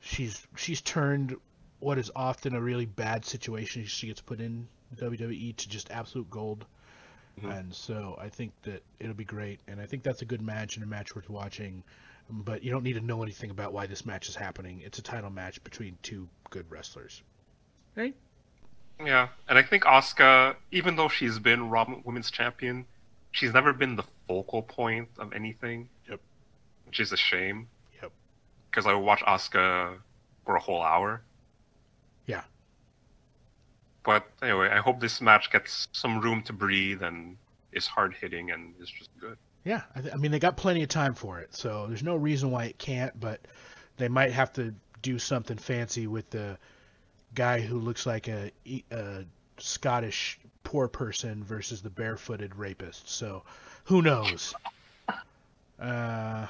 she's 0.02 0.46
she's 0.58 0.82
turned 0.82 1.36
what 1.80 1.98
is 1.98 2.12
often 2.16 2.56
a 2.56 2.62
really 2.62 2.86
bad 2.86 3.26
situation 3.26 3.86
she 3.86 4.08
gets 4.08 4.22
put 4.22 4.40
in 4.42 4.68
WWE 4.94 5.54
to 5.58 5.70
just 5.70 5.92
absolute 5.92 6.30
gold. 6.30 6.66
Mhm. 7.42 7.60
And 7.60 7.74
so 7.74 8.18
I 8.22 8.30
think 8.30 8.54
that 8.64 8.84
it'll 9.00 9.16
be 9.16 9.26
great, 9.26 9.60
and 9.68 9.82
I 9.82 9.86
think 9.86 10.04
that's 10.04 10.22
a 10.22 10.26
good 10.26 10.42
match 10.42 10.76
and 10.76 10.84
a 10.84 10.88
match 10.88 11.16
worth 11.16 11.30
watching. 11.30 11.84
But 12.30 12.64
you 12.64 12.72
don't 12.72 12.84
need 12.84 12.94
to 12.94 13.02
know 13.02 13.22
anything 13.22 13.50
about 13.50 13.74
why 13.74 13.86
this 13.86 14.06
match 14.06 14.30
is 14.30 14.36
happening. 14.36 14.82
It's 14.82 14.98
a 14.98 15.02
title 15.02 15.30
match 15.30 15.64
between 15.64 15.98
two 16.04 16.30
good 16.52 16.70
wrestlers. 16.72 17.22
Right? 17.96 18.16
Yeah, 19.04 19.30
and 19.48 19.58
I 19.58 19.64
think 19.64 19.84
Asuka, 19.84 20.56
even 20.72 20.96
though 20.96 21.10
she's 21.10 21.40
been 21.40 21.70
Raw 21.70 21.86
Women's 22.04 22.32
Champion, 22.32 22.86
she's 23.32 23.54
never 23.54 23.74
been 23.74 23.96
the 23.96 24.06
focal 24.28 24.62
point 24.62 25.10
of 25.18 25.34
anything. 25.34 25.90
Yep. 26.08 26.22
Which 26.86 27.00
is 27.00 27.12
a 27.12 27.18
shame. 27.18 27.68
Yep. 28.02 28.12
Because 28.70 28.86
I 28.86 28.94
would 28.94 29.04
watch 29.04 29.22
Asuka 29.22 29.98
for 30.46 30.56
a 30.56 30.60
whole 30.60 30.82
hour. 30.82 31.24
Yeah. 32.26 32.44
But 34.04 34.26
anyway, 34.42 34.70
I 34.70 34.78
hope 34.80 35.00
this 35.00 35.22
match 35.22 35.52
gets 35.52 35.88
some 35.92 36.20
room 36.20 36.42
to 36.44 36.54
breathe 36.54 37.02
and 37.02 37.38
is 37.72 37.88
hard 37.88 38.14
hitting 38.14 38.52
and 38.52 38.74
is 38.82 38.90
just 38.90 39.10
good. 39.20 39.38
Yeah, 39.64 39.82
I, 39.96 40.02
th- 40.02 40.14
I 40.14 40.18
mean 40.18 40.32
they 40.32 40.40
got 40.40 40.58
plenty 40.58 40.84
of 40.84 40.90
time 40.90 41.14
for 41.14 41.40
it, 41.40 41.56
so 41.56 41.88
there's 41.88 42.04
no 42.04 42.16
reason 42.16 42.52
why 42.52 42.66
it 42.66 42.78
can't. 42.78 43.18
But 43.20 43.40
they 43.98 44.10
might 44.10 44.32
have 44.32 44.52
to 44.54 44.74
do 45.02 45.20
something 45.20 45.58
fancy 45.58 46.08
with 46.08 46.30
the 46.30 46.58
guy 47.34 47.62
who 47.62 47.80
looks 47.80 48.06
like 48.06 48.28
a, 48.28 48.52
a 48.92 49.26
Scottish 49.58 50.40
poor 50.64 50.88
person 50.88 51.44
versus 51.44 51.82
the 51.82 51.90
barefooted 51.90 52.56
rapist. 52.56 53.10
So, 53.10 53.44
who 53.86 54.02
knows? 54.02 54.54
Uh, 55.80 56.48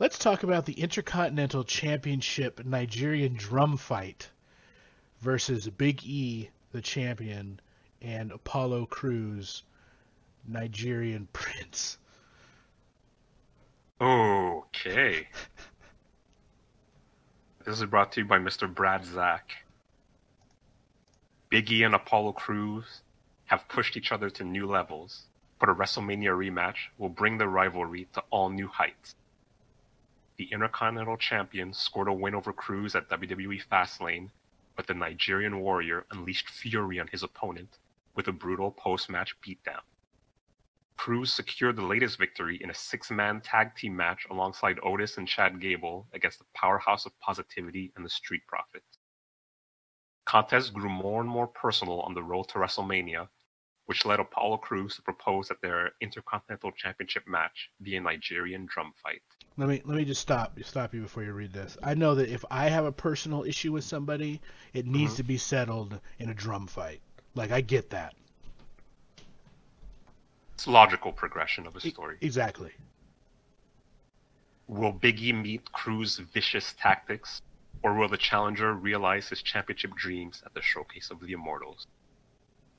let's 0.00 0.18
talk 0.18 0.42
about 0.42 0.64
the 0.66 0.72
Intercontinental 0.72 1.62
Championship 1.62 2.64
Nigerian 2.64 3.34
drum 3.34 3.76
fight 3.76 4.30
versus 5.20 5.68
Big 5.68 6.04
E, 6.04 6.50
the 6.72 6.80
champion, 6.80 7.60
and 8.02 8.32
Apollo 8.32 8.86
Crews, 8.86 9.62
Nigerian 10.46 11.28
prince. 11.32 11.98
Okay. 14.00 15.28
this 17.64 17.78
is 17.78 17.84
brought 17.84 18.12
to 18.12 18.20
you 18.22 18.26
by 18.26 18.38
Mr. 18.38 18.72
Brad 18.72 19.04
Zach. 19.04 19.52
Big 21.50 21.70
E 21.70 21.82
and 21.82 21.94
Apollo 21.94 22.32
Crews 22.32 23.02
have 23.46 23.68
pushed 23.68 23.96
each 23.96 24.12
other 24.12 24.30
to 24.30 24.44
new 24.44 24.66
levels, 24.66 25.24
but 25.58 25.68
a 25.68 25.74
WrestleMania 25.74 26.30
rematch 26.30 26.76
will 26.96 27.08
bring 27.08 27.36
the 27.36 27.48
rivalry 27.48 28.06
to 28.14 28.22
all 28.30 28.48
new 28.48 28.68
heights. 28.68 29.16
The 30.36 30.48
Intercontinental 30.52 31.18
Champion 31.18 31.74
scored 31.74 32.08
a 32.08 32.12
win 32.12 32.34
over 32.34 32.52
Crews 32.52 32.94
at 32.94 33.10
WWE 33.10 33.60
Fastlane, 33.70 34.30
but 34.80 34.86
the 34.86 34.94
Nigerian 34.94 35.60
Warrior 35.60 36.06
unleashed 36.10 36.48
fury 36.48 36.98
on 36.98 37.06
his 37.08 37.22
opponent 37.22 37.76
with 38.14 38.28
a 38.28 38.32
brutal 38.32 38.70
post-match 38.70 39.36
beatdown. 39.46 39.82
Crews 40.96 41.34
secured 41.34 41.76
the 41.76 41.84
latest 41.84 42.16
victory 42.16 42.58
in 42.62 42.70
a 42.70 42.74
six-man 42.74 43.42
tag 43.42 43.76
team 43.76 43.94
match 43.94 44.26
alongside 44.30 44.78
Otis 44.82 45.18
and 45.18 45.28
Chad 45.28 45.60
Gable 45.60 46.06
against 46.14 46.38
the 46.38 46.46
powerhouse 46.54 47.04
of 47.04 47.12
positivity 47.20 47.92
and 47.94 48.02
the 48.02 48.08
Street 48.08 48.40
Profits. 48.46 48.96
Contest 50.24 50.72
grew 50.72 50.88
more 50.88 51.20
and 51.20 51.28
more 51.28 51.48
personal 51.48 52.00
on 52.00 52.14
the 52.14 52.22
road 52.22 52.48
to 52.48 52.54
WrestleMania, 52.54 53.28
which 53.90 54.06
led 54.06 54.20
Apollo 54.20 54.58
Crews 54.58 54.94
to 54.94 55.02
propose 55.02 55.48
that 55.48 55.60
their 55.62 55.90
Intercontinental 56.00 56.70
Championship 56.70 57.26
match 57.26 57.72
be 57.82 57.96
a 57.96 58.00
Nigerian 58.00 58.64
drum 58.66 58.92
fight. 59.02 59.20
Let 59.56 59.68
me 59.68 59.82
let 59.84 59.96
me 59.96 60.04
just 60.04 60.20
stop 60.20 60.56
stop 60.62 60.94
you 60.94 61.00
before 61.00 61.24
you 61.24 61.32
read 61.32 61.52
this. 61.52 61.76
I 61.82 61.94
know 61.94 62.14
that 62.14 62.28
if 62.28 62.44
I 62.52 62.68
have 62.68 62.84
a 62.84 62.92
personal 62.92 63.42
issue 63.42 63.72
with 63.72 63.82
somebody, 63.82 64.40
it 64.74 64.86
needs 64.86 65.14
Mhm. 65.14 65.16
to 65.16 65.22
be 65.24 65.38
settled 65.38 66.00
in 66.20 66.28
a 66.28 66.34
drum 66.34 66.68
fight. 66.68 67.00
Like 67.34 67.50
I 67.50 67.62
get 67.62 67.90
that. 67.90 68.14
It's 70.54 70.66
a 70.66 70.70
logical 70.70 71.12
progression 71.12 71.66
of 71.66 71.74
a 71.74 71.80
story. 71.80 72.16
Exactly. 72.20 72.70
Will 74.68 74.92
Biggie 74.92 75.34
meet 75.34 75.72
Crew's 75.72 76.18
vicious 76.18 76.74
tactics, 76.74 77.42
or 77.82 77.94
will 77.94 78.08
the 78.08 78.16
challenger 78.16 78.72
realize 78.72 79.28
his 79.28 79.42
championship 79.42 79.96
dreams 79.96 80.44
at 80.46 80.54
the 80.54 80.62
showcase 80.62 81.10
of 81.10 81.18
the 81.18 81.32
Immortals? 81.32 81.88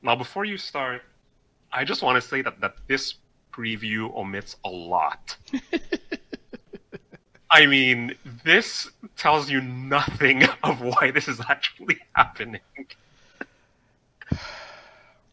Now, 0.03 0.15
before 0.15 0.45
you 0.45 0.57
start, 0.57 1.03
I 1.71 1.85
just 1.85 2.01
want 2.01 2.21
to 2.21 2.27
say 2.27 2.41
that, 2.41 2.59
that 2.61 2.75
this 2.87 3.15
preview 3.51 4.13
omits 4.15 4.55
a 4.65 4.69
lot. 4.69 5.35
I 7.51 7.65
mean, 7.65 8.15
this 8.45 8.89
tells 9.17 9.49
you 9.49 9.61
nothing 9.61 10.43
of 10.63 10.81
why 10.81 11.11
this 11.11 11.27
is 11.27 11.41
actually 11.49 11.97
happening. 12.15 12.61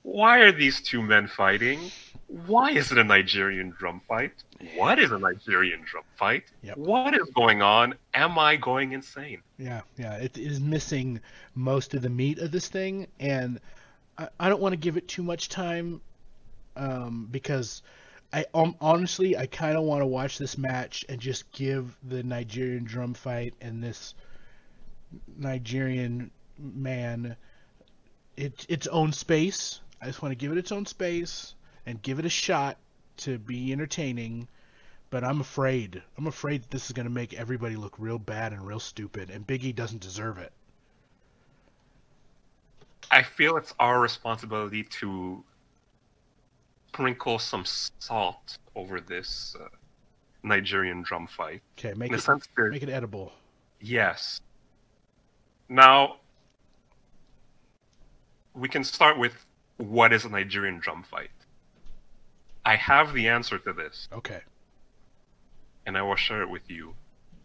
Why 0.02 0.38
are 0.38 0.52
these 0.52 0.80
two 0.80 1.02
men 1.02 1.28
fighting? 1.28 1.90
Why 2.26 2.72
is 2.72 2.92
it 2.92 2.98
a 2.98 3.04
Nigerian 3.04 3.74
drum 3.78 4.02
fight? 4.06 4.32
What 4.74 4.98
is 4.98 5.12
a 5.12 5.18
Nigerian 5.18 5.80
drum 5.84 6.04
fight? 6.16 6.44
Yep. 6.62 6.76
What 6.76 7.14
is 7.14 7.28
going 7.34 7.62
on? 7.62 7.94
Am 8.14 8.38
I 8.38 8.56
going 8.56 8.92
insane? 8.92 9.40
Yeah, 9.58 9.82
yeah. 9.96 10.14
It 10.14 10.36
is 10.36 10.60
missing 10.60 11.20
most 11.54 11.94
of 11.94 12.02
the 12.02 12.10
meat 12.10 12.38
of 12.38 12.50
this 12.50 12.68
thing, 12.68 13.06
and 13.20 13.60
I, 14.18 14.28
I 14.40 14.48
don't 14.48 14.60
want 14.60 14.72
to 14.72 14.78
give 14.78 14.96
it 14.96 15.08
too 15.08 15.22
much 15.22 15.48
time, 15.48 16.00
um, 16.76 17.28
because 17.30 17.82
I 18.32 18.44
um, 18.52 18.74
honestly 18.80 19.36
I 19.36 19.46
kind 19.46 19.76
of 19.76 19.84
want 19.84 20.02
to 20.02 20.06
watch 20.06 20.38
this 20.38 20.58
match 20.58 21.04
and 21.08 21.20
just 21.20 21.50
give 21.52 21.96
the 22.06 22.22
Nigerian 22.22 22.84
drum 22.84 23.14
fight 23.14 23.54
and 23.60 23.82
this 23.82 24.14
Nigerian 25.36 26.30
man 26.58 27.36
it, 28.36 28.66
its 28.68 28.86
own 28.88 29.12
space. 29.12 29.80
I 30.00 30.06
just 30.06 30.22
want 30.22 30.32
to 30.32 30.36
give 30.36 30.52
it 30.52 30.58
its 30.58 30.72
own 30.72 30.86
space 30.86 31.54
and 31.86 32.00
give 32.02 32.18
it 32.18 32.26
a 32.26 32.30
shot 32.30 32.76
to 33.18 33.38
be 33.38 33.72
entertaining. 33.72 34.48
But 35.10 35.24
I'm 35.24 35.40
afraid. 35.40 36.02
I'm 36.18 36.26
afraid 36.26 36.62
that 36.62 36.70
this 36.70 36.86
is 36.86 36.92
going 36.92 37.06
to 37.06 37.12
make 37.12 37.32
everybody 37.32 37.76
look 37.76 37.94
real 37.98 38.18
bad 38.18 38.52
and 38.52 38.66
real 38.66 38.78
stupid, 38.78 39.30
and 39.30 39.46
Biggie 39.46 39.74
doesn't 39.74 40.02
deserve 40.02 40.36
it. 40.36 40.52
I 43.10 43.22
feel 43.22 43.56
it's 43.56 43.74
our 43.78 44.00
responsibility 44.00 44.82
to 44.84 45.42
sprinkle 46.88 47.38
some 47.38 47.64
salt 47.98 48.58
over 48.74 49.00
this 49.00 49.56
uh, 49.60 49.68
Nigerian 50.42 51.02
drum 51.02 51.26
fight. 51.26 51.62
Okay, 51.78 51.94
make 51.94 52.12
it 52.12 52.28
make 52.70 52.82
it 52.82 52.88
edible. 52.88 53.32
yes. 53.80 54.40
Now, 55.70 56.16
we 58.54 58.68
can 58.68 58.82
start 58.84 59.18
with 59.18 59.44
what 59.76 60.12
is 60.12 60.24
a 60.24 60.28
Nigerian 60.30 60.78
drum 60.78 61.02
fight. 61.02 61.30
I 62.64 62.76
have 62.76 63.12
the 63.12 63.28
answer 63.28 63.58
to 63.58 63.72
this, 63.72 64.08
Okay, 64.12 64.40
and 65.86 65.96
I 65.96 66.02
will 66.02 66.16
share 66.16 66.42
it 66.42 66.48
with 66.50 66.70
you 66.70 66.94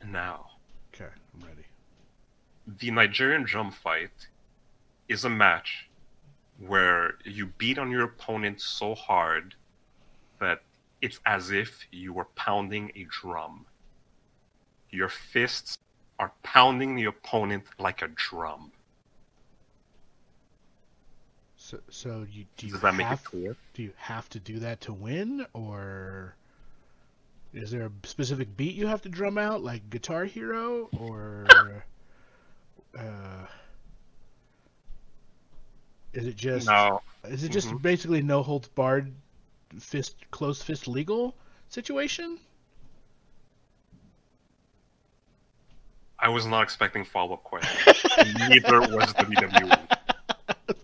now. 0.05 0.47
okay, 0.93 1.11
I'm 1.36 1.47
ready. 1.47 1.66
the 2.80 2.91
Nigerian 2.91 3.43
drum 3.43 3.72
fight 3.72 4.28
is 5.08 5.26
a 5.26 5.30
match 5.30 5.89
where 6.60 7.16
you 7.26 7.47
beat 7.58 7.78
on 7.78 7.91
your 7.91 8.04
opponent 8.04 8.62
so 8.62 8.95
hard 8.95 9.56
that 10.39 10.62
it's 11.01 11.20
as 11.26 11.51
if 11.51 11.86
you 11.91 12.14
were 12.14 12.26
pounding 12.36 12.91
a 12.95 13.06
drum. 13.10 13.66
Your 14.89 15.10
fists 15.10 15.80
are 16.20 16.32
pounding 16.43 16.95
the 16.95 17.06
opponent 17.06 17.64
like 17.80 18.01
a 18.01 18.08
drum. 18.08 18.72
So, 21.58 21.80
so 21.89 22.26
you 22.30 22.45
do 22.58 22.68
you 22.68 22.74
Does 22.74 22.82
that 22.82 22.93
make 22.95 23.08
have 23.08 23.20
it 23.20 23.26
clear? 23.26 23.56
do 23.74 23.84
you 23.84 23.93
have 23.95 24.30
to 24.30 24.39
do 24.39 24.60
that 24.60 24.82
to 24.82 24.93
win, 24.93 25.45
or 25.54 26.36
is 27.54 27.72
there 27.72 27.86
a 27.86 28.08
specific 28.08 28.56
beat 28.58 28.76
you 28.76 28.88
have 28.88 29.01
to 29.04 29.10
drum 29.10 29.38
out, 29.38 29.64
like 29.64 29.89
Guitar 29.89 30.26
Hero, 30.26 30.89
or 30.99 31.45
uh, 32.97 33.45
is 36.14 36.28
it 36.28 36.36
just 36.36 36.68
No. 36.68 37.01
is 37.26 37.43
it 37.43 37.49
just 37.51 37.70
Mhm. 37.70 37.82
basically 37.82 38.22
no 38.22 38.43
holds 38.43 38.68
barred, 38.70 39.11
fist 39.80 40.16
closed 40.32 40.64
fist 40.64 40.88
legal 40.88 41.36
situation? 41.70 42.39
I 46.20 46.30
was 46.30 46.45
not 46.45 46.61
expecting 46.64 47.03
follow 47.03 47.34
up 47.34 47.43
questions. 47.43 47.97
Neither 48.49 48.80
was 48.82 49.14
the 49.14 49.26
WWE. 49.26 49.97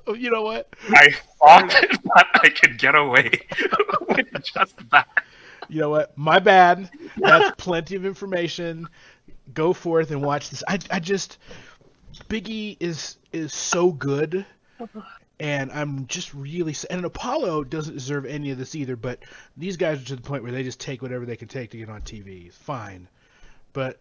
Oh, 0.08 0.14
you 0.14 0.32
know 0.32 0.42
what? 0.44 0.68
I 0.90 1.12
thought 1.40 1.70
that 1.70 2.26
I 2.44 2.50
could 2.50 2.78
get 2.78 2.96
away 2.96 3.40
with 4.10 4.28
just 4.44 4.76
that. 4.90 5.08
You 5.70 5.82
know 5.82 5.90
what? 5.92 6.18
My 6.18 6.40
bad. 6.40 6.90
That's 7.18 7.52
plenty 7.64 7.96
of 7.96 8.06
information. 8.06 8.88
Go 9.54 9.72
forth 9.72 10.12
and 10.12 10.22
watch 10.22 10.50
this. 10.50 10.64
I, 10.68 10.80
I 10.92 11.00
just 11.00 11.38
Biggie 12.28 12.76
is 12.80 13.18
is 13.32 13.54
so 13.54 13.92
good, 13.92 14.46
and 15.40 15.72
I'm 15.72 16.08
just 16.08 16.34
really 16.34 16.76
and 16.90 17.06
Apollo 17.06 17.66
doesn't 17.66 17.94
deserve 17.94 18.26
any 18.26 18.52
of 18.52 18.58
this 18.58 18.76
either. 18.76 18.96
But 18.96 19.20
these 19.56 19.78
guys 19.78 20.02
are 20.02 20.06
to 20.06 20.16
the 20.16 20.22
point 20.22 20.44
where 20.44 20.52
they 20.52 20.64
just 20.64 20.80
take 20.80 21.02
whatever 21.02 21.26
they 21.26 21.38
can 21.38 21.48
take 21.48 21.72
to 21.72 21.78
get 21.78 21.90
on 21.90 22.02
TV. 22.02 22.52
Fine, 22.52 23.08
but 23.74 24.00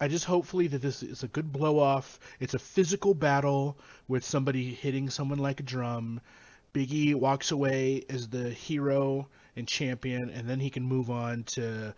I 0.00 0.08
just 0.08 0.24
hopefully 0.24 0.68
that 0.68 0.80
this 0.80 1.02
is 1.02 1.22
a 1.22 1.28
good 1.28 1.52
blow 1.52 1.78
off. 1.78 2.18
It's 2.40 2.54
a 2.54 2.58
physical 2.58 3.14
battle 3.14 3.78
with 4.06 4.24
somebody 4.24 4.72
hitting 4.72 5.10
someone 5.10 5.38
like 5.38 5.60
a 5.60 5.64
drum. 5.64 6.20
Biggie 6.72 7.14
walks 7.14 7.50
away 7.50 8.04
as 8.08 8.28
the 8.28 8.50
hero 8.50 9.28
and 9.56 9.66
champion, 9.66 10.30
and 10.30 10.48
then 10.48 10.60
he 10.60 10.70
can 10.70 10.84
move 10.84 11.10
on 11.10 11.44
to. 11.44 11.94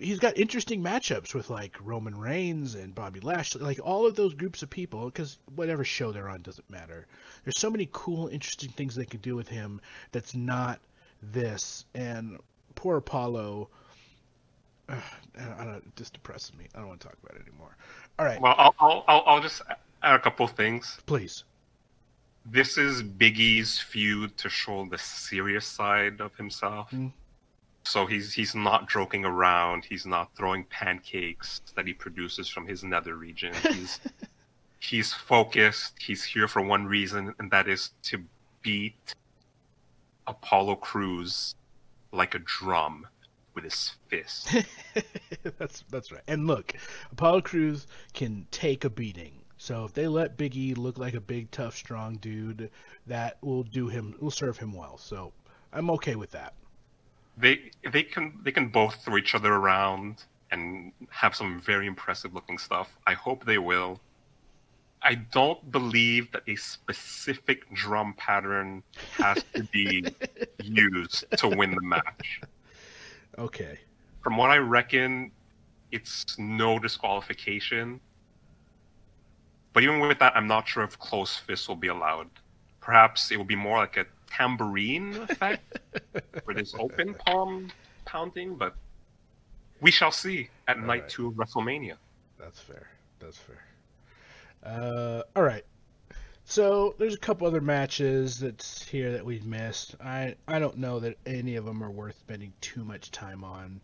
He's 0.00 0.18
got 0.18 0.36
interesting 0.36 0.82
matchups 0.82 1.34
with 1.34 1.50
like 1.50 1.76
Roman 1.80 2.18
Reigns 2.18 2.74
and 2.74 2.94
Bobby 2.94 3.20
Lashley, 3.20 3.62
like 3.62 3.78
all 3.82 4.06
of 4.06 4.16
those 4.16 4.34
groups 4.34 4.62
of 4.62 4.70
people. 4.70 5.06
Because 5.06 5.38
whatever 5.54 5.84
show 5.84 6.10
they're 6.12 6.28
on 6.28 6.42
doesn't 6.42 6.68
matter. 6.68 7.06
There's 7.44 7.58
so 7.58 7.70
many 7.70 7.88
cool, 7.92 8.28
interesting 8.28 8.70
things 8.70 8.94
they 8.94 9.04
can 9.04 9.20
do 9.20 9.36
with 9.36 9.48
him 9.48 9.80
that's 10.12 10.34
not 10.34 10.80
this. 11.22 11.84
And 11.94 12.38
poor 12.74 12.96
Apollo. 12.96 13.68
Uh, 14.88 14.96
I 15.38 15.64
don't, 15.64 15.76
it 15.76 15.96
just 15.96 16.12
depresses 16.12 16.54
me. 16.54 16.66
I 16.74 16.78
don't 16.78 16.88
want 16.88 17.00
to 17.00 17.06
talk 17.08 17.16
about 17.24 17.36
it 17.40 17.46
anymore. 17.48 17.76
All 18.18 18.26
right, 18.26 18.40
Well, 18.40 18.54
I'll, 18.58 18.74
I'll, 18.78 19.04
I'll, 19.08 19.22
I'll 19.26 19.40
just 19.40 19.62
add 20.02 20.14
a 20.14 20.18
couple 20.18 20.46
things. 20.46 20.98
please. 21.06 21.44
This 22.46 22.76
is 22.76 23.02
Big 23.02 23.38
E's 23.40 23.78
feud 23.78 24.36
to 24.36 24.50
show 24.50 24.84
the 24.84 24.98
serious 24.98 25.66
side 25.66 26.20
of 26.20 26.36
himself. 26.36 26.90
Mm. 26.90 27.12
So 27.84 28.06
he's 28.06 28.32
he's 28.32 28.54
not 28.54 28.88
joking 28.88 29.24
around. 29.24 29.84
He's 29.84 30.06
not 30.06 30.34
throwing 30.36 30.64
pancakes 30.64 31.60
that 31.76 31.86
he 31.86 31.92
produces 31.92 32.48
from 32.48 32.66
his 32.66 32.82
nether 32.82 33.14
region. 33.16 33.52
He's 33.62 34.00
he's 34.80 35.12
focused. 35.12 35.94
He's 36.00 36.24
here 36.24 36.48
for 36.48 36.62
one 36.62 36.86
reason, 36.86 37.34
and 37.38 37.50
that 37.50 37.68
is 37.68 37.90
to 38.04 38.22
beat 38.62 39.14
Apollo 40.26 40.76
Crews 40.76 41.54
like 42.12 42.34
a 42.34 42.38
drum 42.38 43.06
with 43.54 43.64
his 43.64 43.94
fist. 44.08 44.54
that's 45.58 45.84
that's 45.90 46.10
right. 46.10 46.22
And 46.26 46.46
look, 46.46 46.74
Apollo 47.12 47.42
Crews 47.42 47.86
can 48.14 48.46
take 48.50 48.84
a 48.84 48.90
beating. 48.90 49.42
So 49.56 49.84
if 49.84 49.92
they 49.92 50.08
let 50.08 50.36
Big 50.36 50.56
E 50.56 50.74
look 50.74 50.98
like 50.98 51.14
a 51.14 51.20
big, 51.20 51.50
tough, 51.50 51.76
strong 51.76 52.16
dude, 52.16 52.70
that 53.06 53.38
will 53.42 53.62
do 53.62 53.88
him, 53.88 54.14
will 54.20 54.30
serve 54.30 54.58
him 54.58 54.72
well. 54.72 54.98
So 54.98 55.32
I'm 55.72 55.90
okay 55.90 56.16
with 56.16 56.32
that. 56.32 56.54
They 57.36 57.70
they 57.90 58.02
can 58.02 58.40
they 58.42 58.52
can 58.52 58.68
both 58.68 59.04
throw 59.04 59.16
each 59.16 59.34
other 59.34 59.52
around 59.52 60.24
and 60.50 60.92
have 61.10 61.34
some 61.34 61.60
very 61.60 61.86
impressive 61.86 62.32
looking 62.34 62.58
stuff. 62.58 62.96
I 63.06 63.14
hope 63.14 63.44
they 63.44 63.58
will. 63.58 64.00
I 65.02 65.16
don't 65.16 65.70
believe 65.70 66.32
that 66.32 66.42
a 66.48 66.56
specific 66.56 67.70
drum 67.74 68.14
pattern 68.16 68.82
has 69.12 69.44
to 69.54 69.64
be 69.64 70.06
used 70.62 71.24
to 71.36 71.48
win 71.48 71.74
the 71.74 71.82
match. 71.82 72.40
Okay. 73.38 73.78
From 74.22 74.38
what 74.38 74.50
I 74.50 74.56
reckon, 74.56 75.30
it's 75.92 76.38
no 76.38 76.78
disqualification. 76.78 78.00
But 79.74 79.82
even 79.82 80.00
with 80.00 80.18
that, 80.20 80.34
I'm 80.36 80.46
not 80.46 80.66
sure 80.66 80.84
if 80.84 80.98
close 80.98 81.36
fists 81.36 81.68
will 81.68 81.76
be 81.76 81.88
allowed. 81.88 82.30
Perhaps 82.80 83.30
it 83.30 83.36
will 83.36 83.44
be 83.44 83.56
more 83.56 83.78
like 83.78 83.96
a 83.98 84.06
tambourine 84.36 85.14
effect, 85.16 85.78
for 86.44 86.54
this 86.54 86.74
open 86.78 87.14
palm 87.14 87.70
pounding, 88.04 88.56
but 88.56 88.74
we 89.80 89.90
shall 89.90 90.10
see 90.10 90.48
at 90.68 90.76
All 90.76 90.82
night 90.82 91.02
right. 91.02 91.08
two 91.08 91.28
of 91.28 91.34
WrestleMania. 91.34 91.96
That's 92.38 92.60
fair. 92.60 92.88
That's 93.20 93.38
fair. 93.38 93.64
Uh, 94.64 95.22
all 95.36 95.42
right. 95.42 95.64
So 96.46 96.94
there's 96.98 97.14
a 97.14 97.18
couple 97.18 97.46
other 97.46 97.60
matches 97.60 98.38
that's 98.38 98.86
here 98.86 99.12
that 99.12 99.24
we've 99.24 99.46
missed. 99.46 99.96
I 100.02 100.34
I 100.46 100.58
don't 100.58 100.76
know 100.78 101.00
that 101.00 101.16
any 101.24 101.56
of 101.56 101.64
them 101.64 101.82
are 101.82 101.90
worth 101.90 102.18
spending 102.18 102.52
too 102.60 102.84
much 102.84 103.10
time 103.10 103.42
on. 103.44 103.80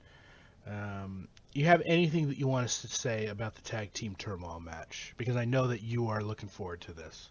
Um, 0.66 1.28
you 1.54 1.64
have 1.64 1.82
anything 1.86 2.28
that 2.28 2.38
you 2.38 2.46
want 2.46 2.64
us 2.64 2.82
to 2.82 2.88
say 2.88 3.26
about 3.26 3.54
the 3.54 3.62
tag 3.62 3.92
team 3.92 4.14
turmoil 4.16 4.60
match? 4.60 5.14
Because 5.16 5.36
I 5.36 5.44
know 5.44 5.68
that 5.68 5.82
you 5.82 6.08
are 6.08 6.22
looking 6.22 6.48
forward 6.48 6.82
to 6.82 6.92
this. 6.92 7.30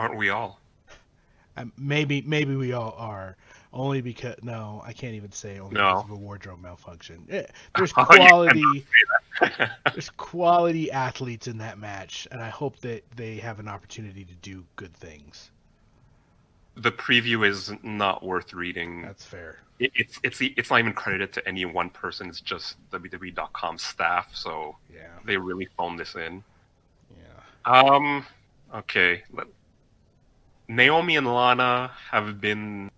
Aren't 0.00 0.16
we 0.16 0.30
all? 0.30 0.58
Um, 1.58 1.72
maybe 1.76 2.22
maybe 2.22 2.56
we 2.56 2.72
all 2.72 2.94
are. 2.96 3.36
Only 3.72 4.00
because 4.00 4.36
no, 4.42 4.82
I 4.84 4.92
can't 4.94 5.14
even 5.14 5.30
say 5.30 5.58
only 5.60 5.74
No. 5.76 5.88
because 5.96 6.04
of 6.04 6.10
a 6.10 6.16
wardrobe 6.16 6.60
malfunction. 6.60 7.24
There's 7.28 7.92
Oh, 7.96 8.04
quality. 8.06 8.84
there's 9.92 10.10
quality 10.16 10.90
athletes 10.90 11.46
in 11.48 11.58
that 11.58 11.78
match, 11.78 12.26
and 12.32 12.40
I 12.40 12.48
hope 12.48 12.78
that 12.80 13.04
they 13.14 13.36
have 13.36 13.60
an 13.60 13.68
opportunity 13.68 14.24
to 14.24 14.34
do 14.36 14.64
good 14.76 14.94
things. 14.94 15.50
the 16.76 16.90
preview 16.92 17.46
is 17.46 17.72
not 17.82 18.22
worth 18.22 18.52
reading. 18.54 19.02
That's 19.02 19.24
fair. 19.24 19.58
It, 19.78 19.92
it's 19.94 20.18
it's 20.22 20.40
it's 20.40 20.70
not 20.70 20.78
even 20.80 20.92
credited 20.94 21.32
to 21.34 21.46
any 21.48 21.64
one 21.66 21.90
person. 21.90 22.28
It's 22.28 22.40
just 22.40 22.76
WWE.com 22.90 23.76
staff. 23.78 24.28
So 24.34 24.76
Yeah, 24.92 25.08
they 25.26 25.36
really 25.36 25.68
phoned 25.76 25.98
this 25.98 26.14
in. 26.16 26.42
yeah. 27.16 27.70
Um. 27.70 28.24
Okay. 28.74 29.22
Let- 29.32 29.46
Naomi 30.70 31.16
and 31.16 31.26
Lana 31.26 31.90
have 32.12 32.40
been 32.40 32.90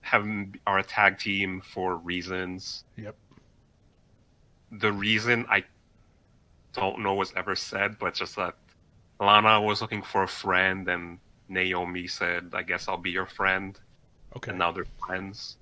have 0.00 0.26
are 0.66 0.78
a 0.78 0.82
tag 0.82 1.16
team 1.16 1.60
for 1.60 1.94
reasons. 1.96 2.82
Yep. 2.96 3.14
The 4.72 4.92
reason 4.92 5.46
I 5.48 5.62
don't 6.72 6.98
know 6.98 7.14
was 7.14 7.32
ever 7.36 7.54
said, 7.54 8.00
but 8.00 8.14
just 8.14 8.34
that 8.34 8.56
Lana 9.20 9.60
was 9.60 9.80
looking 9.80 10.02
for 10.02 10.24
a 10.24 10.28
friend, 10.28 10.88
and 10.88 11.20
Naomi 11.48 12.08
said, 12.08 12.50
"I 12.52 12.62
guess 12.64 12.88
I'll 12.88 12.96
be 12.96 13.12
your 13.12 13.26
friend." 13.26 13.78
Okay. 14.36 14.50
And 14.50 14.58
now 14.58 14.72
they're 14.72 14.86
friends, 15.06 15.56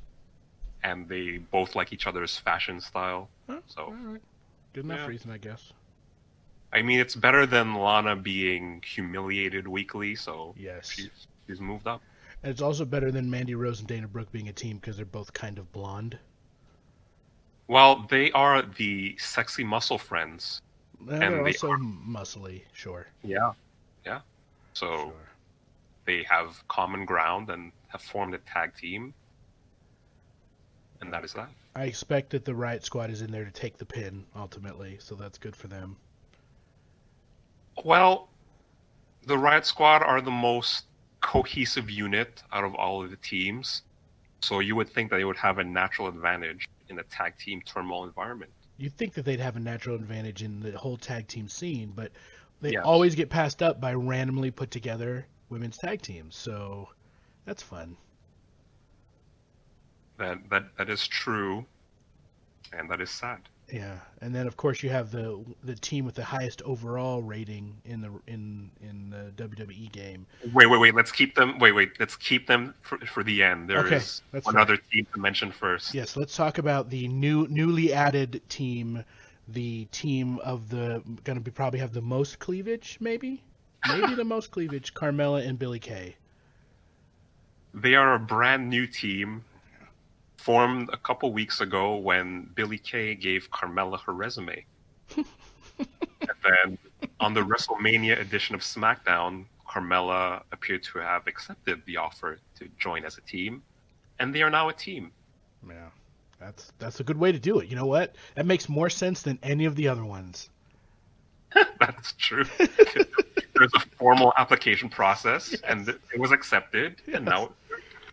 and 0.82 1.06
they 1.06 1.36
both 1.36 1.76
like 1.76 1.92
each 1.92 2.06
other's 2.06 2.38
fashion 2.38 2.80
style. 2.80 3.28
Huh, 3.46 3.60
So 3.66 3.82
all 3.84 3.92
right. 3.92 4.22
Good 4.72 4.86
enough 4.86 5.00
Yeah. 5.00 5.06
reason, 5.06 5.30
I 5.30 5.36
guess. 5.36 5.74
I 6.72 6.80
mean, 6.80 6.98
it's 6.98 7.14
better 7.14 7.44
than 7.44 7.74
Lana 7.74 8.16
being 8.16 8.80
humiliated 8.80 9.68
weekly. 9.68 10.14
So 10.14 10.54
Yes. 10.56 10.88
she's 10.88 11.26
she's 11.46 11.60
moved 11.60 11.86
up. 11.86 12.02
And 12.42 12.50
it's 12.50 12.62
also 12.62 12.84
better 12.84 13.10
than 13.10 13.30
Mandy 13.30 13.54
Rose 13.54 13.78
and 13.80 13.88
Dana 13.88 14.08
Brooke 14.08 14.32
being 14.32 14.48
a 14.48 14.52
team 14.52 14.78
because 14.78 14.96
they're 14.96 15.06
both 15.06 15.32
kind 15.32 15.58
of 15.58 15.70
blonde. 15.72 16.18
Well, 17.68 18.06
they 18.08 18.32
are 18.32 18.62
the 18.62 19.16
sexy 19.18 19.64
muscle 19.64 19.98
friends. 19.98 20.60
Uh, 21.08 21.12
And 21.14 21.22
they're 21.22 21.44
they 21.44 21.50
also 21.50 21.68
muscly, 21.76 22.62
sure. 22.72 23.06
Yeah. 23.22 23.52
Yeah. 24.04 24.20
So 24.72 24.86
sure. 24.96 25.12
they 26.04 26.24
have 26.24 26.66
common 26.68 27.04
ground 27.04 27.50
and 27.50 27.72
have 27.88 28.02
formed 28.02 28.34
a 28.34 28.38
tag 28.38 28.74
team. 28.76 29.14
And 31.00 31.12
that 31.12 31.24
is 31.24 31.32
that. 31.34 31.48
I 31.74 31.84
expect 31.84 32.30
that 32.30 32.44
the 32.44 32.54
Riot 32.54 32.84
Squad 32.84 33.10
is 33.10 33.22
in 33.22 33.30
there 33.30 33.44
to 33.44 33.50
take 33.50 33.78
the 33.78 33.86
pin 33.86 34.24
ultimately, 34.36 34.98
so 35.00 35.14
that's 35.14 35.38
good 35.38 35.56
for 35.56 35.68
them. 35.68 35.96
Well, 37.84 38.28
the 39.26 39.38
Riot 39.38 39.64
Squad 39.64 40.02
are 40.02 40.20
the 40.20 40.30
most 40.30 40.84
cohesive 41.22 41.90
unit 41.90 42.42
out 42.52 42.64
of 42.64 42.74
all 42.74 43.02
of 43.04 43.10
the 43.10 43.16
teams. 43.16 43.82
So 44.42 44.60
you 44.60 44.76
would 44.76 44.90
think 44.90 45.10
that 45.10 45.16
they 45.18 45.24
would 45.24 45.36
have 45.38 45.58
a 45.58 45.64
natural 45.64 46.08
advantage 46.08 46.66
in 46.88 46.98
a 46.98 47.04
tag 47.04 47.36
team 47.38 47.62
turmoil 47.62 48.04
environment. 48.04 48.52
You'd 48.76 48.96
think 48.98 49.14
that 49.14 49.24
they'd 49.24 49.40
have 49.40 49.56
a 49.56 49.60
natural 49.60 49.96
advantage 49.96 50.42
in 50.42 50.60
the 50.60 50.76
whole 50.76 50.98
tag 50.98 51.26
team 51.28 51.48
scene, 51.48 51.92
but 51.92 52.12
they 52.60 52.72
Yes. 52.72 52.84
always 52.84 53.14
get 53.14 53.30
passed 53.30 53.62
up 53.62 53.80
by 53.80 53.94
randomly 53.94 54.50
put 54.50 54.70
together 54.70 55.26
women's 55.48 55.78
tag 55.78 56.02
teams. 56.02 56.36
So 56.36 56.88
that's 57.46 57.62
fun. 57.62 57.96
That 60.16 60.48
that 60.48 60.74
that 60.78 60.88
is 60.88 61.06
true, 61.06 61.68
and 62.72 62.90
that 62.90 63.00
is 63.00 63.10
sad. 63.10 63.48
Yeah, 63.72 64.00
and 64.20 64.34
then 64.34 64.46
of 64.46 64.58
course 64.58 64.82
you 64.82 64.90
have 64.90 65.10
the 65.10 65.42
the 65.64 65.74
team 65.74 66.04
with 66.04 66.14
the 66.14 66.24
highest 66.24 66.60
overall 66.62 67.22
rating 67.22 67.80
in 67.86 68.02
the 68.02 68.10
in 68.26 68.70
in 68.82 69.08
the 69.08 69.32
WWE 69.42 69.90
game. 69.90 70.26
Wait, 70.52 70.66
wait, 70.68 70.78
wait. 70.78 70.94
Let's 70.94 71.10
keep 71.10 71.34
them. 71.36 71.58
Wait, 71.58 71.72
wait. 71.72 71.98
Let's 71.98 72.14
keep 72.14 72.46
them 72.46 72.74
for, 72.82 72.98
for 72.98 73.24
the 73.24 73.42
end. 73.42 73.70
There 73.70 73.78
Okay, 73.78 73.96
is 73.96 74.20
one 74.42 74.42
fine. 74.42 74.56
other 74.58 74.76
team 74.76 75.06
to 75.14 75.20
mention 75.20 75.50
first. 75.50 75.94
Yes, 75.94 76.16
let's 76.18 76.36
talk 76.36 76.58
about 76.58 76.90
the 76.90 77.08
new 77.08 77.46
newly 77.48 77.94
added 77.94 78.42
team, 78.50 79.04
the 79.48 79.86
team 79.86 80.38
of 80.40 80.68
the 80.68 81.02
going 81.24 81.38
to 81.38 81.42
be 81.42 81.50
probably 81.50 81.80
have 81.80 81.94
the 81.94 82.02
most 82.02 82.38
cleavage, 82.40 82.98
maybe, 83.00 83.42
maybe 83.88 84.14
the 84.14 84.24
most 84.24 84.50
cleavage. 84.50 84.92
Carmella 84.92 85.46
and 85.48 85.58
Billie 85.58 85.78
Kay. 85.78 86.16
They 87.74 87.94
are 87.94 88.14
a 88.14 88.18
brand 88.18 88.68
new 88.68 88.86
team, 88.86 89.44
formed 90.42 90.90
a 90.92 90.96
couple 90.96 91.32
weeks 91.32 91.60
ago 91.60 91.96
when 91.96 92.50
Billie 92.54 92.78
Kay 92.78 93.14
gave 93.14 93.50
Carmella 93.50 94.00
her 94.00 94.12
resume. 94.12 94.64
and 95.16 95.26
then 96.42 96.78
on 97.20 97.34
the 97.34 97.40
WrestleMania 97.40 98.20
edition 98.20 98.54
of 98.54 98.60
SmackDown, 98.60 99.44
Carmella 99.68 100.42
appeared 100.52 100.82
to 100.84 100.98
have 100.98 101.26
accepted 101.26 101.80
the 101.86 101.96
offer 101.96 102.38
to 102.56 102.68
join 102.78 103.04
as 103.04 103.18
a 103.18 103.20
team, 103.22 103.62
and 104.18 104.34
they 104.34 104.42
are 104.42 104.50
now 104.50 104.68
a 104.68 104.72
team. 104.72 105.12
Yeah, 105.66 105.88
that's 106.40 106.72
that's 106.78 107.00
a 107.00 107.04
good 107.04 107.16
way 107.16 107.32
to 107.32 107.38
do 107.38 107.60
it. 107.60 107.68
You 107.68 107.76
know 107.76 107.86
what? 107.86 108.16
That 108.34 108.46
makes 108.46 108.68
more 108.68 108.90
sense 108.90 109.22
than 109.22 109.38
any 109.42 109.64
of 109.64 109.76
the 109.76 109.88
other 109.88 110.04
ones. 110.04 110.50
That's 111.80 112.14
true. 112.18 112.44
There's 112.58 113.74
a 113.74 113.80
formal 113.98 114.32
application 114.38 114.88
process, 114.88 115.54
and 115.68 115.88
it 115.88 116.00
was 116.18 116.32
accepted, 116.32 117.02
and 117.12 117.26
now 117.26 117.52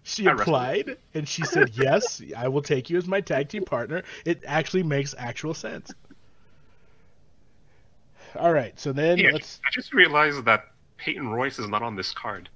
She 0.04 0.26
applied 0.26 0.98
and 1.14 1.28
she 1.28 1.44
said, 1.44 1.72
"Yes, 1.74 2.22
I 2.36 2.48
will 2.48 2.62
take 2.62 2.90
you 2.90 2.98
as 2.98 3.08
my 3.08 3.22
tag 3.22 3.50
team 3.50 3.64
partner." 3.64 4.04
It 4.26 4.44
actually 4.46 4.84
makes 4.84 5.14
actual 5.18 5.54
sense. 5.54 5.94
All 8.36 8.54
right, 8.54 8.80
so 8.80 8.94
then 8.94 9.18
Yeah, 9.18 9.32
let's. 9.34 9.60
I 9.66 9.70
just 9.72 9.94
realized 9.94 10.46
that 10.46 10.72
Peyton 10.98 11.30
Royce 11.30 11.60
is 11.60 11.68
not 11.68 11.82
on 11.82 11.96
this 11.96 12.12
card. 12.12 12.50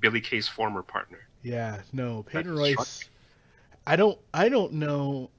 Billie 0.00 0.20
Kay's 0.20 0.48
former 0.48 0.82
partner. 0.82 1.26
Yeah, 1.42 1.80
no, 1.92 2.22
Peyton 2.22 2.54
That's 2.54 2.76
Royce. 2.78 3.08
I 3.86 3.96
don't. 3.96 4.18
I 4.32 4.48
don't 4.48 4.74
know. 4.74 5.30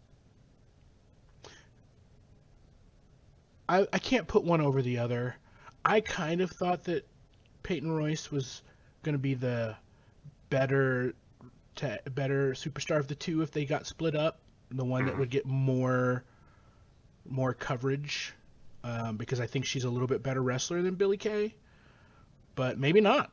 I 3.67 3.87
I 3.91 3.99
can't 3.99 4.27
put 4.27 4.43
one 4.43 4.61
over 4.61 4.81
the 4.81 4.97
other. 4.97 5.35
I 5.83 6.01
kind 6.01 6.41
of 6.41 6.51
thought 6.51 6.83
that 6.85 7.07
Peyton 7.63 7.91
Royce 7.91 8.31
was 8.31 8.61
going 9.03 9.13
to 9.13 9.19
be 9.19 9.35
the 9.35 9.75
better, 10.49 11.13
ta 11.75 11.97
better 12.13 12.51
superstar 12.51 12.97
of 12.97 13.07
the 13.07 13.15
two 13.15 13.41
if 13.41 13.51
they 13.51 13.65
got 13.65 13.85
split 13.85 14.15
up. 14.15 14.39
The 14.71 14.85
one 14.85 15.05
that 15.05 15.17
would 15.17 15.29
get 15.29 15.45
more, 15.45 16.23
more 17.29 17.53
coverage, 17.53 18.33
um, 18.83 19.15
because 19.15 19.39
I 19.39 19.45
think 19.45 19.65
she's 19.65 19.83
a 19.83 19.89
little 19.89 20.07
bit 20.07 20.23
better 20.23 20.41
wrestler 20.41 20.81
than 20.81 20.95
Billie 20.95 21.17
Kay. 21.17 21.53
But 22.55 22.79
maybe 22.79 22.99
not. 22.99 23.31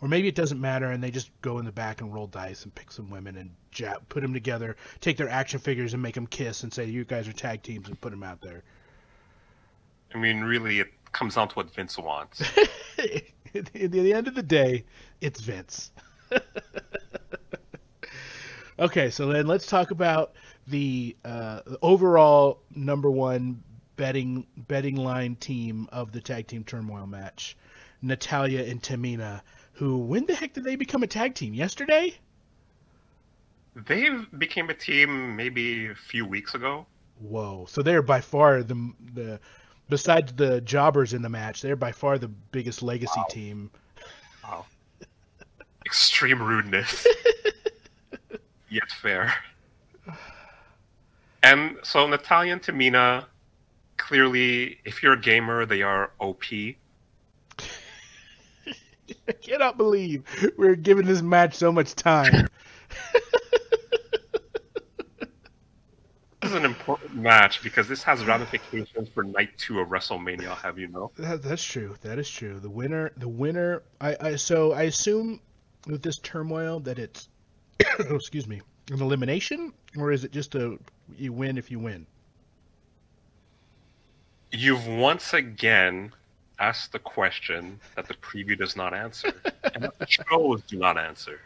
Or 0.00 0.08
maybe 0.08 0.28
it 0.28 0.34
doesn't 0.34 0.60
matter 0.60 0.90
and 0.90 1.02
they 1.02 1.10
just 1.10 1.30
go 1.40 1.58
in 1.58 1.64
the 1.64 1.72
back 1.72 2.02
and 2.02 2.12
roll 2.12 2.26
dice 2.26 2.64
and 2.64 2.74
pick 2.74 2.92
some 2.92 3.08
women 3.08 3.36
and 3.36 3.50
jab, 3.70 4.06
put 4.10 4.20
them 4.20 4.34
together, 4.34 4.76
take 5.00 5.16
their 5.16 5.28
action 5.28 5.58
figures 5.58 5.94
and 5.94 6.02
make 6.02 6.14
them 6.14 6.26
kiss 6.26 6.62
and 6.62 6.72
say, 6.72 6.84
you 6.84 7.04
guys 7.04 7.26
are 7.26 7.32
tag 7.32 7.62
teams 7.62 7.88
and 7.88 7.98
put 8.00 8.10
them 8.10 8.22
out 8.22 8.42
there. 8.42 8.62
I 10.14 10.18
mean, 10.18 10.42
really, 10.42 10.80
it 10.80 10.88
comes 11.12 11.36
down 11.36 11.48
to 11.48 11.54
what 11.54 11.74
Vince 11.74 11.96
wants. 11.96 12.42
At 13.54 13.72
the 13.72 14.12
end 14.12 14.28
of 14.28 14.34
the 14.34 14.42
day, 14.42 14.84
it's 15.20 15.40
Vince. 15.40 15.90
okay, 18.78 19.10
so 19.10 19.28
then 19.28 19.46
let's 19.46 19.66
talk 19.66 19.90
about 19.90 20.32
the 20.66 21.16
uh, 21.24 21.60
overall 21.82 22.60
number 22.74 23.10
one 23.10 23.62
betting 23.96 24.46
betting 24.56 24.96
line 24.96 25.36
team 25.36 25.88
of 25.92 26.12
the 26.12 26.20
tag 26.20 26.46
team 26.46 26.64
turmoil 26.64 27.06
match, 27.06 27.56
Natalya 28.02 28.64
and 28.64 28.82
Tamina. 28.82 29.42
Who? 29.74 29.98
When 29.98 30.26
the 30.26 30.34
heck 30.34 30.54
did 30.54 30.64
they 30.64 30.76
become 30.76 31.02
a 31.02 31.06
tag 31.06 31.34
team? 31.34 31.54
Yesterday? 31.54 32.14
They 33.74 34.08
became 34.38 34.70
a 34.70 34.74
team 34.74 35.36
maybe 35.36 35.88
a 35.88 35.94
few 35.94 36.24
weeks 36.24 36.54
ago. 36.54 36.86
Whoa! 37.18 37.66
So 37.68 37.82
they're 37.82 38.02
by 38.02 38.20
far 38.20 38.62
the 38.62 38.92
the 39.14 39.40
besides 39.88 40.32
the 40.34 40.60
jobbers 40.62 41.12
in 41.14 41.22
the 41.22 41.28
match, 41.28 41.62
they're 41.62 41.76
by 41.76 41.92
far 41.92 42.18
the 42.18 42.28
biggest 42.28 42.82
legacy 42.82 43.12
Wow. 43.16 43.26
team. 43.30 43.70
Wow. 44.44 44.66
Extreme 45.86 46.42
rudeness. 46.42 47.06
Yet 48.68 48.90
fair. 49.00 49.32
And 51.42 51.76
so 51.84 52.06
Natalya 52.06 52.52
and 52.54 52.62
Tamina, 52.62 53.26
clearly, 53.96 54.78
if 54.84 55.02
you're 55.02 55.12
a 55.12 55.20
gamer, 55.20 55.64
they 55.66 55.82
are 55.82 56.10
OP. 56.18 56.42
I 59.28 59.32
cannot 59.40 59.76
believe 59.76 60.24
we're 60.56 60.74
giving 60.74 61.06
this 61.06 61.22
match 61.22 61.54
so 61.54 61.70
much 61.70 61.94
time. 61.94 62.48
This 66.46 66.52
is 66.52 66.58
an 66.58 66.64
important 66.64 67.12
match 67.16 67.60
because 67.60 67.88
this 67.88 68.04
has 68.04 68.24
ramifications 68.24 69.08
for 69.08 69.24
night 69.24 69.50
two 69.58 69.80
of 69.80 69.88
WrestleMania, 69.88 70.46
I'll 70.46 70.54
have 70.54 70.78
you 70.78 70.86
know. 70.86 71.10
That, 71.18 71.42
that's 71.42 71.64
true. 71.64 71.96
That 72.02 72.20
is 72.20 72.30
true. 72.30 72.60
The 72.60 72.70
winner, 72.70 73.10
the 73.16 73.26
winner. 73.26 73.82
I, 74.00 74.16
I 74.20 74.36
so 74.36 74.70
I 74.72 74.82
assume 74.82 75.40
with 75.88 76.02
this 76.02 76.18
turmoil 76.18 76.78
that 76.80 77.00
it's, 77.00 77.28
oh, 78.08 78.14
excuse 78.14 78.46
me, 78.46 78.62
an 78.92 79.02
elimination, 79.02 79.72
or 79.96 80.12
is 80.12 80.22
it 80.22 80.30
just 80.30 80.54
a 80.54 80.78
you 81.18 81.32
win 81.32 81.58
if 81.58 81.68
you 81.68 81.80
win? 81.80 82.06
You've 84.52 84.86
once 84.86 85.34
again 85.34 86.12
asked 86.60 86.92
the 86.92 87.00
question 87.00 87.80
that 87.96 88.06
the 88.06 88.14
preview 88.14 88.56
does 88.56 88.76
not 88.76 88.94
answer, 88.94 89.32
and 89.74 89.90
the 89.98 90.06
shows 90.06 90.62
do 90.62 90.78
not 90.78 90.96
answer. 90.96 91.40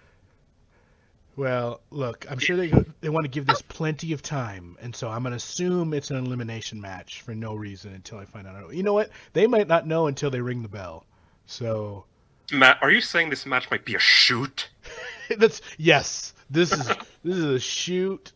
Well, 1.37 1.81
look, 1.91 2.26
I'm 2.31 2.39
sure 2.39 2.57
they 2.57 2.72
they 3.01 3.09
want 3.09 3.24
to 3.24 3.31
give 3.31 3.47
this 3.47 3.62
plenty 3.62 4.12
of 4.12 4.22
time, 4.22 4.76
and 4.81 4.95
so 4.95 5.09
I'm 5.09 5.22
gonna 5.22 5.37
assume 5.37 5.95
it's 5.95 6.11
an 6.11 6.16
elimination 6.16 6.81
match 6.81 7.22
for 7.22 7.35
no 7.35 7.55
reason 7.55 7.95
until 7.95 8.18
I 8.18 8.24
find 8.24 8.47
out. 8.47 8.74
You 8.74 8.83
know 8.83 8.93
what? 8.93 9.11
They 9.33 9.47
might 9.47 9.68
not 9.68 9.87
know 9.87 10.07
until 10.07 10.31
they 10.31 10.41
ring 10.41 10.62
the 10.62 10.68
bell. 10.68 11.07
So 11.47 12.05
Matt, 12.53 12.78
are 12.83 12.91
you 12.91 13.01
saying 13.01 13.31
this 13.31 13.47
match 13.47 13.70
might 13.70 13.85
be 13.85 13.95
a 13.95 13.99
shoot? 13.99 14.68
that's 15.39 15.61
yes. 15.78 16.35
This 16.51 16.72
is 16.72 16.89
this 17.24 17.37
is 17.37 17.45
a 17.45 17.61
shoot 17.61 18.33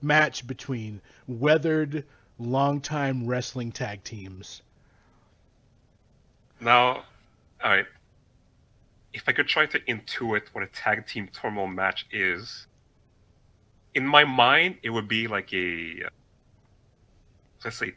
match 0.00 0.46
between 0.46 1.00
weathered, 1.26 2.04
longtime 2.38 3.26
wrestling 3.26 3.72
tag 3.72 4.02
teams. 4.04 4.62
Now, 6.60 7.04
all 7.62 7.70
right. 7.70 7.86
If 9.14 9.24
I 9.28 9.32
could 9.32 9.46
try 9.48 9.66
to 9.66 9.78
intuit 9.80 10.42
what 10.52 10.64
a 10.64 10.68
tag 10.68 11.06
team 11.06 11.28
turmoil 11.32 11.66
match 11.66 12.06
is, 12.10 12.66
in 13.94 14.06
my 14.06 14.24
mind, 14.24 14.76
it 14.82 14.90
would 14.90 15.06
be 15.08 15.26
like 15.28 15.52
a, 15.52 16.02
let's 17.64 17.76
say, 17.76 17.92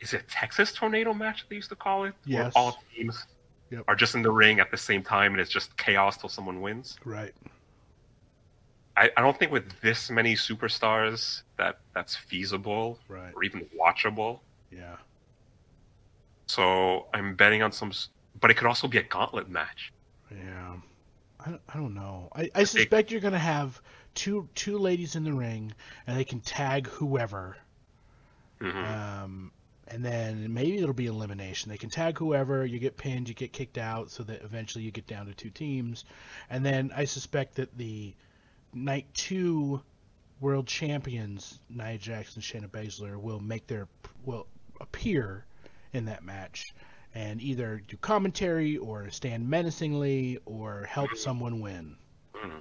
is 0.00 0.12
it 0.12 0.22
a 0.22 0.24
Texas 0.26 0.72
tornado 0.72 1.14
match 1.14 1.46
they 1.48 1.56
used 1.56 1.68
to 1.70 1.76
call 1.76 2.04
it? 2.04 2.14
Yes. 2.24 2.54
Where 2.54 2.62
all 2.64 2.78
teams 2.94 3.24
Yep. 3.70 3.82
are 3.88 3.96
just 3.96 4.14
in 4.14 4.22
the 4.22 4.30
ring 4.30 4.60
at 4.60 4.70
the 4.70 4.76
same 4.76 5.02
time 5.02 5.32
and 5.32 5.40
it's 5.40 5.50
just 5.50 5.76
chaos 5.76 6.16
till 6.16 6.28
someone 6.28 6.60
wins. 6.60 6.98
Right. 7.04 7.34
I, 8.96 9.10
I 9.16 9.20
don't 9.20 9.36
think 9.36 9.50
with 9.50 9.72
this 9.80 10.08
many 10.08 10.34
superstars 10.36 11.42
that 11.58 11.80
that's 11.92 12.14
feasible 12.14 13.00
Right. 13.08 13.32
or 13.34 13.42
even 13.42 13.66
watchable. 13.76 14.38
Yeah. 14.70 14.94
So 16.46 17.06
I'm 17.12 17.34
betting 17.34 17.60
on 17.62 17.72
some, 17.72 17.90
but 18.40 18.52
it 18.52 18.54
could 18.54 18.68
also 18.68 18.86
be 18.86 18.98
a 18.98 19.02
gauntlet 19.02 19.48
match. 19.48 19.92
Yeah. 20.30 20.76
I 21.38 21.50
don't, 21.50 21.62
I 21.68 21.76
don't 21.76 21.94
know. 21.94 22.30
I, 22.34 22.50
I 22.54 22.64
suspect 22.64 23.10
you're 23.10 23.20
gonna 23.20 23.38
have 23.38 23.80
two 24.14 24.48
two 24.54 24.78
ladies 24.78 25.16
in 25.16 25.24
the 25.24 25.32
ring, 25.32 25.72
and 26.06 26.16
they 26.18 26.24
can 26.24 26.40
tag 26.40 26.86
whoever. 26.88 27.56
hmm 28.60 28.68
Um, 28.68 29.52
and 29.88 30.04
then 30.04 30.52
maybe 30.52 30.78
it'll 30.78 30.92
be 30.94 31.06
elimination. 31.06 31.70
They 31.70 31.78
can 31.78 31.90
tag 31.90 32.18
whoever. 32.18 32.66
You 32.66 32.78
get 32.78 32.96
pinned, 32.96 33.28
you 33.28 33.34
get 33.34 33.52
kicked 33.52 33.78
out, 33.78 34.10
so 34.10 34.24
that 34.24 34.42
eventually 34.42 34.84
you 34.84 34.90
get 34.90 35.06
down 35.06 35.26
to 35.26 35.34
two 35.34 35.50
teams. 35.50 36.04
And 36.50 36.64
then 36.64 36.90
I 36.96 37.04
suspect 37.04 37.56
that 37.56 37.76
the 37.78 38.14
night 38.74 39.06
two 39.14 39.82
world 40.40 40.66
champions, 40.66 41.60
Nia 41.68 41.98
Jax 41.98 42.34
and 42.34 42.42
Shayna 42.42 42.68
Baszler, 42.68 43.20
will 43.20 43.40
make 43.40 43.66
their 43.66 43.86
will 44.24 44.46
appear 44.80 45.44
in 45.92 46.06
that 46.06 46.24
match 46.24 46.74
and 47.16 47.40
either 47.40 47.82
do 47.88 47.96
commentary 47.96 48.76
or 48.76 49.08
stand 49.08 49.48
menacingly 49.48 50.38
or 50.44 50.84
help 50.84 51.16
someone 51.16 51.60
win. 51.60 51.96
Mhm. 52.34 52.60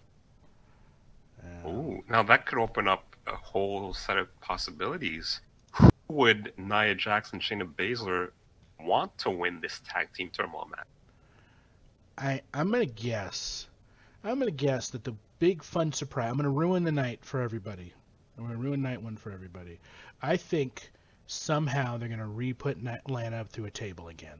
Um, 1.44 1.68
Ooh, 1.68 2.04
now 2.08 2.24
that 2.24 2.46
could 2.46 2.58
open 2.58 2.88
up 2.88 3.18
a 3.28 3.36
whole 3.36 3.94
set 3.94 4.18
of 4.18 4.30
possibilities. 4.40 5.42
Who 5.74 5.90
would 6.08 6.54
Nia 6.58 6.96
Jackson, 6.96 7.42
Shayna 7.42 7.70
Baszler 7.76 8.32
want 8.80 9.18
to 9.20 9.30
win 9.30 9.60
this 9.60 9.82
tag 9.86 10.14
team 10.14 10.30
turmoil 10.30 10.70
match? 10.72 10.88
I 12.18 12.42
I'm 12.54 12.72
gonna 12.72 12.86
guess. 12.86 13.68
I'm 14.24 14.40
gonna 14.40 14.52
guess 14.52 14.90
that 14.92 15.04
the 15.04 15.16
big 15.40 15.64
fun 15.64 15.92
surprise. 15.92 16.32
I'm 16.32 16.38
gonna 16.38 16.50
ruin 16.50 16.86
the 16.86 16.94
night 16.94 17.26
for 17.26 17.42
everybody. 17.42 17.94
I'm 18.38 18.46
gonna 18.46 18.58
ruin 18.58 18.82
night 18.82 19.02
one 19.02 19.18
for 19.18 19.32
everybody. 19.34 19.82
I 20.22 20.38
think 20.38 20.92
somehow 21.28 21.98
they're 21.98 22.10
gonna 22.10 22.28
re-put 22.28 22.82
Na- 22.82 22.98
Lana 23.08 23.38
up 23.38 23.50
through 23.50 23.66
a 23.66 23.72
table 23.72 24.08
again. 24.08 24.38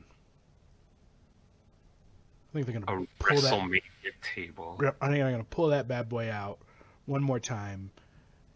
I 2.50 2.54
think 2.54 2.66
they're 2.68 2.80
gonna 2.80 3.08
pull 3.20 3.42
that. 3.42 3.54
WrestleMania 3.54 3.82
table. 4.22 4.78
I 5.02 5.08
think 5.08 5.18
they're 5.20 5.32
gonna 5.32 5.44
pull 5.44 5.68
that 5.70 5.88
bad 5.88 6.08
boy 6.10 6.32
out 6.32 6.60
one 7.06 7.22
more 7.22 7.40
time, 7.40 7.92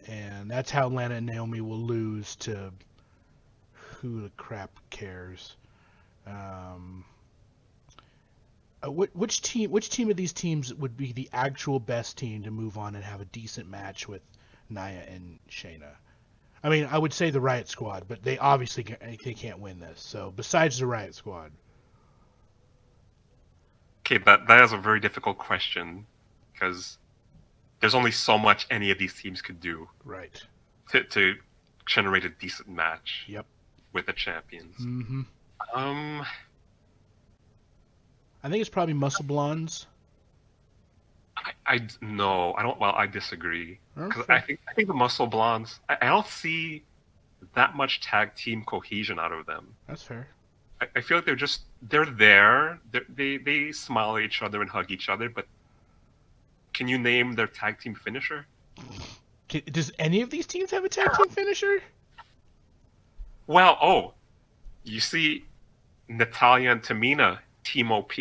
and 0.08 0.50
that's 0.50 0.72
how 0.72 0.88
Lana 0.88 1.16
and 1.16 1.26
Naomi 1.26 1.62
will 1.62 1.80
lose 1.80 2.36
to 2.38 2.72
who 3.74 4.22
the 4.22 4.30
crap 4.38 4.72
cares. 4.90 5.56
Um, 6.26 7.04
uh, 8.86 8.92
which, 8.92 9.12
which 9.14 9.42
team? 9.42 9.72
Which 9.72 9.90
team 9.90 10.10
of 10.10 10.16
these 10.16 10.32
teams 10.32 10.74
would 10.74 10.96
be 10.96 11.12
the 11.12 11.30
actual 11.34 11.80
best 11.80 12.18
team 12.18 12.44
to 12.44 12.52
move 12.52 12.78
on 12.78 12.96
and 12.96 13.04
have 13.04 13.20
a 13.20 13.26
decent 13.26 13.70
match 13.70 14.08
with 14.08 14.22
Nia 14.70 15.04
and 15.10 15.40
Shayna? 15.50 15.96
I 16.64 16.70
mean, 16.70 16.88
I 16.92 16.98
would 16.98 17.14
say 17.14 17.30
the 17.30 17.40
Riot 17.42 17.68
Squad, 17.70 18.06
but 18.08 18.22
they 18.24 18.38
obviously 18.38 18.84
ca- 18.84 18.98
they 19.24 19.34
can't 19.34 19.60
win 19.60 19.80
this. 19.80 20.02
So 20.02 20.34
besides 20.36 20.78
the 20.80 20.86
Riot 20.88 21.16
Squad, 21.16 21.52
Okay, 24.06 24.18
that 24.26 24.48
that 24.48 24.64
is 24.64 24.74
a 24.74 24.78
very 24.78 25.00
difficult 25.00 25.38
question 25.38 26.06
because 26.54 26.98
there's 27.80 27.94
only 27.96 28.12
so 28.12 28.38
much 28.38 28.66
any 28.72 28.90
of 28.92 28.98
these 28.98 29.14
teams 29.14 29.42
could 29.42 29.60
do 29.62 29.88
right? 30.04 30.42
to, 30.90 31.04
to 31.04 31.36
generate 31.86 32.26
a 32.26 32.30
decent 32.30 32.68
match 32.70 33.26
Yep. 33.28 33.46
with 33.94 34.08
the 34.08 34.14
champions. 34.14 34.76
Mm-hmm. 34.82 35.22
Um, 35.76 36.26
I 38.44 38.50
think 38.50 38.62
it's 38.62 38.70
probably 38.70 38.94
Muscle 38.96 39.26
Blondes. 39.26 39.86
I, 41.46 41.52
I 41.76 41.88
no, 42.02 42.54
I 42.54 42.64
don't. 42.64 42.80
Well, 42.80 42.94
I 42.96 43.08
disagree 43.08 43.80
because 43.96 44.24
Okay. 44.24 44.34
I 44.34 44.42
think 44.42 44.60
I 44.70 44.74
think 44.74 44.88
the 44.88 44.94
Muscle 44.94 45.28
Blondes. 45.28 45.80
I, 45.90 45.98
I 46.02 46.06
don't 46.08 46.28
see 46.28 46.84
that 47.56 47.76
much 47.76 48.02
tag 48.02 48.36
team 48.36 48.64
cohesion 48.66 49.20
out 49.20 49.32
of 49.32 49.46
them. 49.46 49.68
That's 49.88 50.04
fair. 50.04 50.28
I, 50.82 50.88
I 50.98 51.02
feel 51.02 51.18
like 51.18 51.26
they're 51.26 51.36
just 51.36 51.62
they're 51.82 52.06
there. 52.06 52.80
They're, 52.92 53.06
they 53.08 53.38
they 53.38 53.72
smile 53.72 54.18
at 54.18 54.24
each 54.24 54.42
other 54.42 54.62
and 54.62 54.70
hug 54.70 54.92
each 54.92 55.08
other, 55.10 55.30
but 55.30 55.46
can 56.74 56.88
you 56.88 56.98
name 56.98 57.34
their 57.34 57.48
tag 57.48 57.80
team 57.80 57.96
finisher? 57.96 58.46
Does 59.72 59.92
any 59.98 60.22
of 60.22 60.30
these 60.30 60.46
teams 60.46 60.72
have 60.72 60.84
a 60.86 60.90
tag 60.90 61.12
team 61.18 61.30
finisher? 61.30 61.82
Well, 63.48 63.78
oh, 63.82 64.14
you 64.84 65.00
see, 65.00 65.46
Natalya 66.08 66.72
and 66.72 66.84
Tamina, 66.84 67.40
Team 67.64 67.92
OP, 67.92 68.12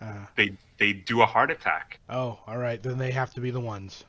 Uh, 0.00 0.12
they 0.36 0.52
they 0.78 0.92
do 0.92 1.22
a 1.22 1.26
heart 1.26 1.50
attack. 1.50 1.98
oh, 2.08 2.38
all 2.46 2.58
right. 2.58 2.82
Then 2.82 2.98
they 2.98 3.10
have 3.10 3.32
to 3.34 3.40
be 3.40 3.50
the 3.50 3.60
ones. 3.60 4.04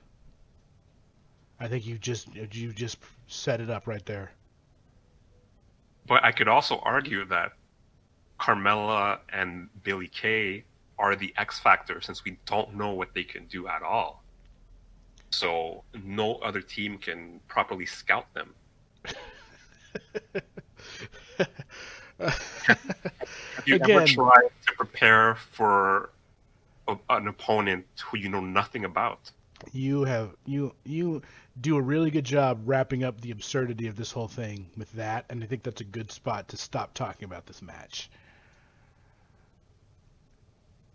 I 1.60 1.68
think 1.68 1.86
you 1.86 1.98
just 1.98 2.34
you 2.54 2.72
just 2.72 3.00
set 3.28 3.60
it 3.60 3.70
up 3.70 3.86
right 3.88 4.06
there. 4.06 4.32
But 6.08 6.24
I 6.24 6.32
could 6.32 6.48
also 6.48 6.78
argue 6.80 7.26
that 7.26 7.52
Carmella 8.40 9.20
and 9.34 9.70
Billie 9.84 10.08
Kay 10.08 10.64
are 10.98 11.16
the 11.16 11.34
X 11.38 11.60
factor 11.60 12.02
since 12.02 12.24
we 12.24 12.38
don't 12.46 12.76
know 12.76 12.92
what 12.92 13.14
they 13.14 13.24
can 13.24 13.46
do 13.48 13.68
at 13.68 13.82
all. 13.84 14.24
So 15.32 15.84
no 16.04 16.36
other 16.36 16.62
team 16.62 16.98
can 16.98 17.40
properly 17.48 17.86
scout 17.86 18.34
them. 18.34 18.54
Have 22.20 23.66
you 23.66 23.76
ever 23.76 23.84
Again- 23.84 24.08
tried 24.08 24.50
to 24.68 24.74
prepare 24.76 25.36
for 25.36 26.12
an 27.10 27.28
opponent 27.28 27.86
who 28.06 28.18
you 28.18 28.30
know 28.30 28.40
nothing 28.40 28.86
about? 28.86 29.32
you 29.74 30.04
have 30.04 30.36
you 30.46 30.74
you 30.84 31.22
do 31.60 31.78
a 31.78 31.82
really 31.82 32.12
good 32.12 32.24
job 32.24 32.62
wrapping 32.66 33.04
up 33.04 33.20
the 33.22 33.32
absurdity 33.32 33.88
of 33.88 33.96
this 33.96 34.12
whole 34.12 34.28
thing 34.28 34.70
with 34.78 34.92
that, 34.94 35.26
and 35.30 35.44
I 35.44 35.48
think 35.48 35.64
that's 35.64 35.82
a 35.82 35.86
good 35.86 36.12
spot 36.12 36.50
to 36.50 36.58
stop 36.58 36.94
talking 36.94 37.26
about 37.26 37.46
this 37.46 37.62
match. 37.62 38.10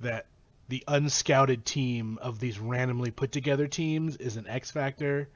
That 0.01 0.27
the 0.69 0.83
unscouted 0.89 1.65
team 1.65 2.19
of 2.23 2.41
these 2.41 2.59
randomly 2.59 3.11
put 3.11 3.33
together 3.33 3.67
teams 3.67 4.17
is 4.17 4.37
an 4.37 4.47
X 4.49 4.71
factor 4.71 5.29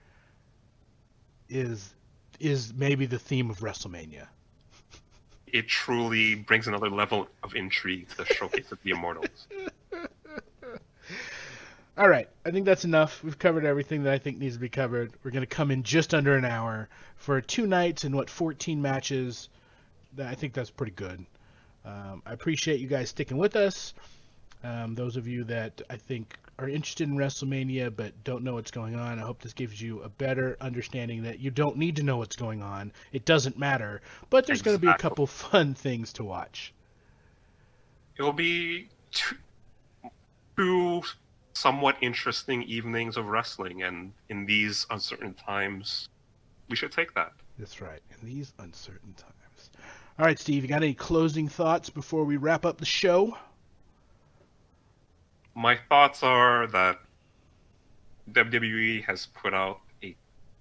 is 1.49 1.95
is 2.41 2.73
maybe 2.75 3.07
the 3.07 3.19
theme 3.19 3.51
of 3.51 3.59
WrestleMania. 3.59 4.27
It 5.47 5.67
truly 5.67 6.35
brings 6.35 6.69
another 6.69 6.91
level 6.91 7.27
of 7.43 7.55
intrigue 7.55 8.09
to 8.11 8.19
the 8.19 8.27
showcase 8.27 8.71
of 8.71 8.79
the 8.83 8.91
Immortals. 8.91 9.47
All 11.99 12.09
right, 12.09 12.29
I 12.47 12.53
think 12.53 12.65
that's 12.65 12.85
enough. 12.85 13.25
We've 13.25 13.41
covered 13.41 13.65
everything 13.65 14.05
that 14.05 14.13
I 14.13 14.19
think 14.19 14.39
needs 14.39 14.55
to 14.55 14.61
be 14.61 14.69
covered. 14.69 15.13
We're 15.25 15.33
going 15.33 15.43
to 15.43 15.49
come 15.49 15.73
in 15.73 15.83
just 15.83 16.15
under 16.15 16.37
an 16.37 16.45
hour 16.45 16.89
for 17.17 17.41
two 17.41 17.67
nights 17.67 18.05
and 18.05 18.15
what 18.15 18.31
14 18.31 18.81
matches. 18.81 19.49
I 20.17 20.37
think 20.37 20.53
that's 20.53 20.71
pretty 20.71 20.93
good. 20.93 21.27
Um, 21.85 22.23
I 22.25 22.35
appreciate 22.35 22.79
you 22.79 22.87
guys 22.87 23.09
sticking 23.09 23.37
with 23.37 23.57
us. 23.57 23.95
Um, 24.63 24.95
those 24.95 25.17
of 25.17 25.27
you 25.27 25.43
that 25.45 25.83
I 25.91 25.97
think 25.97 26.39
are 26.61 26.69
interested 26.69 27.09
in 27.09 27.17
WrestleMania 27.17 27.95
but 27.95 28.13
don't 28.23 28.45
know 28.45 28.55
what's 28.55 28.71
going 28.71 28.95
on, 28.95 29.19
I 29.19 29.23
hope 29.23 29.43
this 29.43 29.53
gives 29.53 29.83
you 29.83 30.01
a 30.03 30.09
better 30.09 30.57
understanding 30.61 31.25
that 31.25 31.41
you 31.41 31.51
don't 31.51 31.77
need 31.77 31.97
to 31.97 32.05
know 32.05 32.19
what's 32.19 32.37
going 32.37 32.63
on. 32.63 32.93
It 33.11 33.25
doesn't 33.25 33.59
matter, 33.59 34.03
but 34.31 34.47
there's 34.47 34.63
going 34.63 34.77
to 34.77 34.81
be 34.81 34.87
a 34.87 34.97
couple 34.97 35.27
fun 35.27 35.75
things 35.75 36.13
to 36.13 36.23
watch. 36.23 36.73
It'll 38.17 38.33
be 38.33 38.89
two, 39.11 39.37
two 40.57 41.03
somewhat 41.59 41.97
interesting 42.01 42.63
evenings 42.63 43.17
of 43.17 43.27
wrestling, 43.27 43.83
and 43.83 44.13
in 44.29 44.47
these 44.47 44.87
uncertain 44.91 45.35
times, 45.35 46.09
we 46.69 46.77
should 46.77 46.93
take 46.93 47.13
that. 47.15 47.33
That's 47.59 47.81
right. 47.81 48.01
In 48.21 48.29
these 48.29 48.53
uncertain 48.61 49.13
times. 49.15 49.71
All 50.19 50.25
right, 50.25 50.39
Steve, 50.39 50.63
you 50.63 50.69
got 50.69 50.83
any 50.83 50.95
closing 50.95 51.49
thoughts 51.49 51.91
before 51.91 52.25
we 52.25 52.37
wrap 52.37 52.65
up 52.65 52.79
the 52.79 52.87
show? 52.87 53.37
My 55.55 55.77
thoughts 55.89 56.23
are 56.23 56.69
that 56.69 57.01
WWE 58.33 59.05
has 59.05 59.27
put 59.27 59.53
out 59.53 59.81
a 60.05 60.15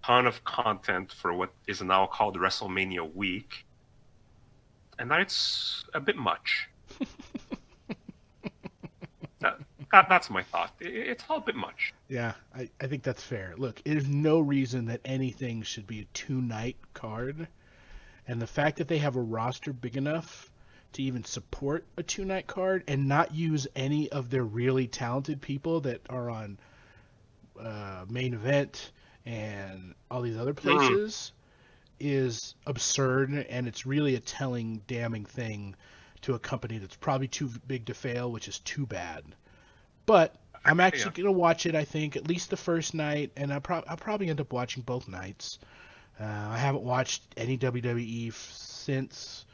ton 0.04 0.26
of 0.26 0.44
content 0.44 1.12
for 1.12 1.34
what 1.34 1.52
is 1.68 1.82
now 1.84 2.08
called 2.08 2.38
WrestleMania 2.38 3.14
week, 3.14 3.66
and 4.98 5.12
that 5.12 5.22
it's 5.22 5.86
a 5.94 6.00
bit 6.00 6.18
much. 6.18 6.70
that, 9.40 9.60
that, 9.92 10.08
that's 10.10 10.30
my 10.30 10.44
thought. 10.44 10.74
It's 10.80 11.24
all 11.30 11.38
a 11.38 11.42
bit 11.42 11.56
much. 11.56 11.94
Yeah, 12.08 12.34
I, 12.56 12.70
I 12.82 12.88
think 12.88 13.04
that's 13.04 13.24
fair. 13.24 13.54
Look, 13.58 13.82
there's 13.84 14.08
no 14.08 14.40
reason 14.40 14.86
that 14.86 15.02
anything 15.06 15.62
should 15.62 15.88
be 15.88 16.02
a 16.02 16.06
two 16.14 16.42
night 16.42 16.78
card. 16.94 17.48
And 18.28 18.42
the 18.42 18.48
fact 18.48 18.78
that 18.78 18.88
they 18.88 18.98
have 18.98 19.16
a 19.16 19.22
roster 19.22 19.72
big 19.72 19.96
enough 19.96 20.52
to 20.94 21.04
even 21.04 21.24
support 21.24 21.86
a 21.98 22.04
two 22.04 22.26
night 22.26 22.48
card 22.48 22.84
and 22.88 23.08
not 23.08 23.34
use 23.34 23.68
any 23.76 24.10
of 24.12 24.30
their 24.30 24.44
really 24.44 24.88
talented 24.88 25.42
people 25.42 25.82
that 25.82 26.02
are 26.10 26.30
on 26.30 26.58
uh, 27.62 28.06
main 28.10 28.34
event 28.34 28.92
and 29.26 29.94
all 30.10 30.22
these 30.22 30.38
other 30.38 30.54
places 30.54 31.32
is 32.00 32.56
absurd 32.66 33.32
and 33.50 33.68
it's 33.68 33.86
really 33.86 34.16
a 34.16 34.20
telling 34.20 34.82
damning 34.88 35.26
thing 35.26 35.76
to 36.22 36.36
a 36.36 36.40
company 36.40 36.78
that's 36.78 36.96
probably 36.96 37.28
too 37.28 37.50
big 37.68 37.86
to 37.86 37.94
fail 37.94 38.32
which 38.32 38.48
is 38.48 38.60
too 38.60 38.86
bad 38.86 39.24
but 40.08 40.36
i'm 40.66 40.80
actually 40.80 41.12
going 41.12 41.26
to 41.26 41.32
watch 41.32 41.68
it 41.68 41.76
i 41.76 41.84
think 41.84 42.16
at 42.16 42.28
least 42.28 42.50
the 42.50 42.58
first 42.58 42.96
night 42.96 43.32
and 43.38 43.54
I'll, 43.54 43.62
prob- 43.62 43.86
I'll 43.88 43.98
probably 43.98 44.30
end 44.30 44.42
up 44.42 44.52
watching 44.52 44.82
both 44.82 45.08
nights 45.08 45.60
uh, 46.20 46.24
i 46.24 46.58
haven't 46.58 46.84
watched 46.84 47.22
any 47.38 47.60
wwe 47.60 48.30
f- 48.30 48.52
since 48.52 49.46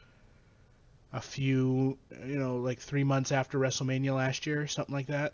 a 1.12 1.20
few 1.20 1.97
you 2.26 2.38
know 2.38 2.56
like 2.56 2.80
three 2.80 3.04
months 3.04 3.34
after 3.34 3.60
wrestlemania 3.60 4.16
last 4.16 4.47
year 4.47 4.62
or 4.62 4.68
something 4.68 4.95
like 4.95 5.08
that 5.08 5.34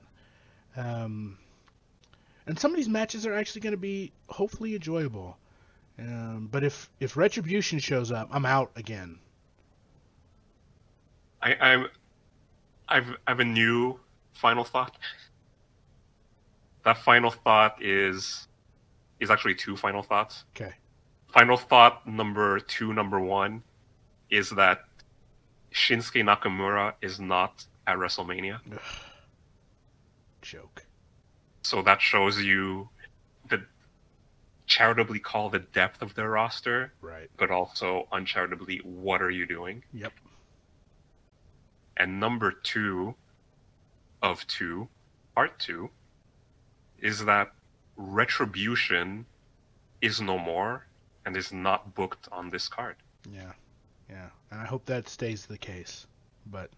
um, 0.76 1.38
and 2.50 2.58
some 2.58 2.72
of 2.72 2.78
these 2.78 2.90
matches 2.90 3.28
are 3.28 3.34
actually 3.36 3.62
going 3.62 3.74
to 3.74 3.78
be 3.78 4.12
hopefully 4.28 4.74
enjoyable. 4.74 5.38
Um, 6.00 6.50
but 6.52 6.64
if 6.64 6.90
if 7.00 7.16
Retribution 7.16 7.78
shows 7.78 8.12
up, 8.12 8.30
I'm 8.32 8.46
out 8.46 8.72
again. 8.76 9.20
I, 11.42 11.56
I'm, 11.56 11.88
I've, 12.88 13.10
I 13.28 13.32
have 13.32 13.40
a 13.40 13.46
new 13.46 14.00
final 14.34 14.64
thought. 14.64 14.98
That 16.86 16.98
final 16.98 17.32
thought 17.32 17.84
is 17.84 18.48
is 19.20 19.30
actually 19.30 19.56
two 19.56 19.76
final 19.76 20.02
thoughts. 20.02 20.46
Okay. 20.56 20.74
Final 21.34 21.58
thought 21.58 22.08
number 22.08 22.60
two, 22.60 22.94
number 22.94 23.20
one, 23.20 23.62
is 24.30 24.50
that 24.52 24.86
Shinsuke 25.74 26.24
Nakamura 26.24 26.94
is 27.02 27.20
not 27.20 27.66
at 27.86 27.98
WrestleMania. 27.98 28.60
Joke. 30.42 30.86
So 31.64 31.82
that 31.84 32.02
shows 32.02 32.40
you 32.40 32.90
the 33.50 33.62
charitably 34.66 35.20
call 35.20 35.50
the 35.50 35.60
depth 35.60 36.02
of 36.02 36.16
their 36.16 36.30
roster, 36.30 36.94
Right. 37.02 37.30
but 37.38 37.52
also 37.52 38.08
uncharitably, 38.12 38.78
what 38.84 39.22
are 39.22 39.30
you 39.30 39.46
doing? 39.46 39.84
Yep. 39.94 40.14
And 41.98 42.20
number 42.20 42.52
two 42.52 43.16
of 44.22 44.46
two, 44.48 44.88
part 45.36 45.58
two, 45.60 45.90
is 47.00 47.26
that 47.26 47.52
Retribution 47.98 49.26
is 50.02 50.22
no 50.22 50.38
more 50.38 50.86
and 51.26 51.36
is 51.36 51.52
not 51.52 51.94
booked 51.96 52.28
on 52.32 52.50
this 52.50 52.68
card. 52.68 52.96
Yeah. 53.32 53.52
Yeah. 54.10 54.30
And 54.52 54.60
I 54.62 54.66
hope 54.66 54.86
that 54.86 55.08
stays 55.10 55.46
the 55.46 55.58
case. 55.58 56.08
But 56.46 56.70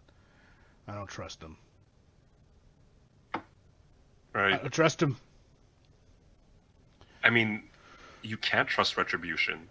I 0.87 0.95
don't 0.95 1.07
trust 1.07 1.39
them. 1.39 1.57
I 3.33 3.39
Right? 4.33 4.61
don't 4.61 4.71
trust 4.73 4.99
them. 4.99 5.17
I 7.23 7.29
mean, 7.29 7.63
you 8.23 8.37
can't 8.37 8.67
trust 8.67 8.97
Retribution. 8.97 9.67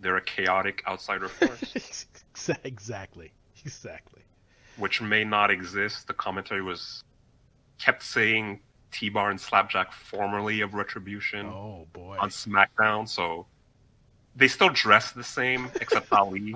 They're 0.00 0.16
a 0.16 0.22
chaotic 0.22 0.82
outsider 0.88 1.28
force, 1.28 2.06
exactly. 2.64 3.30
Exactly. 3.64 4.22
which 4.76 5.00
may 5.00 5.24
not 5.24 5.50
exist. 5.50 6.06
The 6.08 6.14
commentary 6.14 6.62
was 6.62 7.03
kept 7.84 8.02
saying 8.02 8.60
T 8.90 9.08
Bar 9.08 9.30
and 9.30 9.40
Slapjack 9.40 9.92
formerly 9.92 10.60
of 10.60 10.74
Retribution. 10.74 11.46
Oh 11.46 11.86
boy. 11.92 12.16
on 12.18 12.30
SmackDown, 12.30 13.08
so 13.08 13.46
they 14.36 14.48
still 14.48 14.70
dress 14.70 15.12
the 15.12 15.24
same, 15.24 15.70
except 15.80 16.12
Ali. 16.20 16.54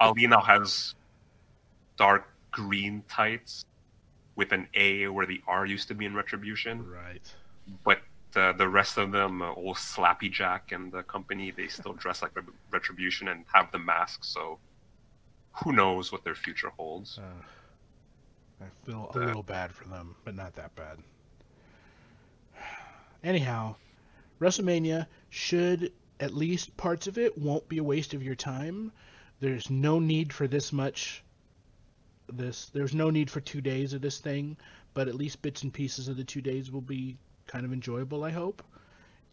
Ali 0.00 0.26
now 0.26 0.40
has 0.40 0.94
dark 1.96 2.22
green 2.50 3.02
tights 3.08 3.64
with 4.36 4.52
an 4.52 4.68
A 4.74 5.08
where 5.08 5.26
the 5.26 5.40
R 5.46 5.66
used 5.66 5.88
to 5.88 5.94
be 5.94 6.04
in 6.06 6.14
Retribution, 6.14 6.86
Right. 6.88 7.26
but 7.84 7.98
uh, 8.36 8.52
the 8.52 8.68
rest 8.68 8.98
of 8.98 9.10
them, 9.10 9.42
uh, 9.42 9.52
old 9.54 9.76
Slappy 9.76 10.30
Jack 10.30 10.70
and 10.70 10.92
the 10.92 11.02
company, 11.02 11.50
they 11.50 11.66
still 11.66 11.94
dress 11.94 12.22
like 12.22 12.32
Retribution 12.70 13.28
and 13.28 13.44
have 13.52 13.72
the 13.72 13.78
mask. 13.78 14.22
So 14.24 14.58
who 15.64 15.72
knows 15.72 16.12
what 16.12 16.22
their 16.24 16.36
future 16.36 16.70
holds? 16.78 17.18
Uh, 17.18 17.42
I 18.60 18.66
feel 18.84 19.10
a 19.14 19.18
little 19.18 19.42
bad 19.42 19.72
for 19.72 19.84
them, 19.88 20.16
but 20.24 20.34
not 20.34 20.54
that 20.56 20.74
bad. 20.74 20.98
Anyhow, 23.24 23.76
WrestleMania 24.40 25.06
should 25.30 25.92
at 26.20 26.34
least 26.34 26.76
parts 26.76 27.06
of 27.06 27.18
it 27.18 27.38
won't 27.38 27.68
be 27.68 27.78
a 27.78 27.84
waste 27.84 28.14
of 28.14 28.22
your 28.22 28.34
time. 28.34 28.92
There's 29.40 29.70
no 29.70 29.98
need 29.98 30.32
for 30.32 30.48
this 30.48 30.72
much. 30.72 31.22
This 32.30 32.66
there's 32.66 32.94
no 32.94 33.10
need 33.10 33.30
for 33.30 33.40
two 33.40 33.60
days 33.60 33.92
of 33.92 34.02
this 34.02 34.18
thing, 34.18 34.56
but 34.94 35.08
at 35.08 35.14
least 35.14 35.42
bits 35.42 35.62
and 35.62 35.72
pieces 35.72 36.08
of 36.08 36.16
the 36.16 36.24
two 36.24 36.42
days 36.42 36.70
will 36.70 36.80
be 36.80 37.16
kind 37.46 37.64
of 37.64 37.72
enjoyable. 37.72 38.24
I 38.24 38.30
hope, 38.30 38.62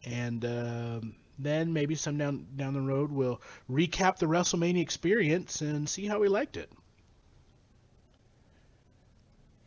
and 0.06 0.46
um, 0.46 1.16
then 1.40 1.74
maybe 1.74 1.96
some 1.96 2.18
down 2.18 2.48
down 2.56 2.74
the 2.74 2.82
road 2.82 3.12
we'll 3.12 3.42
recap 3.70 4.18
the 4.18 4.28
WrestleMania 4.28 4.82
experience 4.82 5.62
and 5.62 5.90
see 5.90 6.06
how 6.06 6.20
we 6.20 6.28
liked 6.28 6.56
it. 6.56 6.72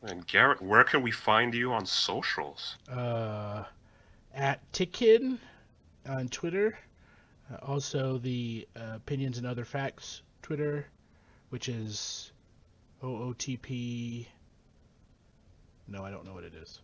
And 0.02 0.26
Garrett, 0.26 0.62
where 0.62 0.84
can 0.84 1.02
we 1.02 1.10
find 1.10 1.54
you 1.54 1.72
on 1.72 1.84
socials? 1.86 2.76
uh, 2.90 3.64
at 4.34 4.60
Tickid 4.72 5.38
on 6.08 6.28
Twitter. 6.28 6.78
Uh, 7.52 7.56
also, 7.62 8.18
the 8.18 8.68
uh, 8.76 8.94
Opinions 8.96 9.38
and 9.38 9.46
Other 9.46 9.64
Facts 9.64 10.22
Twitter, 10.42 10.86
which 11.50 11.68
is 11.68 12.30
OOTP. 13.02 14.26
No, 15.88 16.04
I 16.04 16.10
don't 16.10 16.24
know 16.24 16.34
what 16.34 16.44
it 16.44 16.54
is. 16.54 16.80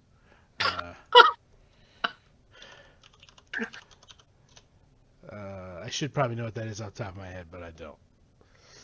Uh, 0.60 0.94
uh, 5.30 5.80
I 5.84 5.88
should 5.90 6.14
probably 6.14 6.36
know 6.36 6.44
what 6.44 6.54
that 6.54 6.66
is 6.66 6.80
off 6.80 6.94
top 6.94 7.10
of 7.10 7.16
my 7.16 7.26
head, 7.26 7.46
but 7.50 7.62
I 7.62 7.70
don't. 7.70 7.96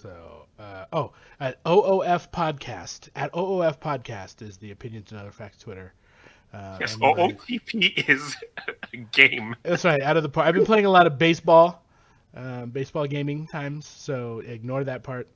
So, 0.00 0.46
uh, 0.58 0.86
oh, 0.94 1.12
at 1.40 1.58
OOF 1.66 2.32
Podcast 2.32 3.10
at 3.14 3.30
OOF 3.36 3.80
Podcast 3.80 4.40
is 4.40 4.56
the 4.56 4.70
Opinions 4.70 5.12
and 5.12 5.20
Other 5.20 5.30
Facts 5.30 5.58
Twitter. 5.58 5.92
Uh, 6.54 6.78
yes, 6.80 6.96
OOTP 6.96 8.08
is 8.08 8.34
a 8.94 8.96
game. 8.96 9.54
That's 9.62 9.84
right. 9.84 10.00
Out 10.00 10.16
of 10.16 10.22
the 10.22 10.30
park. 10.30 10.46
I've 10.46 10.54
been 10.54 10.64
playing 10.64 10.86
a 10.86 10.90
lot 10.90 11.06
of 11.06 11.18
baseball, 11.18 11.84
um, 12.34 12.70
baseball 12.70 13.06
gaming 13.06 13.46
times. 13.46 13.86
So 13.86 14.38
ignore 14.40 14.84
that 14.84 15.02
part. 15.02 15.28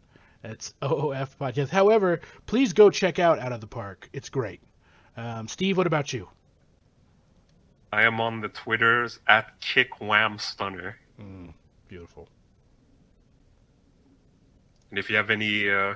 It's 0.43 0.73
OOF 0.83 1.39
Podcast. 1.39 1.69
However, 1.69 2.21
please 2.47 2.73
go 2.73 2.89
check 2.89 3.19
out 3.19 3.39
Out 3.39 3.53
of 3.53 3.61
the 3.61 3.67
Park. 3.67 4.09
It's 4.15 4.31
great. 4.31 4.63
Um, 5.17 5.47
Steve, 5.47 5.77
what 5.77 5.87
about 5.87 6.15
you? 6.15 6.29
I 7.93 8.05
am 8.05 8.19
on 8.19 8.41
the 8.41 8.49
Twitters 8.49 9.21
at 9.29 9.61
Kick 9.61 10.01
Wham 10.01 10.39
Stunner. 10.39 10.97
Mm, 11.21 11.53
beautiful. 11.87 12.29
And 14.95 14.99
if 15.01 15.11
you 15.11 15.17
have 15.17 15.31
any 15.31 15.69
uh, 15.69 15.95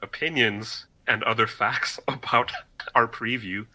opinions 0.00 0.86
and 1.08 1.24
other 1.24 1.46
facts 1.60 1.98
about 2.06 2.52
our 2.94 3.08
preview, 3.08 3.66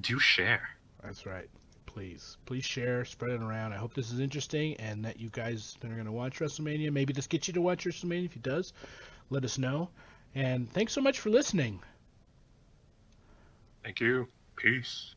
do 0.00 0.18
share. 0.18 0.70
That's 1.04 1.24
right. 1.24 1.48
Please, 1.86 2.36
please 2.46 2.64
share, 2.64 3.04
spread 3.04 3.30
it 3.30 3.40
around. 3.40 3.72
I 3.72 3.76
hope 3.76 3.94
this 3.94 4.10
is 4.10 4.18
interesting 4.18 4.74
and 4.78 5.04
that 5.04 5.20
you 5.20 5.28
guys 5.28 5.76
that 5.78 5.88
are 5.88 5.94
going 5.94 6.06
to 6.06 6.10
watch 6.10 6.40
WrestleMania, 6.40 6.90
maybe 6.90 7.12
this 7.12 7.28
gets 7.28 7.46
you 7.46 7.54
to 7.54 7.60
watch 7.60 7.84
WrestleMania. 7.84 8.24
If 8.24 8.34
it 8.34 8.42
does, 8.42 8.72
let 9.30 9.44
us 9.44 9.56
know. 9.56 9.88
And 10.34 10.68
thanks 10.72 10.92
so 10.92 11.00
much 11.00 11.20
for 11.20 11.30
listening. 11.30 11.78
Thank 13.84 14.00
you. 14.00 14.26
Peace. 14.56 15.14